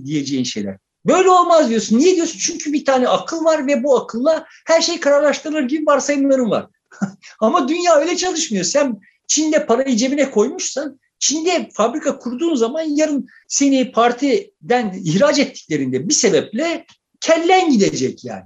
diyeceğin 0.04 0.44
şeyler. 0.44 0.78
Böyle 1.06 1.30
olmaz 1.30 1.70
diyorsun. 1.70 1.98
Niye 1.98 2.16
diyorsun? 2.16 2.38
Çünkü 2.38 2.72
bir 2.72 2.84
tane 2.84 3.08
akıl 3.08 3.44
var 3.44 3.66
ve 3.66 3.84
bu 3.84 3.96
akılla 3.96 4.46
her 4.66 4.80
şey 4.80 5.00
kararlaştırılır 5.00 5.62
gibi 5.62 5.86
varsayımların 5.86 6.50
var. 6.50 6.66
Ama 7.40 7.68
dünya 7.68 7.96
öyle 7.96 8.16
çalışmıyor. 8.16 8.64
Sen 8.64 9.00
Çin'de 9.26 9.66
parayı 9.66 9.96
cebine 9.96 10.30
koymuşsan 10.30 11.00
Çin'de 11.18 11.68
fabrika 11.72 12.18
kurduğun 12.18 12.54
zaman 12.54 12.82
yarın 12.82 13.26
seni 13.48 13.92
partiden 13.92 14.94
ihraç 15.04 15.38
ettiklerinde 15.38 16.08
bir 16.08 16.14
sebeple 16.14 16.86
kellen 17.20 17.70
gidecek 17.70 18.24
yani. 18.24 18.44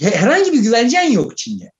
Herhangi 0.00 0.52
bir 0.52 0.58
güvencen 0.58 1.10
yok 1.10 1.36
Çin'de. 1.36 1.72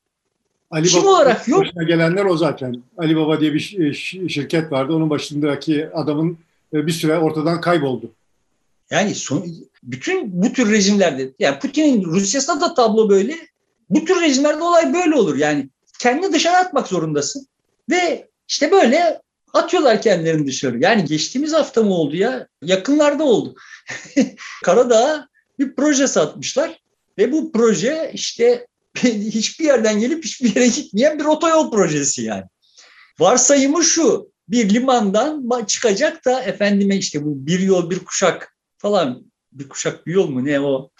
Ali 0.70 0.88
Kim 0.88 1.02
Baba 1.02 1.10
olarak 1.10 1.48
yok. 1.48 1.60
Başına 1.60 1.82
gelenler 1.82 2.24
o 2.24 2.36
zaten. 2.36 2.82
Ali 2.98 3.16
Baba 3.16 3.40
diye 3.40 3.54
bir 3.54 3.94
şirket 4.28 4.72
vardı. 4.72 4.92
Onun 4.92 5.10
başındaki 5.10 5.88
adamın 5.94 6.38
e, 6.72 6.86
bir 6.86 6.92
süre 6.92 7.18
ortadan 7.18 7.60
kayboldu. 7.60 8.10
Yani 8.90 9.14
son, 9.14 9.46
bütün 9.82 10.42
bu 10.42 10.52
tür 10.52 10.72
rejimlerde 10.72 11.30
yani 11.38 11.58
Putin'in 11.58 12.04
Rusya'sında 12.04 12.60
da 12.60 12.74
tablo 12.74 13.08
böyle. 13.08 13.36
Bu 13.90 14.04
tür 14.04 14.20
rejimlerde 14.20 14.62
olay 14.62 14.94
böyle 14.94 15.14
olur. 15.14 15.36
Yani 15.36 15.68
kendini 15.98 16.32
dışarı 16.32 16.56
atmak 16.56 16.86
zorundasın. 16.88 17.46
Ve 17.90 18.28
işte 18.48 18.70
böyle 18.70 19.20
atıyorlar 19.52 20.02
kendilerini 20.02 20.46
dışarı. 20.46 20.78
Yani 20.78 21.04
geçtiğimiz 21.04 21.52
hafta 21.52 21.82
mı 21.82 21.94
oldu 21.94 22.16
ya? 22.16 22.46
Yakınlarda 22.62 23.24
oldu. 23.24 23.54
Karadağ'a 24.64 25.28
bir 25.58 25.74
proje 25.74 26.06
satmışlar. 26.06 26.80
Ve 27.18 27.32
bu 27.32 27.52
proje 27.52 28.10
işte 28.14 28.66
hiçbir 29.04 29.64
yerden 29.64 30.00
gelip 30.00 30.24
hiçbir 30.24 30.56
yere 30.56 30.66
gitmeyen 30.66 31.18
bir 31.18 31.24
otoyol 31.24 31.70
projesi 31.70 32.22
yani. 32.22 32.44
Varsayımı 33.18 33.84
şu, 33.84 34.32
bir 34.48 34.74
limandan 34.74 35.64
çıkacak 35.66 36.24
da 36.24 36.42
efendime 36.42 36.96
işte 36.96 37.24
bu 37.24 37.46
bir 37.46 37.60
yol 37.60 37.90
bir 37.90 37.98
kuşak 37.98 38.56
falan 38.78 39.32
bir 39.52 39.68
kuşak 39.68 40.06
bir 40.06 40.12
yol 40.12 40.28
mu 40.28 40.44
ne 40.44 40.60
o 40.60 40.90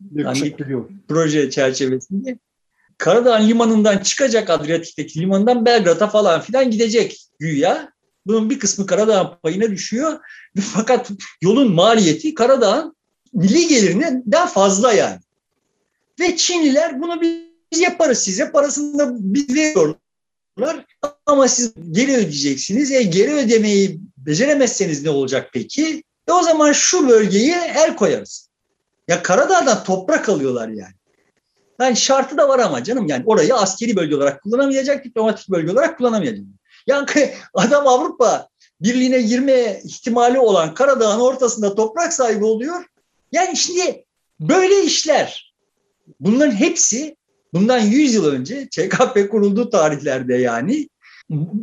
bir 0.00 0.24
kuşak 0.24 0.58
bir 0.58 0.66
yol. 0.66 0.84
proje 1.08 1.50
çerçevesinde 1.50 2.38
Karadağ 2.98 3.34
limanından 3.34 3.98
çıkacak 3.98 4.50
Adriyatik'teki 4.50 5.20
limandan 5.20 5.66
Belgrad'a 5.66 6.06
falan 6.08 6.40
filan 6.40 6.70
gidecek 6.70 7.26
güya. 7.38 7.92
Bunun 8.26 8.50
bir 8.50 8.58
kısmı 8.58 8.86
Karadağ'ın 8.86 9.30
payına 9.42 9.70
düşüyor. 9.70 10.18
Fakat 10.60 11.10
yolun 11.42 11.72
maliyeti 11.72 12.34
Karadağ'ın 12.34 12.96
milli 13.32 13.68
gelirinden 13.68 14.46
fazla 14.46 14.92
yani. 14.92 15.20
Ve 16.20 16.36
Çinliler 16.36 17.02
bunu 17.02 17.20
biz 17.20 17.80
yaparız 17.80 18.18
size 18.18 18.50
parasını 18.50 18.98
da 18.98 19.10
biz 19.18 19.54
veriyorlar 19.54 20.86
ama 21.26 21.48
siz 21.48 21.74
geri 21.90 22.12
ödeyeceksiniz. 22.12 22.92
E 22.92 23.02
geri 23.02 23.34
ödemeyi 23.34 24.00
beceremezseniz 24.16 25.02
ne 25.02 25.10
olacak 25.10 25.50
peki? 25.52 26.02
E 26.28 26.32
o 26.32 26.42
zaman 26.42 26.72
şu 26.72 27.08
bölgeyi 27.08 27.52
el 27.52 27.96
koyarız. 27.96 28.48
Ya 29.08 29.22
Karadağ'dan 29.22 29.84
toprak 29.84 30.28
alıyorlar 30.28 30.68
yani. 30.68 30.94
Yani 31.80 31.96
şartı 31.96 32.36
da 32.36 32.48
var 32.48 32.58
ama 32.58 32.84
canım 32.84 33.06
yani 33.06 33.22
orayı 33.26 33.54
askeri 33.54 33.96
bölge 33.96 34.16
olarak 34.16 34.42
kullanamayacak, 34.42 35.04
diplomatik 35.04 35.48
bölge 35.48 35.72
olarak 35.72 35.98
kullanamayacak. 35.98 36.44
Yani 36.86 37.06
adam 37.54 37.86
Avrupa 37.86 38.48
Birliği'ne 38.80 39.20
girme 39.20 39.80
ihtimali 39.84 40.38
olan 40.38 40.74
Karadağ'ın 40.74 41.20
ortasında 41.20 41.74
toprak 41.74 42.12
sahibi 42.12 42.44
oluyor. 42.44 42.84
Yani 43.32 43.56
şimdi 43.56 44.04
böyle 44.40 44.82
işler 44.82 45.45
bunların 46.20 46.54
hepsi 46.54 47.16
bundan 47.54 47.78
100 47.78 48.14
yıl 48.14 48.26
önce 48.26 48.68
ÇKP 48.68 49.28
kurulduğu 49.30 49.70
tarihlerde 49.70 50.34
yani 50.34 50.88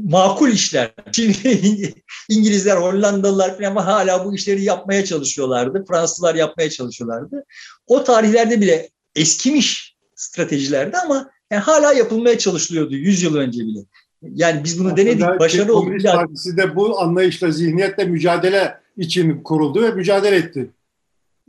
makul 0.10 0.50
işler. 0.50 0.94
Şimdi 1.12 1.38
İngilizler, 2.30 2.78
Hollandalılar 2.78 3.58
falan 3.58 3.76
hala 3.76 4.26
bu 4.26 4.36
işleri 4.36 4.64
yapmaya 4.64 5.06
çalışıyorlardı. 5.06 5.86
Fransızlar 5.88 6.36
yapmaya 6.36 6.70
çalışıyorlardı. 6.70 7.44
O 7.88 8.04
tarihlerde 8.04 8.62
bile 8.62 8.90
eskimiş 9.16 9.96
stratejilerdi 10.16 10.98
ama 10.98 11.30
yani 11.52 11.62
hala 11.62 11.94
yapılmaya 11.94 12.38
çalışılıyordu 12.38 12.96
100 12.96 13.24
yıl 13.24 13.36
önce 13.36 13.60
bile. 13.60 13.80
Yani 14.22 14.64
biz 14.64 14.80
bunu 14.80 14.88
Aslında 14.88 15.02
denedik, 15.02 15.40
başarılı 15.40 15.74
oldu. 15.76 15.86
Komünist 15.86 16.06
Partisi 16.06 16.58
de 16.58 16.76
bu 16.76 17.00
anlayışla, 17.00 17.52
zihniyetle 17.52 18.06
mücadele 18.06 18.78
için 18.98 19.44
kuruldu 19.44 19.84
ve 19.84 19.92
mücadele 19.92 20.36
etti. 20.36 20.72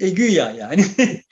E 0.00 0.10
güya 0.10 0.50
yani. 0.50 0.84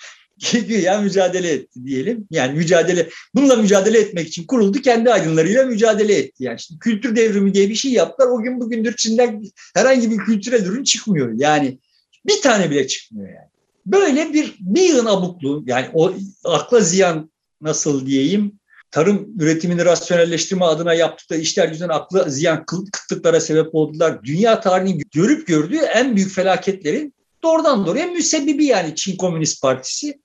güya 0.51 1.01
mücadele 1.01 1.53
etti 1.53 1.85
diyelim. 1.85 2.27
Yani 2.31 2.59
mücadele, 2.59 3.09
bununla 3.35 3.57
mücadele 3.57 3.99
etmek 3.99 4.29
için 4.29 4.47
kuruldu, 4.47 4.83
kendi 4.83 5.13
aydınlarıyla 5.13 5.65
mücadele 5.65 6.15
etti. 6.15 6.45
Yani 6.45 6.61
şimdi 6.61 6.79
kültür 6.79 7.17
devrimi 7.17 7.55
diye 7.55 7.69
bir 7.69 7.75
şey 7.75 7.93
yaptılar. 7.93 8.29
O 8.29 8.43
gün 8.43 8.61
bugündür 8.61 8.97
Çin'den 8.97 9.43
herhangi 9.75 10.11
bir 10.11 10.17
kültürel 10.17 10.65
ürün 10.67 10.85
çıkmıyor. 10.85 11.33
Yani 11.37 11.79
bir 12.27 12.41
tane 12.43 12.71
bile 12.71 12.87
çıkmıyor 12.87 13.29
yani. 13.29 13.49
Böyle 13.87 14.35
bir 14.35 14.55
bir 14.61 14.83
yığın 14.83 15.07
abukluğu 15.07 15.65
yani 15.67 15.87
o 15.95 16.15
akla 16.45 16.81
ziyan 16.81 17.31
nasıl 17.61 18.07
diyeyim 18.07 18.61
tarım 18.91 19.29
üretimini 19.41 19.85
rasyonelleştirme 19.85 20.65
adına 20.65 20.95
yaptıkları 20.95 21.41
işler 21.41 21.69
yüzünden 21.69 21.89
aklı 21.89 22.31
ziyan 22.31 22.65
kıtlıklara 22.67 23.41
sebep 23.41 23.75
oldular. 23.75 24.25
Dünya 24.25 24.61
tarihinin 24.61 25.03
görüp 25.13 25.47
gördüğü 25.47 25.79
en 25.79 26.17
büyük 26.17 26.31
felaketlerin 26.31 27.15
doğrudan 27.43 27.87
doğruya 27.87 28.07
müsebbibi 28.07 28.65
yani 28.65 28.95
Çin 28.95 29.17
Komünist 29.17 29.63
Partisi. 29.63 30.21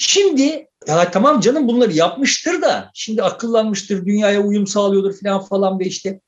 Şimdi 0.00 0.68
ya 0.86 1.10
tamam 1.10 1.40
canım 1.40 1.68
bunları 1.68 1.92
yapmıştır 1.92 2.62
da 2.62 2.90
şimdi 2.94 3.22
akıllanmıştır, 3.22 4.06
dünyaya 4.06 4.42
uyum 4.42 4.66
sağlıyordur 4.66 5.14
falan 5.20 5.44
falan 5.44 5.78
ve 5.80 5.84
işte 5.84 6.20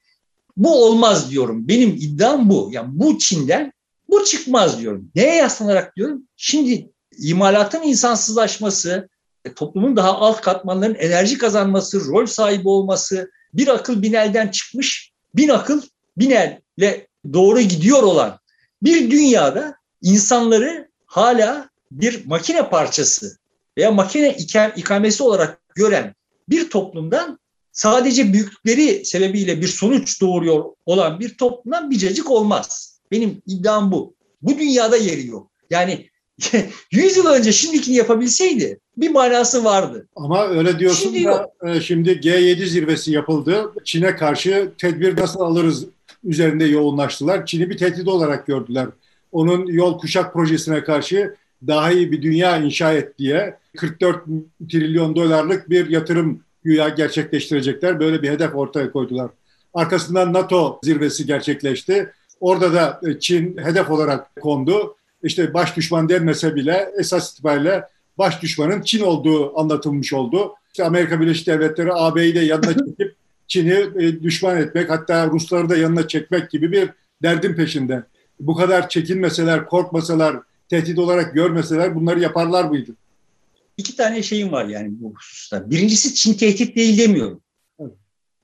bu 0.57 0.85
olmaz 0.85 1.31
diyorum. 1.31 1.69
Benim 1.69 1.89
iddiam 1.91 2.51
bu. 2.51 2.69
Yani 2.73 2.89
bu 2.93 3.19
Çin'den 3.19 3.73
bu 4.09 4.25
çıkmaz 4.25 4.81
diyorum. 4.81 5.11
Neye 5.15 5.35
yaslanarak 5.35 5.97
diyorum? 5.97 6.23
Şimdi 6.37 6.91
imalatın 7.19 7.83
insansızlaşması, 7.83 9.09
e, 9.45 9.55
toplumun 9.55 9.97
daha 9.97 10.19
alt 10.19 10.41
katmanların 10.41 10.95
enerji 10.95 11.39
kazanması, 11.39 12.07
rol 12.07 12.27
sahibi 12.27 12.69
olması, 12.69 13.31
bir 13.55 13.69
akıl 13.69 14.03
binelden 14.03 14.49
çıkmış, 14.49 15.13
bin 15.35 15.49
akıl 15.49 15.83
binelle 16.17 17.07
doğru 17.33 17.61
gidiyor 17.61 18.03
olan 18.03 18.39
bir 18.83 19.11
dünyada 19.11 19.75
insanları 20.03 20.89
hala 21.07 21.71
bir 21.91 22.27
makine 22.27 22.71
parçası 22.71 23.40
veya 23.81 23.91
makine 23.91 24.37
ikamesi 24.77 25.23
olarak 25.23 25.59
gören 25.75 26.15
bir 26.49 26.71
toplumdan 26.71 27.39
sadece 27.73 28.33
büyüklükleri 28.33 29.05
sebebiyle 29.05 29.61
bir 29.61 29.67
sonuç 29.67 30.21
doğuruyor 30.21 30.65
olan 30.87 31.21
bir 31.21 31.37
toplumdan 31.37 31.91
bircecik 31.91 32.31
olmaz. 32.31 32.99
Benim 33.11 33.43
iddiam 33.47 33.93
bu. 33.93 34.15
Bu 34.43 34.59
dünyada 34.59 34.97
yeri 34.97 35.27
yok. 35.27 35.51
Yani 35.71 36.07
100 36.93 37.17
yıl 37.17 37.27
önce 37.27 37.53
şimdikini 37.53 37.97
yapabilseydi 37.97 38.81
bir 38.97 39.11
manası 39.11 39.65
vardı. 39.65 40.09
Ama 40.17 40.49
öyle 40.49 40.79
diyorsun 40.79 41.03
şimdi 41.03 41.25
da 41.25 41.31
yok. 41.31 41.51
E, 41.67 41.81
şimdi 41.81 42.11
G7 42.11 42.67
zirvesi 42.67 43.13
yapıldı. 43.13 43.73
Çin'e 43.85 44.17
karşı 44.17 44.73
tedbir 44.79 45.21
nasıl 45.21 45.41
alırız 45.41 45.87
üzerinde 46.25 46.65
yoğunlaştılar. 46.65 47.47
Çin'i 47.47 47.71
bir 47.71 47.79
tehdit 47.79 48.09
olarak 48.09 48.47
gördüler. 48.47 48.87
Onun 49.33 49.67
yol 49.67 49.99
kuşak 49.99 50.33
projesine 50.33 50.85
karşı 50.85 51.35
daha 51.67 51.93
iyi 51.93 52.13
bir 52.13 52.23
dünya 52.23 52.57
inşa 52.57 52.93
et 52.93 53.19
diye 53.19 53.60
44 53.77 54.25
trilyon 54.71 55.17
dolarlık 55.17 55.71
bir 55.71 55.89
yatırım 55.89 56.41
güya 56.65 56.89
gerçekleştirecekler. 56.89 58.01
Böyle 58.01 58.23
bir 58.23 58.31
hedef 58.31 58.55
ortaya 58.55 58.93
koydular. 58.93 59.31
Arkasından 59.75 60.33
NATO 60.33 60.81
zirvesi 60.83 61.27
gerçekleşti. 61.27 62.13
Orada 62.41 62.73
da 62.73 63.01
e, 63.07 63.19
Çin 63.19 63.57
hedef 63.57 63.91
olarak 63.91 64.37
kondu. 64.37 64.97
İşte 65.23 65.55
baş 65.55 65.77
düşman 65.77 66.09
denmese 66.09 66.55
bile 66.55 66.91
esas 66.99 67.33
itibariyle 67.33 67.85
baş 68.19 68.43
düşmanın 68.43 68.83
Çin 68.83 69.03
olduğu 69.03 69.59
anlatılmış 69.59 70.13
oldu. 70.13 70.55
İşte 70.73 70.85
Amerika 70.85 71.21
Birleşik 71.21 71.47
Devletleri 71.47 71.93
AB'yi 71.93 72.35
de 72.35 72.41
yanına 72.41 72.75
çekip 72.87 73.15
Çin'i 73.49 74.05
e, 74.05 74.23
düşman 74.23 74.57
etmek 74.57 74.91
hatta 74.91 75.27
Rusları 75.27 75.69
da 75.69 75.77
yanına 75.77 76.09
çekmek 76.09 76.51
gibi 76.51 76.73
bir 76.73 76.91
derdin 77.23 77.55
peşinde. 77.55 78.03
Bu 78.41 78.55
kadar 78.57 78.89
çekinmeseler, 78.89 79.67
korkmasalar, 79.67 80.37
tehdit 80.69 80.99
olarak 80.99 81.35
görmeseler 81.35 81.95
bunları 81.95 82.21
yaparlar 82.21 82.65
mıydı? 82.65 82.93
İki 83.81 83.97
tane 83.97 84.23
şeyim 84.23 84.53
var 84.53 84.65
yani 84.65 84.89
bu 84.91 85.15
hususta. 85.15 85.71
Birincisi 85.71 86.15
Çin 86.15 86.35
tehdit 86.35 86.77
değil 86.77 86.99
demiyorum. 86.99 87.43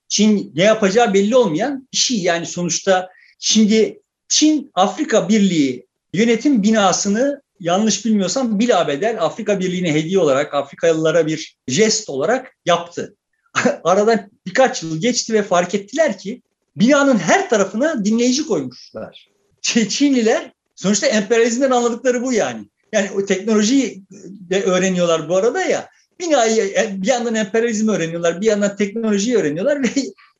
Çin 0.08 0.52
ne 0.54 0.62
yapacağı 0.62 1.14
belli 1.14 1.36
olmayan 1.36 1.88
bir 1.92 1.96
şey 1.98 2.18
yani 2.18 2.46
sonuçta 2.46 3.10
şimdi 3.38 4.02
Çin 4.28 4.70
Afrika 4.74 5.28
Birliği 5.28 5.86
yönetim 6.12 6.62
binasını 6.62 7.42
yanlış 7.60 8.04
bilmiyorsam 8.04 8.58
bilabedel 8.58 9.22
Afrika 9.22 9.60
Birliği'ne 9.60 9.94
hediye 9.94 10.18
olarak 10.18 10.54
Afrikalılara 10.54 11.26
bir 11.26 11.56
jest 11.68 12.08
olarak 12.08 12.56
yaptı. 12.66 13.16
Aradan 13.84 14.30
birkaç 14.46 14.82
yıl 14.82 15.00
geçti 15.00 15.32
ve 15.32 15.42
fark 15.42 15.74
ettiler 15.74 16.18
ki 16.18 16.42
binanın 16.76 17.18
her 17.18 17.50
tarafına 17.50 18.04
dinleyici 18.04 18.46
koymuşlar. 18.46 19.30
Çinliler 19.62 20.52
sonuçta 20.74 21.06
emperyalizmden 21.06 21.70
anladıkları 21.70 22.22
bu 22.22 22.32
yani. 22.32 22.68
Yani 22.92 23.10
o 23.10 23.24
teknolojiyi 23.24 24.02
de 24.50 24.62
öğreniyorlar 24.62 25.28
bu 25.28 25.36
arada 25.36 25.62
ya. 25.62 25.88
Binayı 26.20 26.74
bir 27.02 27.06
yandan 27.06 27.34
emperyalizmi 27.34 27.90
öğreniyorlar, 27.90 28.40
bir 28.40 28.46
yandan 28.46 28.76
teknolojiyi 28.76 29.36
öğreniyorlar 29.36 29.82
ve 29.82 29.88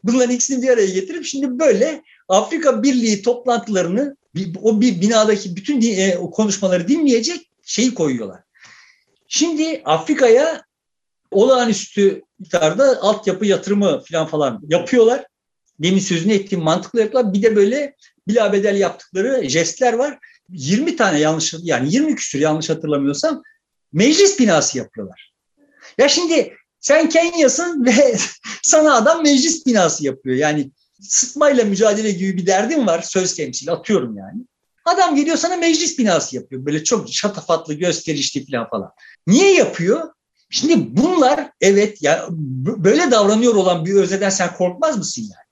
bunların 0.05 0.35
ikisini 0.35 0.63
bir 0.63 0.69
araya 0.69 0.87
getirip 0.87 1.25
şimdi 1.25 1.59
böyle 1.59 2.03
Afrika 2.29 2.83
Birliği 2.83 3.23
toplantılarını 3.23 4.17
o 4.63 4.81
bir 4.81 5.01
binadaki 5.01 5.57
bütün 5.57 5.83
e, 5.83 6.17
o 6.19 6.31
konuşmaları 6.31 6.89
dinleyecek 6.89 7.51
şeyi 7.63 7.95
koyuyorlar. 7.95 8.41
Şimdi 9.29 9.83
Afrika'ya 9.85 10.63
olağanüstü 11.31 12.23
miktarda 12.39 13.03
altyapı 13.03 13.47
yatırımı 13.47 14.03
falan 14.11 14.27
falan 14.27 14.63
yapıyorlar. 14.69 15.27
Demin 15.81 15.99
sözünü 15.99 16.33
ettiğim 16.33 16.65
mantıklı 16.65 17.01
yapıyorlar. 17.01 17.33
Bir 17.33 17.43
de 17.43 17.57
böyle 17.57 17.97
bilabedel 18.29 18.77
yaptıkları 18.77 19.49
jestler 19.49 19.93
var. 19.93 20.19
20 20.49 20.97
tane 20.97 21.19
yanlış 21.19 21.55
yani 21.63 21.93
20 21.93 22.15
küsür 22.15 22.41
yanlış 22.41 22.71
hatırlamıyorsam 22.71 23.43
meclis 23.93 24.41
binası 24.41 24.79
yapıyorlar. 24.79 25.33
Ya 25.99 26.09
şimdi 26.09 26.57
sen 26.81 27.09
Kenya'sın 27.09 27.85
ve 27.85 28.17
sana 28.63 28.95
adam 28.95 29.23
meclis 29.23 29.67
binası 29.67 30.05
yapıyor. 30.05 30.37
Yani 30.37 30.71
sıtmayla 31.01 31.65
mücadele 31.65 32.11
gibi 32.11 32.37
bir 32.37 32.47
derdin 32.47 32.87
var 32.87 33.03
söz 33.03 33.35
temsil 33.35 33.73
atıyorum 33.73 34.17
yani. 34.17 34.41
Adam 34.85 35.17
geliyor 35.17 35.37
sana 35.37 35.57
meclis 35.57 35.99
binası 35.99 36.37
yapıyor. 36.37 36.67
Böyle 36.67 36.85
çok 36.85 37.13
şatafatlı, 37.13 37.75
gösterişli 37.75 38.47
falan 38.47 38.69
falan. 38.69 38.91
Niye 39.27 39.55
yapıyor? 39.55 40.11
Şimdi 40.51 40.97
bunlar 40.97 41.51
evet 41.61 42.03
ya 42.03 42.27
böyle 42.57 43.11
davranıyor 43.11 43.55
olan 43.55 43.85
bir 43.85 43.95
özneden 43.95 44.31
sen 44.31 44.55
korkmaz 44.55 44.99
mısın 44.99 45.23
yani? 45.23 45.47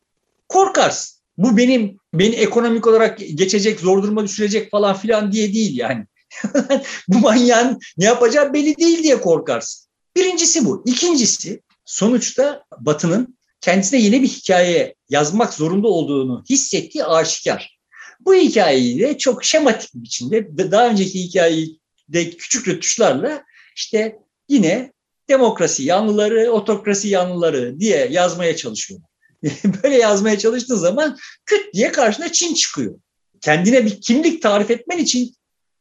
Korkarsın. 0.48 1.13
Bu 1.38 1.56
benim 1.56 1.98
beni 2.14 2.34
ekonomik 2.34 2.86
olarak 2.86 3.18
geçecek, 3.18 3.80
zor 3.80 4.02
duruma 4.02 4.24
düşürecek 4.24 4.70
falan 4.70 4.96
filan 4.96 5.32
diye 5.32 5.54
değil 5.54 5.78
yani. 5.78 6.06
Bu 7.08 7.18
manyağın 7.18 7.78
ne 7.98 8.04
yapacağı 8.04 8.52
belli 8.52 8.76
değil 8.76 9.02
diye 9.02 9.20
korkarsın. 9.20 9.84
Birincisi 10.16 10.64
bu. 10.64 10.82
İkincisi 10.86 11.62
sonuçta 11.84 12.64
Batı'nın 12.80 13.38
kendisine 13.60 14.00
yeni 14.00 14.22
bir 14.22 14.28
hikaye 14.28 14.94
yazmak 15.10 15.54
zorunda 15.54 15.88
olduğunu 15.88 16.44
hissettiği 16.50 17.04
aşikar. 17.04 17.78
Bu 18.20 18.34
hikayeyi 18.34 19.00
de 19.00 19.18
çok 19.18 19.44
şematik 19.44 19.94
bir 19.94 20.02
biçimde 20.02 20.58
daha 20.70 20.88
önceki 20.88 21.24
hikayeyi 21.24 21.78
de 22.08 22.30
küçük 22.30 22.68
rötuşlarla 22.68 23.44
işte 23.76 24.18
yine 24.48 24.92
demokrasi 25.28 25.82
yanlıları, 25.82 26.52
otokrasi 26.52 27.08
yanlıları 27.08 27.80
diye 27.80 28.08
yazmaya 28.10 28.56
çalışıyor. 28.56 29.00
Böyle 29.82 29.96
yazmaya 29.96 30.38
çalıştığın 30.38 30.76
zaman 30.76 31.18
küt 31.46 31.74
diye 31.74 31.92
karşına 31.92 32.32
Çin 32.32 32.54
çıkıyor. 32.54 32.94
Kendine 33.40 33.84
bir 33.84 34.00
kimlik 34.00 34.42
tarif 34.42 34.70
etmen 34.70 34.98
için 34.98 35.34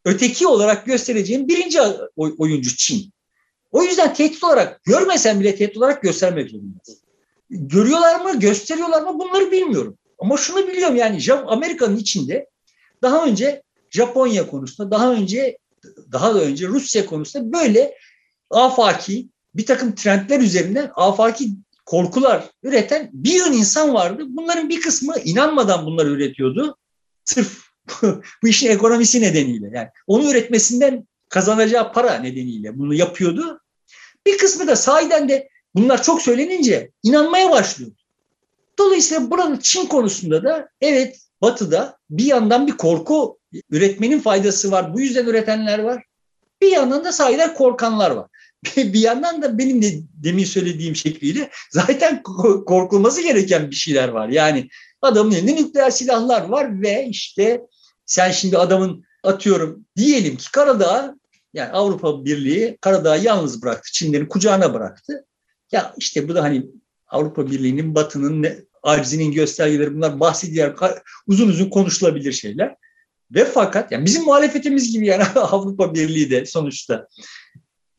öteki 0.05 0.47
olarak 0.47 0.85
göstereceğin 0.85 1.47
birinci 1.47 1.79
oyuncu 2.15 2.75
Çin. 2.75 3.13
O 3.71 3.83
yüzden 3.83 4.13
tehdit 4.13 4.43
olarak 4.43 4.83
görmesen 4.83 5.39
bile 5.39 5.55
tehdit 5.55 5.77
olarak 5.77 6.01
göstermek 6.01 6.49
zorundasın. 6.49 6.97
Görüyorlar 7.49 8.21
mı, 8.21 8.39
gösteriyorlar 8.39 9.01
mı 9.01 9.19
bunları 9.19 9.51
bilmiyorum. 9.51 9.97
Ama 10.19 10.37
şunu 10.37 10.67
biliyorum 10.67 10.95
yani 10.95 11.33
Amerika'nın 11.33 11.97
içinde 11.97 12.49
daha 13.01 13.25
önce 13.25 13.63
Japonya 13.89 14.47
konusunda, 14.47 14.91
daha 14.91 15.13
önce 15.13 15.57
daha 16.11 16.35
da 16.35 16.41
önce 16.41 16.67
Rusya 16.67 17.05
konusunda 17.05 17.59
böyle 17.59 17.97
afaki 18.49 19.29
bir 19.55 19.65
takım 19.65 19.95
trendler 19.95 20.39
üzerinden 20.39 20.91
afaki 20.95 21.49
korkular 21.85 22.49
üreten 22.63 23.09
bir 23.13 23.33
yığın 23.33 23.53
insan 23.53 23.93
vardı. 23.93 24.23
Bunların 24.27 24.69
bir 24.69 24.81
kısmı 24.81 25.15
inanmadan 25.25 25.85
bunları 25.85 26.09
üretiyordu. 26.09 26.77
Sırf 27.25 27.63
bu 28.43 28.47
işin 28.47 28.69
ekonomisi 28.69 29.21
nedeniyle. 29.21 29.71
Yani 29.73 29.87
onu 30.07 30.31
üretmesinden 30.31 31.07
kazanacağı 31.29 31.93
para 31.93 32.13
nedeniyle 32.13 32.79
bunu 32.79 32.93
yapıyordu. 32.93 33.61
Bir 34.25 34.37
kısmı 34.37 34.67
da 34.67 34.75
sahiden 34.75 35.29
de 35.29 35.49
bunlar 35.75 36.03
çok 36.03 36.21
söylenince 36.21 36.91
inanmaya 37.03 37.51
başlıyordu. 37.51 37.95
Dolayısıyla 38.79 39.31
buranın 39.31 39.57
Çin 39.57 39.85
konusunda 39.85 40.43
da 40.43 40.69
evet 40.81 41.19
Batı'da 41.41 41.97
bir 42.09 42.25
yandan 42.25 42.67
bir 42.67 42.77
korku 42.77 43.39
üretmenin 43.69 44.19
faydası 44.19 44.71
var. 44.71 44.93
Bu 44.93 45.01
yüzden 45.01 45.25
üretenler 45.25 45.79
var. 45.79 46.03
Bir 46.61 46.71
yandan 46.71 47.03
da 47.03 47.11
sahiden 47.11 47.53
korkanlar 47.53 48.11
var. 48.11 48.27
bir 48.77 48.99
yandan 48.99 49.41
da 49.41 49.57
benim 49.57 49.81
de 49.81 50.01
demin 50.13 50.45
söylediğim 50.45 50.95
şekliyle 50.95 51.49
zaten 51.71 52.23
korkulması 52.65 53.21
gereken 53.21 53.71
bir 53.71 53.75
şeyler 53.75 54.09
var. 54.09 54.29
Yani 54.29 54.69
adamın 55.01 55.31
elinde 55.31 55.55
nükleer 55.55 55.89
silahlar 55.89 56.41
var 56.41 56.81
ve 56.81 57.07
işte 57.09 57.61
sen 58.05 58.31
şimdi 58.31 58.57
adamın 58.57 59.03
atıyorum 59.23 59.85
diyelim 59.97 60.37
ki 60.37 60.51
Karadağ 60.51 61.15
yani 61.53 61.71
Avrupa 61.71 62.25
Birliği 62.25 62.77
Karadağ'ı 62.81 63.23
yalnız 63.23 63.61
bıraktı. 63.61 63.91
Çinlerin 63.91 64.25
kucağına 64.25 64.73
bıraktı. 64.73 65.25
Ya 65.71 65.93
işte 65.97 66.29
bu 66.29 66.35
da 66.35 66.43
hani 66.43 66.65
Avrupa 67.07 67.51
Birliği'nin 67.51 67.95
batının 67.95 68.67
acizinin 68.83 69.31
göstergeleri 69.31 69.95
bunlar 69.95 70.19
bahsediyor. 70.19 70.77
Uzun 71.27 71.47
uzun 71.47 71.69
konuşulabilir 71.69 72.31
şeyler. 72.31 72.75
Ve 73.31 73.45
fakat 73.45 73.91
yani 73.91 74.05
bizim 74.05 74.23
muhalefetimiz 74.23 74.91
gibi 74.91 75.07
yani 75.07 75.23
Avrupa 75.35 75.93
Birliği 75.93 76.31
de 76.31 76.45
sonuçta 76.45 77.07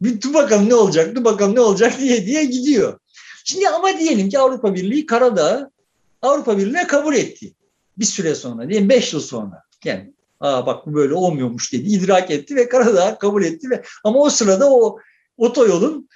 bir 0.05 0.21
dur 0.21 0.35
bakalım 0.35 0.69
ne 0.69 0.75
olacak, 0.75 1.17
dur 1.17 1.25
bakalım 1.25 1.55
ne 1.55 1.61
olacak 1.61 1.99
diye 2.01 2.27
diye 2.27 2.45
gidiyor. 2.45 2.99
Şimdi 3.45 3.69
ama 3.69 3.99
diyelim 3.99 4.29
ki 4.29 4.39
Avrupa 4.39 4.75
Birliği 4.75 5.07
Karadağ'ı 5.07 5.71
Avrupa 6.23 6.59
Birliği'ne 6.59 6.87
kabul 6.87 7.15
etti. 7.15 7.55
Bir 7.99 8.05
süre 8.05 8.35
sonra, 8.35 8.69
diyelim 8.69 8.89
beş 8.89 9.13
yıl 9.13 9.21
sonra. 9.21 9.63
Yani 9.85 10.15
Aa 10.41 10.67
bak 10.67 10.87
bu 10.87 10.95
böyle 10.95 11.15
olmuyormuş 11.15 11.73
dedi. 11.73 11.89
idrak 11.89 12.31
etti 12.31 12.57
ve 12.57 12.69
Karadağ 12.69 13.19
kabul 13.19 13.45
etti 13.45 13.71
ve 13.71 13.83
ama 14.05 14.19
o 14.19 14.31
sırada 14.31 14.71
o 14.71 14.99
otoyolun 15.37 16.09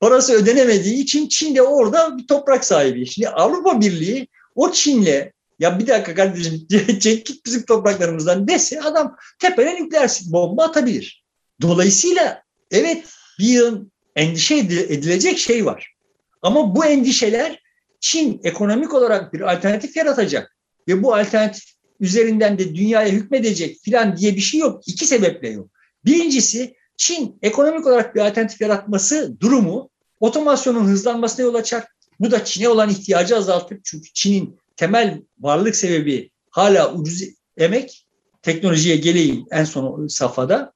parası 0.00 0.32
ödenemediği 0.32 0.94
için 0.94 1.28
Çin 1.28 1.54
de 1.54 1.62
orada 1.62 2.18
bir 2.18 2.26
toprak 2.26 2.64
sahibi. 2.64 3.06
Şimdi 3.06 3.28
Avrupa 3.28 3.80
Birliği 3.80 4.28
o 4.54 4.72
Çin'le 4.72 5.32
ya 5.58 5.78
bir 5.78 5.86
dakika 5.86 6.14
kardeşim 6.14 6.66
çek 7.00 7.26
git 7.26 7.46
bizim 7.46 7.62
topraklarımızdan 7.62 8.48
dese 8.48 8.80
adam 8.80 9.16
tepene 9.38 9.74
nükleer 9.74 10.20
bomba 10.26 10.64
atabilir. 10.64 11.24
Dolayısıyla 11.62 12.42
evet 12.70 13.04
bir 13.38 13.48
yıl 13.48 13.86
endişe 14.16 14.56
edilecek 14.56 15.38
şey 15.38 15.66
var. 15.66 15.94
Ama 16.42 16.76
bu 16.76 16.84
endişeler 16.84 17.62
Çin 18.00 18.40
ekonomik 18.44 18.94
olarak 18.94 19.32
bir 19.32 19.52
alternatif 19.52 19.96
yaratacak 19.96 20.56
ve 20.88 21.02
bu 21.02 21.14
alternatif 21.14 21.64
üzerinden 22.00 22.58
de 22.58 22.74
dünyaya 22.74 23.08
hükmedecek 23.08 23.78
filan 23.82 24.16
diye 24.16 24.36
bir 24.36 24.40
şey 24.40 24.60
yok. 24.60 24.88
İki 24.88 25.06
sebeple 25.06 25.48
yok. 25.48 25.70
Birincisi 26.04 26.74
Çin 26.96 27.38
ekonomik 27.42 27.86
olarak 27.86 28.14
bir 28.14 28.20
alternatif 28.20 28.60
yaratması 28.60 29.40
durumu 29.40 29.90
otomasyonun 30.20 30.84
hızlanmasına 30.84 31.46
yol 31.46 31.54
açar. 31.54 31.84
Bu 32.20 32.30
da 32.30 32.44
Çin'e 32.44 32.68
olan 32.68 32.90
ihtiyacı 32.90 33.36
azaltır. 33.36 33.78
Çünkü 33.84 34.12
Çin'in 34.12 34.58
temel 34.76 35.22
varlık 35.40 35.76
sebebi 35.76 36.30
hala 36.50 36.94
ucuz 36.94 37.22
emek. 37.56 38.06
Teknolojiye 38.42 38.96
geleyim 38.96 39.44
en 39.50 39.64
son 39.64 40.06
safhada. 40.06 40.72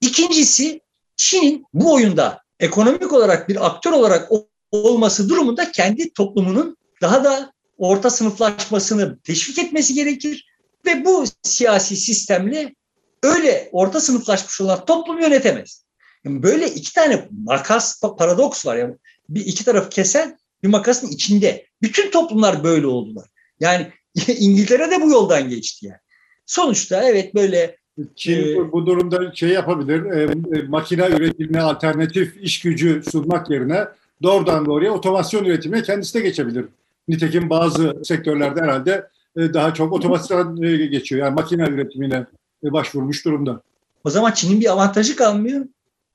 İkincisi 0.00 0.80
Çin'in 1.18 1.64
bu 1.74 1.94
oyunda 1.94 2.42
ekonomik 2.60 3.12
olarak 3.12 3.48
bir 3.48 3.66
aktör 3.66 3.92
olarak 3.92 4.30
olması 4.70 5.28
durumunda 5.28 5.72
kendi 5.72 6.12
toplumunun 6.12 6.76
daha 7.02 7.24
da 7.24 7.52
orta 7.78 8.10
sınıflaşmasını 8.10 9.18
teşvik 9.20 9.58
etmesi 9.58 9.94
gerekir 9.94 10.46
ve 10.86 11.04
bu 11.04 11.24
siyasi 11.42 11.96
sistemle 11.96 12.74
öyle 13.22 13.68
orta 13.72 14.00
sınıflaşmış 14.00 14.60
olan 14.60 14.84
toplum 14.84 15.20
yönetemez. 15.20 15.84
Yani 16.24 16.42
böyle 16.42 16.70
iki 16.70 16.94
tane 16.94 17.28
makas 17.44 18.00
paradoks 18.18 18.66
var. 18.66 18.76
Yani 18.76 18.94
bir 19.28 19.46
iki 19.46 19.64
taraf 19.64 19.90
kesen 19.90 20.38
bir 20.62 20.68
makasın 20.68 21.08
içinde. 21.08 21.66
Bütün 21.82 22.10
toplumlar 22.10 22.64
böyle 22.64 22.86
oldular. 22.86 23.28
Yani 23.60 23.92
İngiltere 24.28 24.90
de 24.90 25.02
bu 25.02 25.10
yoldan 25.10 25.48
geçti 25.48 25.86
yani. 25.86 25.98
Sonuçta 26.46 27.02
evet 27.02 27.34
böyle 27.34 27.77
Çin 28.16 28.56
e, 28.56 28.72
bu 28.72 28.86
durumda 28.86 29.34
şey 29.34 29.48
yapabilir, 29.48 30.04
e, 30.04 30.22
e, 30.58 30.62
makine 30.62 31.06
üretimine 31.06 31.62
alternatif 31.62 32.36
iş 32.40 32.60
gücü 32.60 33.02
sunmak 33.10 33.50
yerine 33.50 33.84
doğrudan 34.22 34.66
doğruya 34.66 34.92
otomasyon 34.92 35.44
üretimine 35.44 35.82
kendisi 35.82 36.14
de 36.14 36.20
geçebilir. 36.20 36.64
Nitekim 37.08 37.50
bazı 37.50 37.96
sektörlerde 38.04 38.60
herhalde 38.60 39.08
e, 39.36 39.54
daha 39.54 39.74
çok 39.74 39.92
otomasyon 39.92 40.62
e, 40.62 40.86
geçiyor. 40.86 41.26
Yani 41.26 41.34
makine 41.34 41.62
üretimine 41.62 42.26
e, 42.64 42.72
başvurmuş 42.72 43.24
durumda. 43.24 43.62
O 44.04 44.10
zaman 44.10 44.32
Çin'in 44.32 44.60
bir 44.60 44.72
avantajı 44.72 45.16
kalmıyor. 45.16 45.66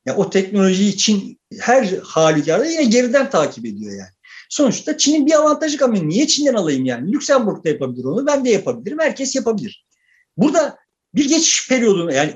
Ya 0.05 0.15
o 0.15 0.29
teknolojiyi 0.29 0.97
Çin 0.97 1.39
her 1.59 1.99
halükarda 2.03 2.65
yine 2.65 2.83
geriden 2.83 3.29
takip 3.29 3.65
ediyor 3.65 3.91
yani. 3.91 4.09
Sonuçta 4.49 4.97
Çin'in 4.97 5.25
bir 5.25 5.33
avantajı 5.33 5.77
kalmıyor. 5.77 6.07
Niye 6.07 6.27
Çin'den 6.27 6.53
alayım 6.53 6.85
yani? 6.85 7.11
Lüksemburg'da 7.11 7.69
yapabilir 7.69 8.03
onu, 8.03 8.27
ben 8.27 8.45
de 8.45 8.49
yapabilirim, 8.49 8.99
herkes 8.99 9.35
yapabilir. 9.35 9.85
Burada 10.37 10.77
bir 11.15 11.29
geçiş 11.29 11.69
periyodunu 11.69 12.13
yani 12.13 12.33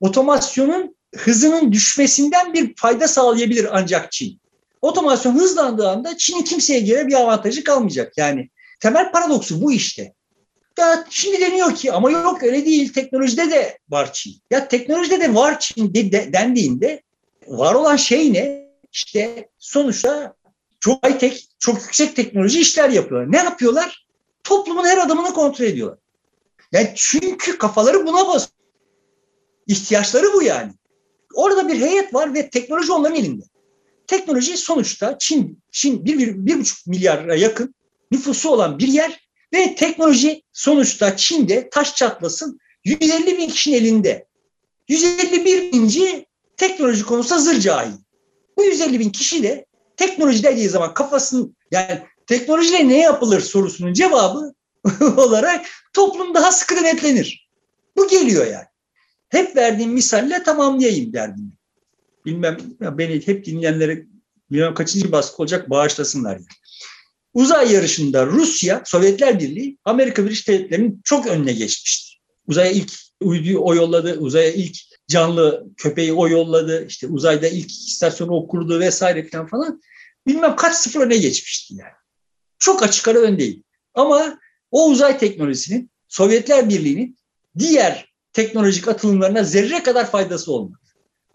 otomasyonun 0.00 0.96
hızının 1.16 1.72
düşmesinden 1.72 2.54
bir 2.54 2.74
fayda 2.76 3.08
sağlayabilir 3.08 3.68
ancak 3.72 4.12
Çin. 4.12 4.40
Otomasyon 4.82 5.34
hızlandığı 5.34 5.88
anda 5.88 6.16
Çin'in 6.16 6.42
kimseye 6.42 6.80
göre 6.80 7.06
bir 7.06 7.14
avantajı 7.14 7.64
kalmayacak. 7.64 8.12
Yani 8.16 8.50
temel 8.80 9.12
paradoksu 9.12 9.62
bu 9.62 9.72
işte. 9.72 10.12
Ya 10.78 11.04
şimdi 11.10 11.40
deniyor 11.40 11.74
ki 11.74 11.92
ama 11.92 12.10
yok 12.10 12.42
öyle 12.42 12.64
değil 12.64 12.92
teknolojide 12.92 13.50
de 13.50 13.78
var 13.88 14.12
Çin. 14.12 14.34
Ya 14.50 14.68
teknolojide 14.68 15.20
de 15.20 15.34
var 15.34 15.60
Çin 15.60 15.94
de, 15.94 16.12
de, 16.12 16.32
dendiğinde 16.32 17.02
var 17.46 17.74
olan 17.74 17.96
şey 17.96 18.32
ne? 18.32 18.66
İşte 18.92 19.48
sonuçta 19.58 20.34
çok 20.80 21.06
high 21.06 21.18
tech, 21.18 21.40
çok 21.58 21.82
yüksek 21.82 22.16
teknoloji 22.16 22.60
işler 22.60 22.90
yapıyorlar. 22.90 23.32
Ne 23.32 23.36
yapıyorlar? 23.36 24.06
Toplumun 24.44 24.84
her 24.84 24.98
adımını 24.98 25.32
kontrol 25.32 25.64
ediyorlar. 25.64 25.98
Yani 26.72 26.92
çünkü 26.94 27.58
kafaları 27.58 28.06
buna 28.06 28.28
bas. 28.28 28.48
İhtiyaçları 29.66 30.26
bu 30.34 30.42
yani. 30.42 30.72
Orada 31.34 31.68
bir 31.68 31.80
heyet 31.80 32.14
var 32.14 32.34
ve 32.34 32.50
teknoloji 32.50 32.92
onların 32.92 33.16
elinde. 33.16 33.44
Teknoloji 34.06 34.56
sonuçta 34.56 35.18
Çin, 35.18 35.62
Çin 35.72 36.04
bir, 36.04 36.18
bir, 36.18 36.46
bir 36.46 36.58
buçuk 36.58 36.86
milyara 36.86 37.34
yakın 37.34 37.74
nüfusu 38.10 38.50
olan 38.50 38.78
bir 38.78 38.88
yer 38.88 39.28
ve 39.54 39.74
teknoloji 39.74 40.42
sonuçta 40.52 41.16
Çin'de 41.16 41.70
taş 41.70 41.94
çatlasın 41.94 42.60
150 42.84 43.38
bin 43.38 43.48
kişinin 43.48 43.76
elinde. 43.76 44.26
151 44.88 45.72
binci 45.72 46.26
teknoloji 46.56 47.04
konusunda 47.04 47.40
zır 47.40 47.60
cahil. 47.60 47.92
Bu 48.56 48.64
150 48.64 49.00
bin 49.00 49.10
kişi 49.10 49.42
de 49.42 49.66
teknoloji 49.96 50.42
dediği 50.42 50.68
zaman 50.68 50.94
kafasının 50.94 51.56
yani 51.70 52.02
teknolojiyle 52.26 52.88
ne 52.88 52.98
yapılır 52.98 53.40
sorusunun 53.40 53.92
cevabı 53.92 54.54
olarak 55.16 55.66
toplum 55.96 56.34
daha 56.34 56.52
sıkı 56.52 56.76
denetlenir. 56.76 57.48
Bu 57.96 58.08
geliyor 58.08 58.46
yani. 58.46 58.66
Hep 59.28 59.56
verdiğim 59.56 59.92
misalle 59.92 60.42
tamamlayayım 60.42 61.12
derdim. 61.12 61.52
Bilmem 62.26 62.58
beni 62.80 63.26
hep 63.26 63.44
dinleyenlere 63.44 64.06
bilmem 64.50 64.74
kaçıncı 64.74 65.12
baskı 65.12 65.42
olacak 65.42 65.70
bağışlasınlar. 65.70 66.32
Yani. 66.32 66.46
Uzay 67.34 67.72
yarışında 67.72 68.26
Rusya, 68.26 68.82
Sovyetler 68.84 69.40
Birliği, 69.40 69.78
Amerika 69.84 70.24
Birleşik 70.24 70.48
Devletleri'nin 70.48 71.00
çok 71.04 71.26
önüne 71.26 71.52
geçmiştir. 71.52 72.20
Uzaya 72.46 72.70
ilk 72.70 72.92
uyduyu 73.20 73.58
o 73.60 73.74
yolladı, 73.74 74.18
uzaya 74.18 74.52
ilk 74.52 74.76
canlı 75.08 75.66
köpeği 75.76 76.12
o 76.12 76.28
yolladı. 76.28 76.86
İşte 76.86 77.06
uzayda 77.06 77.48
ilk 77.48 77.70
istasyonu 77.70 78.32
o 78.32 78.48
kurdu 78.48 78.80
vesaire 78.80 79.28
falan 79.28 79.46
falan. 79.46 79.82
Bilmem 80.26 80.56
kaç 80.56 80.74
sıfır 80.74 81.00
öne 81.00 81.16
geçmişti 81.16 81.74
yani. 81.74 81.92
Çok 82.58 82.82
açık 82.82 83.08
ara 83.08 83.18
öndeyim. 83.18 83.64
Ama 83.94 84.38
o 84.76 84.90
uzay 84.90 85.18
teknolojisinin 85.18 85.90
Sovyetler 86.08 86.68
Birliği'nin 86.68 87.16
diğer 87.58 88.12
teknolojik 88.32 88.88
atılımlarına 88.88 89.44
zerre 89.44 89.82
kadar 89.82 90.10
faydası 90.10 90.52
olmadı. 90.52 90.78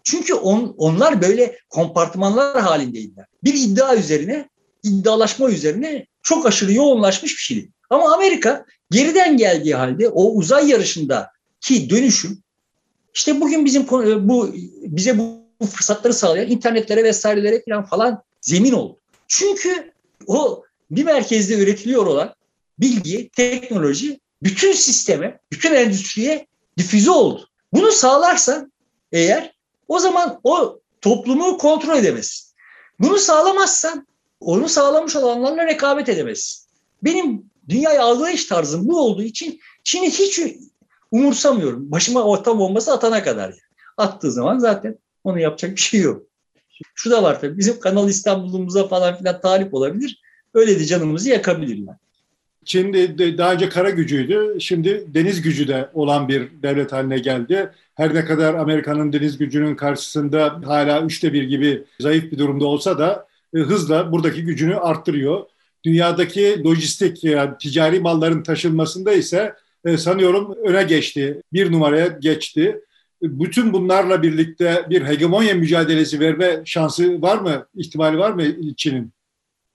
Çünkü 0.04 0.34
on, 0.34 0.74
onlar 0.78 1.22
böyle 1.22 1.58
kompartmanlar 1.68 2.60
halindeydiler. 2.60 3.26
Bir 3.44 3.54
iddia 3.54 3.96
üzerine, 3.96 4.48
iddialaşma 4.82 5.50
üzerine 5.50 6.06
çok 6.22 6.46
aşırı 6.46 6.72
yoğunlaşmış 6.72 7.32
bir 7.32 7.42
şeydi. 7.42 7.70
Ama 7.90 8.14
Amerika 8.14 8.66
geriden 8.90 9.36
geldiği 9.36 9.74
halde 9.74 10.08
o 10.08 10.32
uzay 10.32 10.68
yarışındaki 10.70 11.90
dönüşüm 11.90 12.42
işte 13.14 13.40
bugün 13.40 13.64
bizim 13.64 13.88
bu 14.28 14.54
bize 14.82 15.18
bu 15.18 15.66
fırsatları 15.66 16.14
sağlayan 16.14 16.50
internetlere 16.50 17.04
vesairelere 17.04 17.62
falan 17.68 17.84
falan 17.84 18.22
zemin 18.40 18.72
oldu. 18.72 18.98
Çünkü 19.28 19.92
o 20.26 20.64
bir 20.90 21.04
merkezde 21.04 21.54
üretiliyor 21.54 22.06
olan 22.06 22.34
bilgi, 22.82 23.30
teknoloji 23.36 24.20
bütün 24.42 24.72
sisteme, 24.72 25.40
bütün 25.52 25.74
endüstriye 25.74 26.46
difüze 26.78 27.10
oldu. 27.10 27.48
Bunu 27.72 27.92
sağlarsan 27.92 28.72
eğer 29.12 29.54
o 29.88 29.98
zaman 29.98 30.40
o 30.44 30.80
toplumu 31.00 31.58
kontrol 31.58 31.96
edemezsin. 31.96 32.52
Bunu 33.00 33.18
sağlamazsan 33.18 34.06
onu 34.40 34.68
sağlamış 34.68 35.16
olanlarla 35.16 35.66
rekabet 35.66 36.08
edemezsin. 36.08 36.68
Benim 37.02 37.50
dünyayı 37.68 38.02
algılayış 38.02 38.46
tarzım 38.46 38.88
bu 38.88 39.00
olduğu 39.00 39.22
için 39.22 39.60
Çin'i 39.84 40.10
hiç 40.10 40.40
umursamıyorum. 41.10 41.90
Başıma 41.90 42.22
orta 42.22 42.58
bombası 42.58 42.92
atana 42.92 43.22
kadar. 43.22 43.48
Yani. 43.48 43.60
Attığı 43.96 44.32
zaman 44.32 44.58
zaten 44.58 44.98
onu 45.24 45.40
yapacak 45.40 45.70
bir 45.76 45.80
şey 45.80 46.00
yok. 46.00 46.22
Şu 46.94 47.10
da 47.10 47.22
var 47.22 47.40
tabii 47.40 47.58
bizim 47.58 47.80
Kanal 47.80 48.08
İstanbul'umuza 48.08 48.88
falan 48.88 49.18
filan 49.18 49.40
talip 49.40 49.74
olabilir. 49.74 50.20
Öyle 50.54 50.80
de 50.80 50.84
canımızı 50.84 51.28
yakabilirler. 51.28 51.96
Çin 52.64 52.92
daha 53.38 53.52
önce 53.52 53.68
kara 53.68 53.90
gücüydü. 53.90 54.56
Şimdi 54.60 55.04
deniz 55.06 55.42
gücü 55.42 55.68
de 55.68 55.90
olan 55.94 56.28
bir 56.28 56.48
devlet 56.62 56.92
haline 56.92 57.18
geldi. 57.18 57.70
Her 57.94 58.14
ne 58.14 58.24
kadar 58.24 58.54
Amerika'nın 58.54 59.12
deniz 59.12 59.38
gücünün 59.38 59.74
karşısında 59.74 60.60
hala 60.64 61.02
üçte 61.02 61.32
bir 61.32 61.42
gibi 61.42 61.84
zayıf 62.00 62.32
bir 62.32 62.38
durumda 62.38 62.66
olsa 62.66 62.98
da 62.98 63.26
e, 63.54 63.58
hızla 63.58 64.12
buradaki 64.12 64.44
gücünü 64.44 64.76
arttırıyor. 64.76 65.44
Dünyadaki 65.84 66.64
lojistik 66.64 67.24
yani 67.24 67.50
ticari 67.60 68.00
malların 68.00 68.42
taşınmasında 68.42 69.12
ise 69.12 69.54
e, 69.84 69.96
sanıyorum 69.96 70.56
öne 70.64 70.82
geçti. 70.82 71.42
Bir 71.52 71.72
numaraya 71.72 72.06
geçti. 72.06 72.80
Bütün 73.22 73.72
bunlarla 73.72 74.22
birlikte 74.22 74.86
bir 74.90 75.02
hegemonya 75.02 75.54
mücadelesi 75.54 76.20
verme 76.20 76.62
şansı 76.64 77.22
var 77.22 77.38
mı? 77.38 77.66
İhtimali 77.74 78.18
var 78.18 78.30
mı 78.32 78.42
Çin'in? 78.76 79.12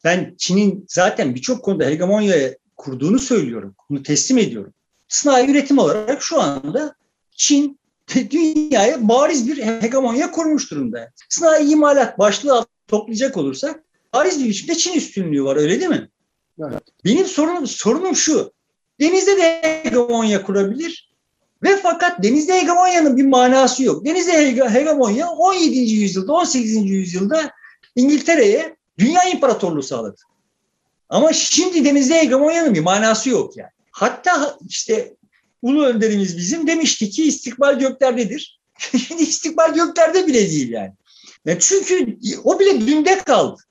Ben 0.04 0.36
Çin'in 0.38 0.86
zaten 0.88 1.36
birçok 1.36 1.64
konuda 1.64 1.86
hegemonya 1.86 2.36
kurduğunu 2.78 3.19
söylüyorum. 3.19 3.75
Bunu 3.89 4.03
teslim 4.03 4.38
ediyorum. 4.38 4.73
Sanayi 5.07 5.49
üretim 5.49 5.78
olarak 5.78 6.21
şu 6.21 6.41
anda 6.41 6.95
Çin 7.32 7.80
dünyaya 8.32 9.07
bariz 9.07 9.47
bir 9.47 9.57
hegemonya 9.57 10.32
kurmuş 10.32 10.71
durumda. 10.71 11.11
Sanayi 11.30 11.69
imalat 11.69 12.19
başlığı 12.19 12.65
toplayacak 12.88 13.38
olursak 13.38 13.84
bariz 14.13 14.43
bir 14.43 14.49
biçimde 14.49 14.75
Çin 14.75 14.93
üstünlüğü 14.93 15.43
var 15.43 15.55
öyle 15.55 15.80
değil 15.80 15.89
mi? 15.89 16.09
Evet. 16.59 16.84
Benim 17.05 17.25
sorunum, 17.25 17.67
sorunum 17.67 18.15
şu. 18.15 18.51
Denizde 18.99 19.38
de 19.38 19.61
hegemonya 19.84 20.43
kurabilir 20.43 21.13
ve 21.63 21.78
fakat 21.84 22.23
denizde 22.23 22.61
hegemonyanın 22.61 23.17
bir 23.17 23.25
manası 23.25 23.84
yok. 23.84 24.05
Denizde 24.05 24.34
hegemonya 24.73 25.30
17. 25.30 25.80
yüzyılda 25.80 26.34
18. 26.34 26.75
yüzyılda 26.75 27.51
İngiltere'ye 27.95 28.75
dünya 28.99 29.23
imparatorluğu 29.23 29.84
sağladı. 29.84 30.21
Ama 31.10 31.34
şimdi 31.34 31.86
denizde 31.86 32.20
hegemonyanın 32.20 32.74
bir 32.74 32.80
manası 32.80 33.30
yok 33.30 33.58
yani. 33.58 33.70
Hatta 33.91 34.58
işte 34.70 35.14
ulu 35.62 35.86
önderimiz 35.86 36.38
bizim 36.38 36.68
demişti 36.68 37.10
ki 37.10 37.24
istikbal 37.24 37.80
göklerdedir. 37.80 38.60
şimdi 39.08 39.24
istikbal 39.24 39.74
göklerde 39.74 40.28
bile 40.28 40.49
değil 40.49 40.70
yani. 40.70 40.93
yani. 41.45 41.60
Çünkü 41.60 42.18
o 42.43 42.60
bile 42.60 42.88
dünde 42.88 43.18
kaldı. 43.18 43.62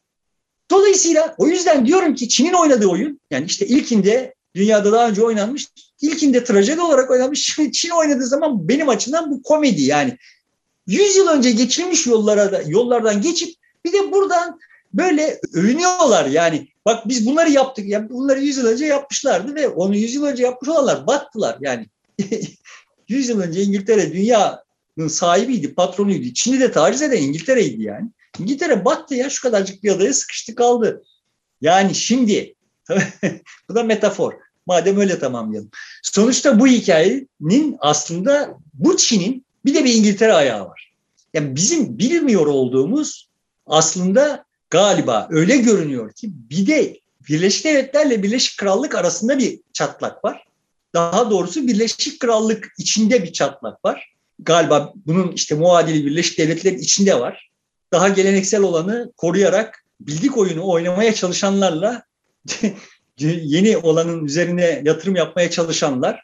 Dolayısıyla 0.70 1.34
o 1.39 1.47
yüzden 1.47 1.87
diyorum 1.87 2.14
ki 2.14 2.28
Çin'in 2.28 2.53
oynadığı 2.53 2.87
oyun 2.87 3.20
yani 3.30 3.47
işte 3.47 3.66
ilkinde 3.66 4.34
dünyada 4.55 4.93
daha 4.93 5.09
önce 5.09 5.22
oynanmış 5.22 5.66
ilkinde 6.01 6.45
trajedi 6.45 6.80
olarak 6.80 7.11
oynanmış. 7.11 7.59
Çin 7.72 7.91
oynadığı 7.91 8.26
zaman 8.26 8.68
benim 8.68 8.89
açımdan 8.89 9.30
bu 9.30 9.43
komedi 9.43 9.82
yani. 9.82 10.16
100 10.87 11.16
yıl 11.16 11.28
önce 11.28 11.51
geçilmiş 11.51 12.07
yollara 12.07 12.53
da, 12.53 12.62
yollardan 12.66 13.22
geçip 13.22 13.55
bir 13.84 13.93
de 13.93 14.12
buradan 14.12 14.59
böyle 14.95 15.41
övünüyorlar 15.53 16.26
yani. 16.26 16.68
Bak 16.84 17.09
biz 17.09 17.26
bunları 17.26 17.51
yaptık. 17.51 17.89
Ya 17.89 18.11
bunları 18.11 18.41
100 18.41 18.57
yıl 18.57 18.66
önce 18.66 18.87
yapmışlardı 18.87 19.55
ve 19.55 19.68
onu 19.68 19.97
100 19.97 20.14
yıl 20.14 20.24
önce 20.24 20.43
yapmış 20.43 20.68
olanlar 20.68 21.07
battılar. 21.07 21.59
Yani 21.61 21.87
100 23.09 23.28
yıl 23.28 23.41
önce 23.41 23.62
İngiltere 23.62 24.12
dünyanın 24.12 25.09
sahibiydi, 25.09 25.74
patronuydu. 25.74 26.34
Çin'i 26.34 26.61
de 26.61 26.72
taciz 26.72 27.03
eden 27.03 27.22
İngiltere'ydi 27.22 27.82
yani. 27.82 28.11
İngiltere 28.39 28.84
battı 28.84 29.14
ya 29.14 29.30
şu 29.30 29.43
kadarcık 29.43 29.84
bir 29.84 29.91
adaya 29.91 30.14
sıkıştı 30.14 30.55
kaldı. 30.55 31.03
Yani 31.61 31.95
şimdi 31.95 32.55
bu 33.68 33.74
da 33.74 33.82
metafor. 33.82 34.32
Madem 34.66 35.01
öyle 35.01 35.18
tamamlayalım. 35.18 35.70
Sonuçta 36.03 36.61
bu 36.61 36.66
hikayenin 36.66 37.76
aslında 37.80 38.59
bu 38.74 38.97
Çin'in 38.97 39.45
bir 39.64 39.74
de 39.74 39.84
bir 39.84 39.95
İngiltere 39.95 40.32
ayağı 40.32 40.68
var. 40.68 40.93
Yani 41.34 41.57
bizim 41.57 41.99
bilmiyor 41.99 42.47
olduğumuz 42.47 43.28
aslında 43.66 44.45
galiba 44.71 45.29
öyle 45.31 45.57
görünüyor 45.57 46.12
ki 46.12 46.31
bir 46.51 46.67
de 46.67 47.01
Birleşik 47.29 47.64
Devletlerle 47.64 48.23
Birleşik 48.23 48.59
Krallık 48.59 48.95
arasında 48.95 49.39
bir 49.39 49.61
çatlak 49.73 50.25
var. 50.25 50.47
Daha 50.95 51.31
doğrusu 51.31 51.67
Birleşik 51.67 52.21
Krallık 52.21 52.73
içinde 52.79 53.23
bir 53.23 53.33
çatlak 53.33 53.85
var. 53.85 54.12
Galiba 54.39 54.93
bunun 55.07 55.33
işte 55.33 55.55
muadili 55.55 56.07
Birleşik 56.07 56.39
Devletler 56.39 56.73
içinde 56.73 57.21
var. 57.21 57.51
Daha 57.93 58.09
geleneksel 58.09 58.62
olanı 58.62 59.12
koruyarak 59.17 59.85
bildik 60.01 60.37
oyunu 60.37 60.69
oynamaya 60.69 61.14
çalışanlarla 61.14 62.03
yeni 63.19 63.77
olanın 63.77 64.25
üzerine 64.25 64.83
yatırım 64.85 65.17
yapmaya 65.17 65.51
çalışanlar 65.51 66.23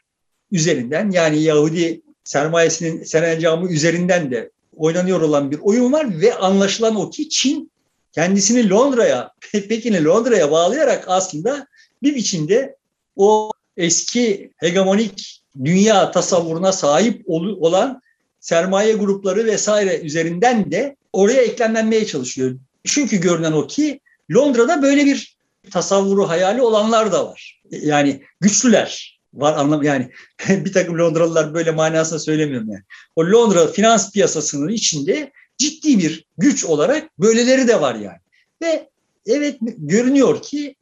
üzerinden 0.51 1.11
yani 1.11 1.41
Yahudi 1.41 2.01
sermayesinin 2.23 3.03
serencamı 3.03 3.71
üzerinden 3.71 4.31
de 4.31 4.51
oynanıyor 4.75 5.21
olan 5.21 5.51
bir 5.51 5.59
oyun 5.61 5.91
var 5.91 6.21
ve 6.21 6.35
anlaşılan 6.35 6.95
o 6.95 7.09
ki 7.09 7.29
Çin 7.29 7.71
kendisini 8.13 8.69
Londra'ya, 8.69 9.31
Pekin'i 9.51 10.03
Londra'ya 10.03 10.51
bağlayarak 10.51 11.05
aslında 11.07 11.67
bir 12.03 12.15
biçimde 12.15 12.75
o 13.15 13.51
eski 13.77 14.51
hegemonik 14.57 15.41
dünya 15.63 16.11
tasavvuruna 16.11 16.71
sahip 16.71 17.23
olan 17.27 18.01
sermaye 18.39 18.93
grupları 18.93 19.45
vesaire 19.45 19.99
üzerinden 19.99 20.71
de 20.71 20.95
oraya 21.13 21.41
eklemlenmeye 21.41 22.05
çalışıyor. 22.05 22.57
Çünkü 22.83 23.17
görünen 23.17 23.51
o 23.51 23.67
ki 23.67 23.99
Londra'da 24.31 24.81
böyle 24.81 25.05
bir 25.05 25.37
tasavvuru 25.71 26.29
hayali 26.29 26.61
olanlar 26.61 27.11
da 27.11 27.27
var. 27.27 27.61
Yani 27.71 28.21
güçlüler 28.39 29.19
var 29.33 29.53
anlam 29.57 29.83
yani 29.83 30.11
bir 30.49 30.73
takım 30.73 30.97
Londralılar 30.97 31.53
böyle 31.53 31.71
manasında 31.71 32.19
söylemiyorum 32.19 32.69
yani. 32.71 32.83
O 33.15 33.21
Londra 33.25 33.67
finans 33.67 34.11
piyasasının 34.11 34.69
içinde 34.69 35.31
ciddi 35.63 35.99
bir 35.99 36.25
güç 36.37 36.65
olarak 36.65 37.19
böyleleri 37.19 37.67
de 37.67 37.81
var 37.81 37.95
yani. 37.95 38.19
Ve 38.61 38.89
evet 39.25 39.57
görünüyor 39.77 40.41
ki 40.41 40.75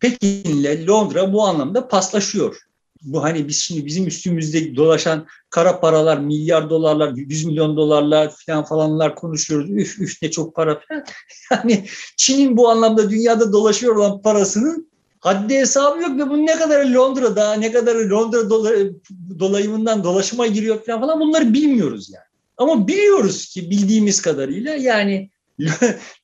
Pekin'le 0.00 0.86
Londra 0.88 1.32
bu 1.32 1.46
anlamda 1.46 1.88
paslaşıyor. 1.88 2.56
Bu 3.02 3.22
hani 3.22 3.48
biz 3.48 3.56
şimdi 3.56 3.86
bizim 3.86 4.06
üstümüzde 4.06 4.76
dolaşan 4.76 5.26
kara 5.50 5.80
paralar, 5.80 6.18
milyar 6.18 6.70
dolarlar, 6.70 7.12
100 7.16 7.44
milyon 7.44 7.76
dolarlar 7.76 8.34
falan 8.46 8.64
falanlar 8.64 9.14
konuşuyoruz. 9.14 9.70
Üf 9.70 9.98
üf 9.98 10.22
ne 10.22 10.30
çok 10.30 10.54
para 10.54 10.80
falan. 10.80 11.04
Yani 11.50 11.84
Çin'in 12.16 12.56
bu 12.56 12.68
anlamda 12.68 13.10
dünyada 13.10 13.52
dolaşıyor 13.52 13.96
olan 13.96 14.22
parasının 14.22 14.88
haddi 15.20 15.54
hesabı 15.54 16.02
yok 16.02 16.18
ve 16.18 16.30
bu 16.30 16.46
ne 16.46 16.58
kadar 16.58 16.84
Londra'da, 16.84 17.54
ne 17.54 17.72
kadar 17.72 17.94
Londra 17.94 18.50
dolayımından 19.38 20.04
dolaşıma 20.04 20.46
giriyor 20.46 20.84
falan 20.84 21.00
falan 21.00 21.20
bunları 21.20 21.52
bilmiyoruz 21.52 22.10
yani. 22.10 22.27
Ama 22.58 22.88
biliyoruz 22.88 23.46
ki 23.46 23.70
bildiğimiz 23.70 24.22
kadarıyla 24.22 24.74
yani 24.74 25.30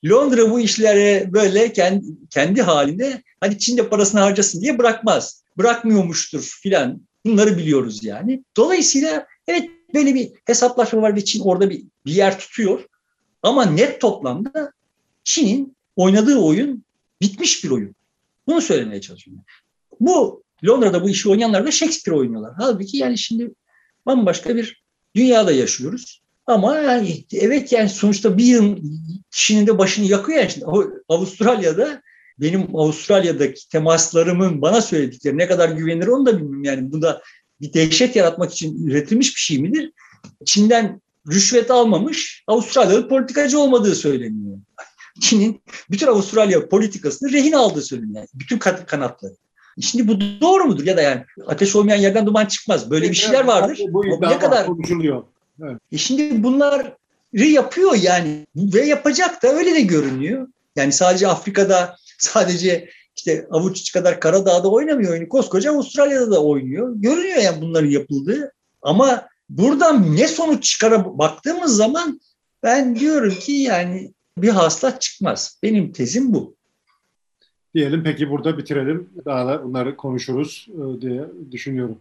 Londra 0.05 0.51
bu 0.51 0.59
işlere 0.59 1.29
böyle 1.33 1.73
kendi, 1.73 2.05
kendi 2.29 2.61
halinde 2.61 3.23
hani 3.39 3.59
Çin'de 3.59 3.89
parasını 3.89 4.21
harcasın 4.21 4.61
diye 4.61 4.77
bırakmaz. 4.77 5.43
Bırakmıyormuştur 5.57 6.57
filan. 6.61 7.01
Bunları 7.25 7.57
biliyoruz 7.57 8.03
yani. 8.03 8.43
Dolayısıyla 8.57 9.27
evet 9.47 9.69
böyle 9.93 10.15
bir 10.15 10.31
hesaplaşma 10.45 11.01
var 11.01 11.15
ve 11.15 11.25
Çin 11.25 11.39
orada 11.39 11.69
bir, 11.69 11.83
bir 12.05 12.11
yer 12.11 12.39
tutuyor. 12.39 12.85
Ama 13.43 13.65
net 13.65 14.01
toplamda 14.01 14.71
Çin'in 15.23 15.75
oynadığı 15.95 16.37
oyun 16.37 16.83
bitmiş 17.21 17.63
bir 17.63 17.69
oyun. 17.69 17.95
Bunu 18.47 18.61
söylemeye 18.61 19.01
çalışıyorum. 19.01 19.43
Bu 19.99 20.43
Londra'da 20.65 21.03
bu 21.03 21.09
işi 21.09 21.29
oynayanlar 21.29 21.65
da 21.65 21.71
Shakespeare 21.71 22.17
oynuyorlar. 22.17 22.53
Halbuki 22.57 22.97
yani 22.97 23.17
şimdi 23.17 23.51
bambaşka 24.05 24.55
bir 24.55 24.83
dünyada 25.15 25.51
yaşıyoruz. 25.51 26.24
Ama 26.47 26.77
yani, 26.77 27.25
evet 27.33 27.71
yani 27.71 27.89
sonuçta 27.89 28.37
bir 28.37 28.45
yıl 28.45 28.77
kişinin 29.31 29.67
de 29.67 29.77
başını 29.77 30.05
yakıyor 30.05 30.39
yani. 30.39 30.51
Şimdi 30.51 30.65
Avustralya'da 31.09 32.01
benim 32.39 32.75
Avustralya'daki 32.75 33.69
temaslarımın 33.69 34.61
bana 34.61 34.81
söyledikleri 34.81 35.37
ne 35.37 35.47
kadar 35.47 35.69
güvenilir 35.69 36.07
onu 36.07 36.25
da 36.25 36.37
bilmiyorum. 36.37 36.63
Yani 36.63 36.91
bunda 36.91 37.21
bir 37.61 37.73
dehşet 37.73 38.15
yaratmak 38.15 38.51
için 38.51 38.87
üretilmiş 38.87 39.35
bir 39.35 39.41
şey 39.41 39.59
midir? 39.59 39.91
Çin'den 40.45 41.01
rüşvet 41.31 41.71
almamış 41.71 42.43
Avustralyalı 42.47 43.09
politikacı 43.09 43.59
olmadığı 43.59 43.95
söyleniyor. 43.95 44.57
Çin'in 45.21 45.61
bütün 45.91 46.07
Avustralya 46.07 46.69
politikasını 46.69 47.31
rehin 47.31 47.51
aldığı 47.51 47.81
söyleniyor. 47.81 48.27
bütün 48.33 48.57
kanatları. 48.57 49.35
Şimdi 49.81 50.07
bu 50.07 50.19
doğru 50.41 50.65
mudur? 50.65 50.85
Ya 50.85 50.97
da 50.97 51.01
yani 51.01 51.23
ateş 51.47 51.75
olmayan 51.75 51.97
yerden 51.97 52.25
duman 52.25 52.45
çıkmaz. 52.45 52.89
Böyle 52.91 53.09
bir 53.09 53.15
şeyler 53.15 53.45
vardır. 53.45 53.79
Bu 53.89 54.03
ne 54.21 54.39
kadar 54.39 54.65
konuşuluyor. 54.65 55.23
Evet. 55.63 55.77
E 55.91 55.97
şimdi 55.97 56.43
bunları 56.43 56.97
yapıyor 57.33 57.95
yani 58.01 58.47
ve 58.55 58.81
yapacak 58.85 59.43
da 59.43 59.47
öyle 59.47 59.75
de 59.75 59.81
görünüyor. 59.81 60.47
Yani 60.75 60.91
sadece 60.91 61.27
Afrika'da 61.27 61.95
sadece 62.17 62.89
işte 63.15 63.47
avuç 63.51 63.91
kadar 63.91 64.19
Karadağ'da 64.19 64.71
oynamıyor 64.71 65.11
oyunu. 65.11 65.29
Koskoca 65.29 65.71
Avustralya'da 65.71 66.31
da 66.31 66.43
oynuyor. 66.43 66.93
Görünüyor 66.95 67.37
yani 67.37 67.61
bunların 67.61 67.89
yapıldığı. 67.89 68.51
Ama 68.81 69.27
buradan 69.49 70.15
ne 70.15 70.27
sonuç 70.27 70.63
çıkara 70.63 71.17
baktığımız 71.17 71.75
zaman 71.75 72.21
ben 72.63 72.95
diyorum 72.95 73.35
ki 73.35 73.51
yani 73.51 74.13
bir 74.37 74.49
haslat 74.49 75.01
çıkmaz. 75.01 75.59
Benim 75.63 75.91
tezim 75.91 76.33
bu. 76.33 76.55
Diyelim 77.75 78.03
peki 78.03 78.29
burada 78.29 78.57
bitirelim. 78.57 79.09
Daha 79.25 79.47
da 79.47 79.63
bunları 79.63 79.97
konuşuruz 79.97 80.67
e, 80.69 81.01
diye 81.01 81.25
düşünüyorum. 81.51 81.97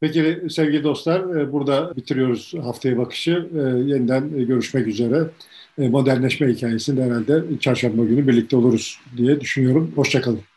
Peki 0.00 0.42
sevgili 0.50 0.84
dostlar 0.84 1.36
e, 1.36 1.52
burada 1.52 1.96
bitiriyoruz 1.96 2.54
haftaya 2.62 2.98
bakışı. 2.98 3.48
E, 3.54 3.58
yeniden 3.58 4.46
görüşmek 4.46 4.86
üzere. 4.86 5.30
Modernleşme 5.78 6.48
hikayesinde 6.48 7.02
herhalde 7.04 7.42
çarşamba 7.60 8.04
günü 8.04 8.28
birlikte 8.28 8.56
oluruz 8.56 9.00
diye 9.16 9.40
düşünüyorum. 9.40 9.92
Hoşçakalın. 9.96 10.55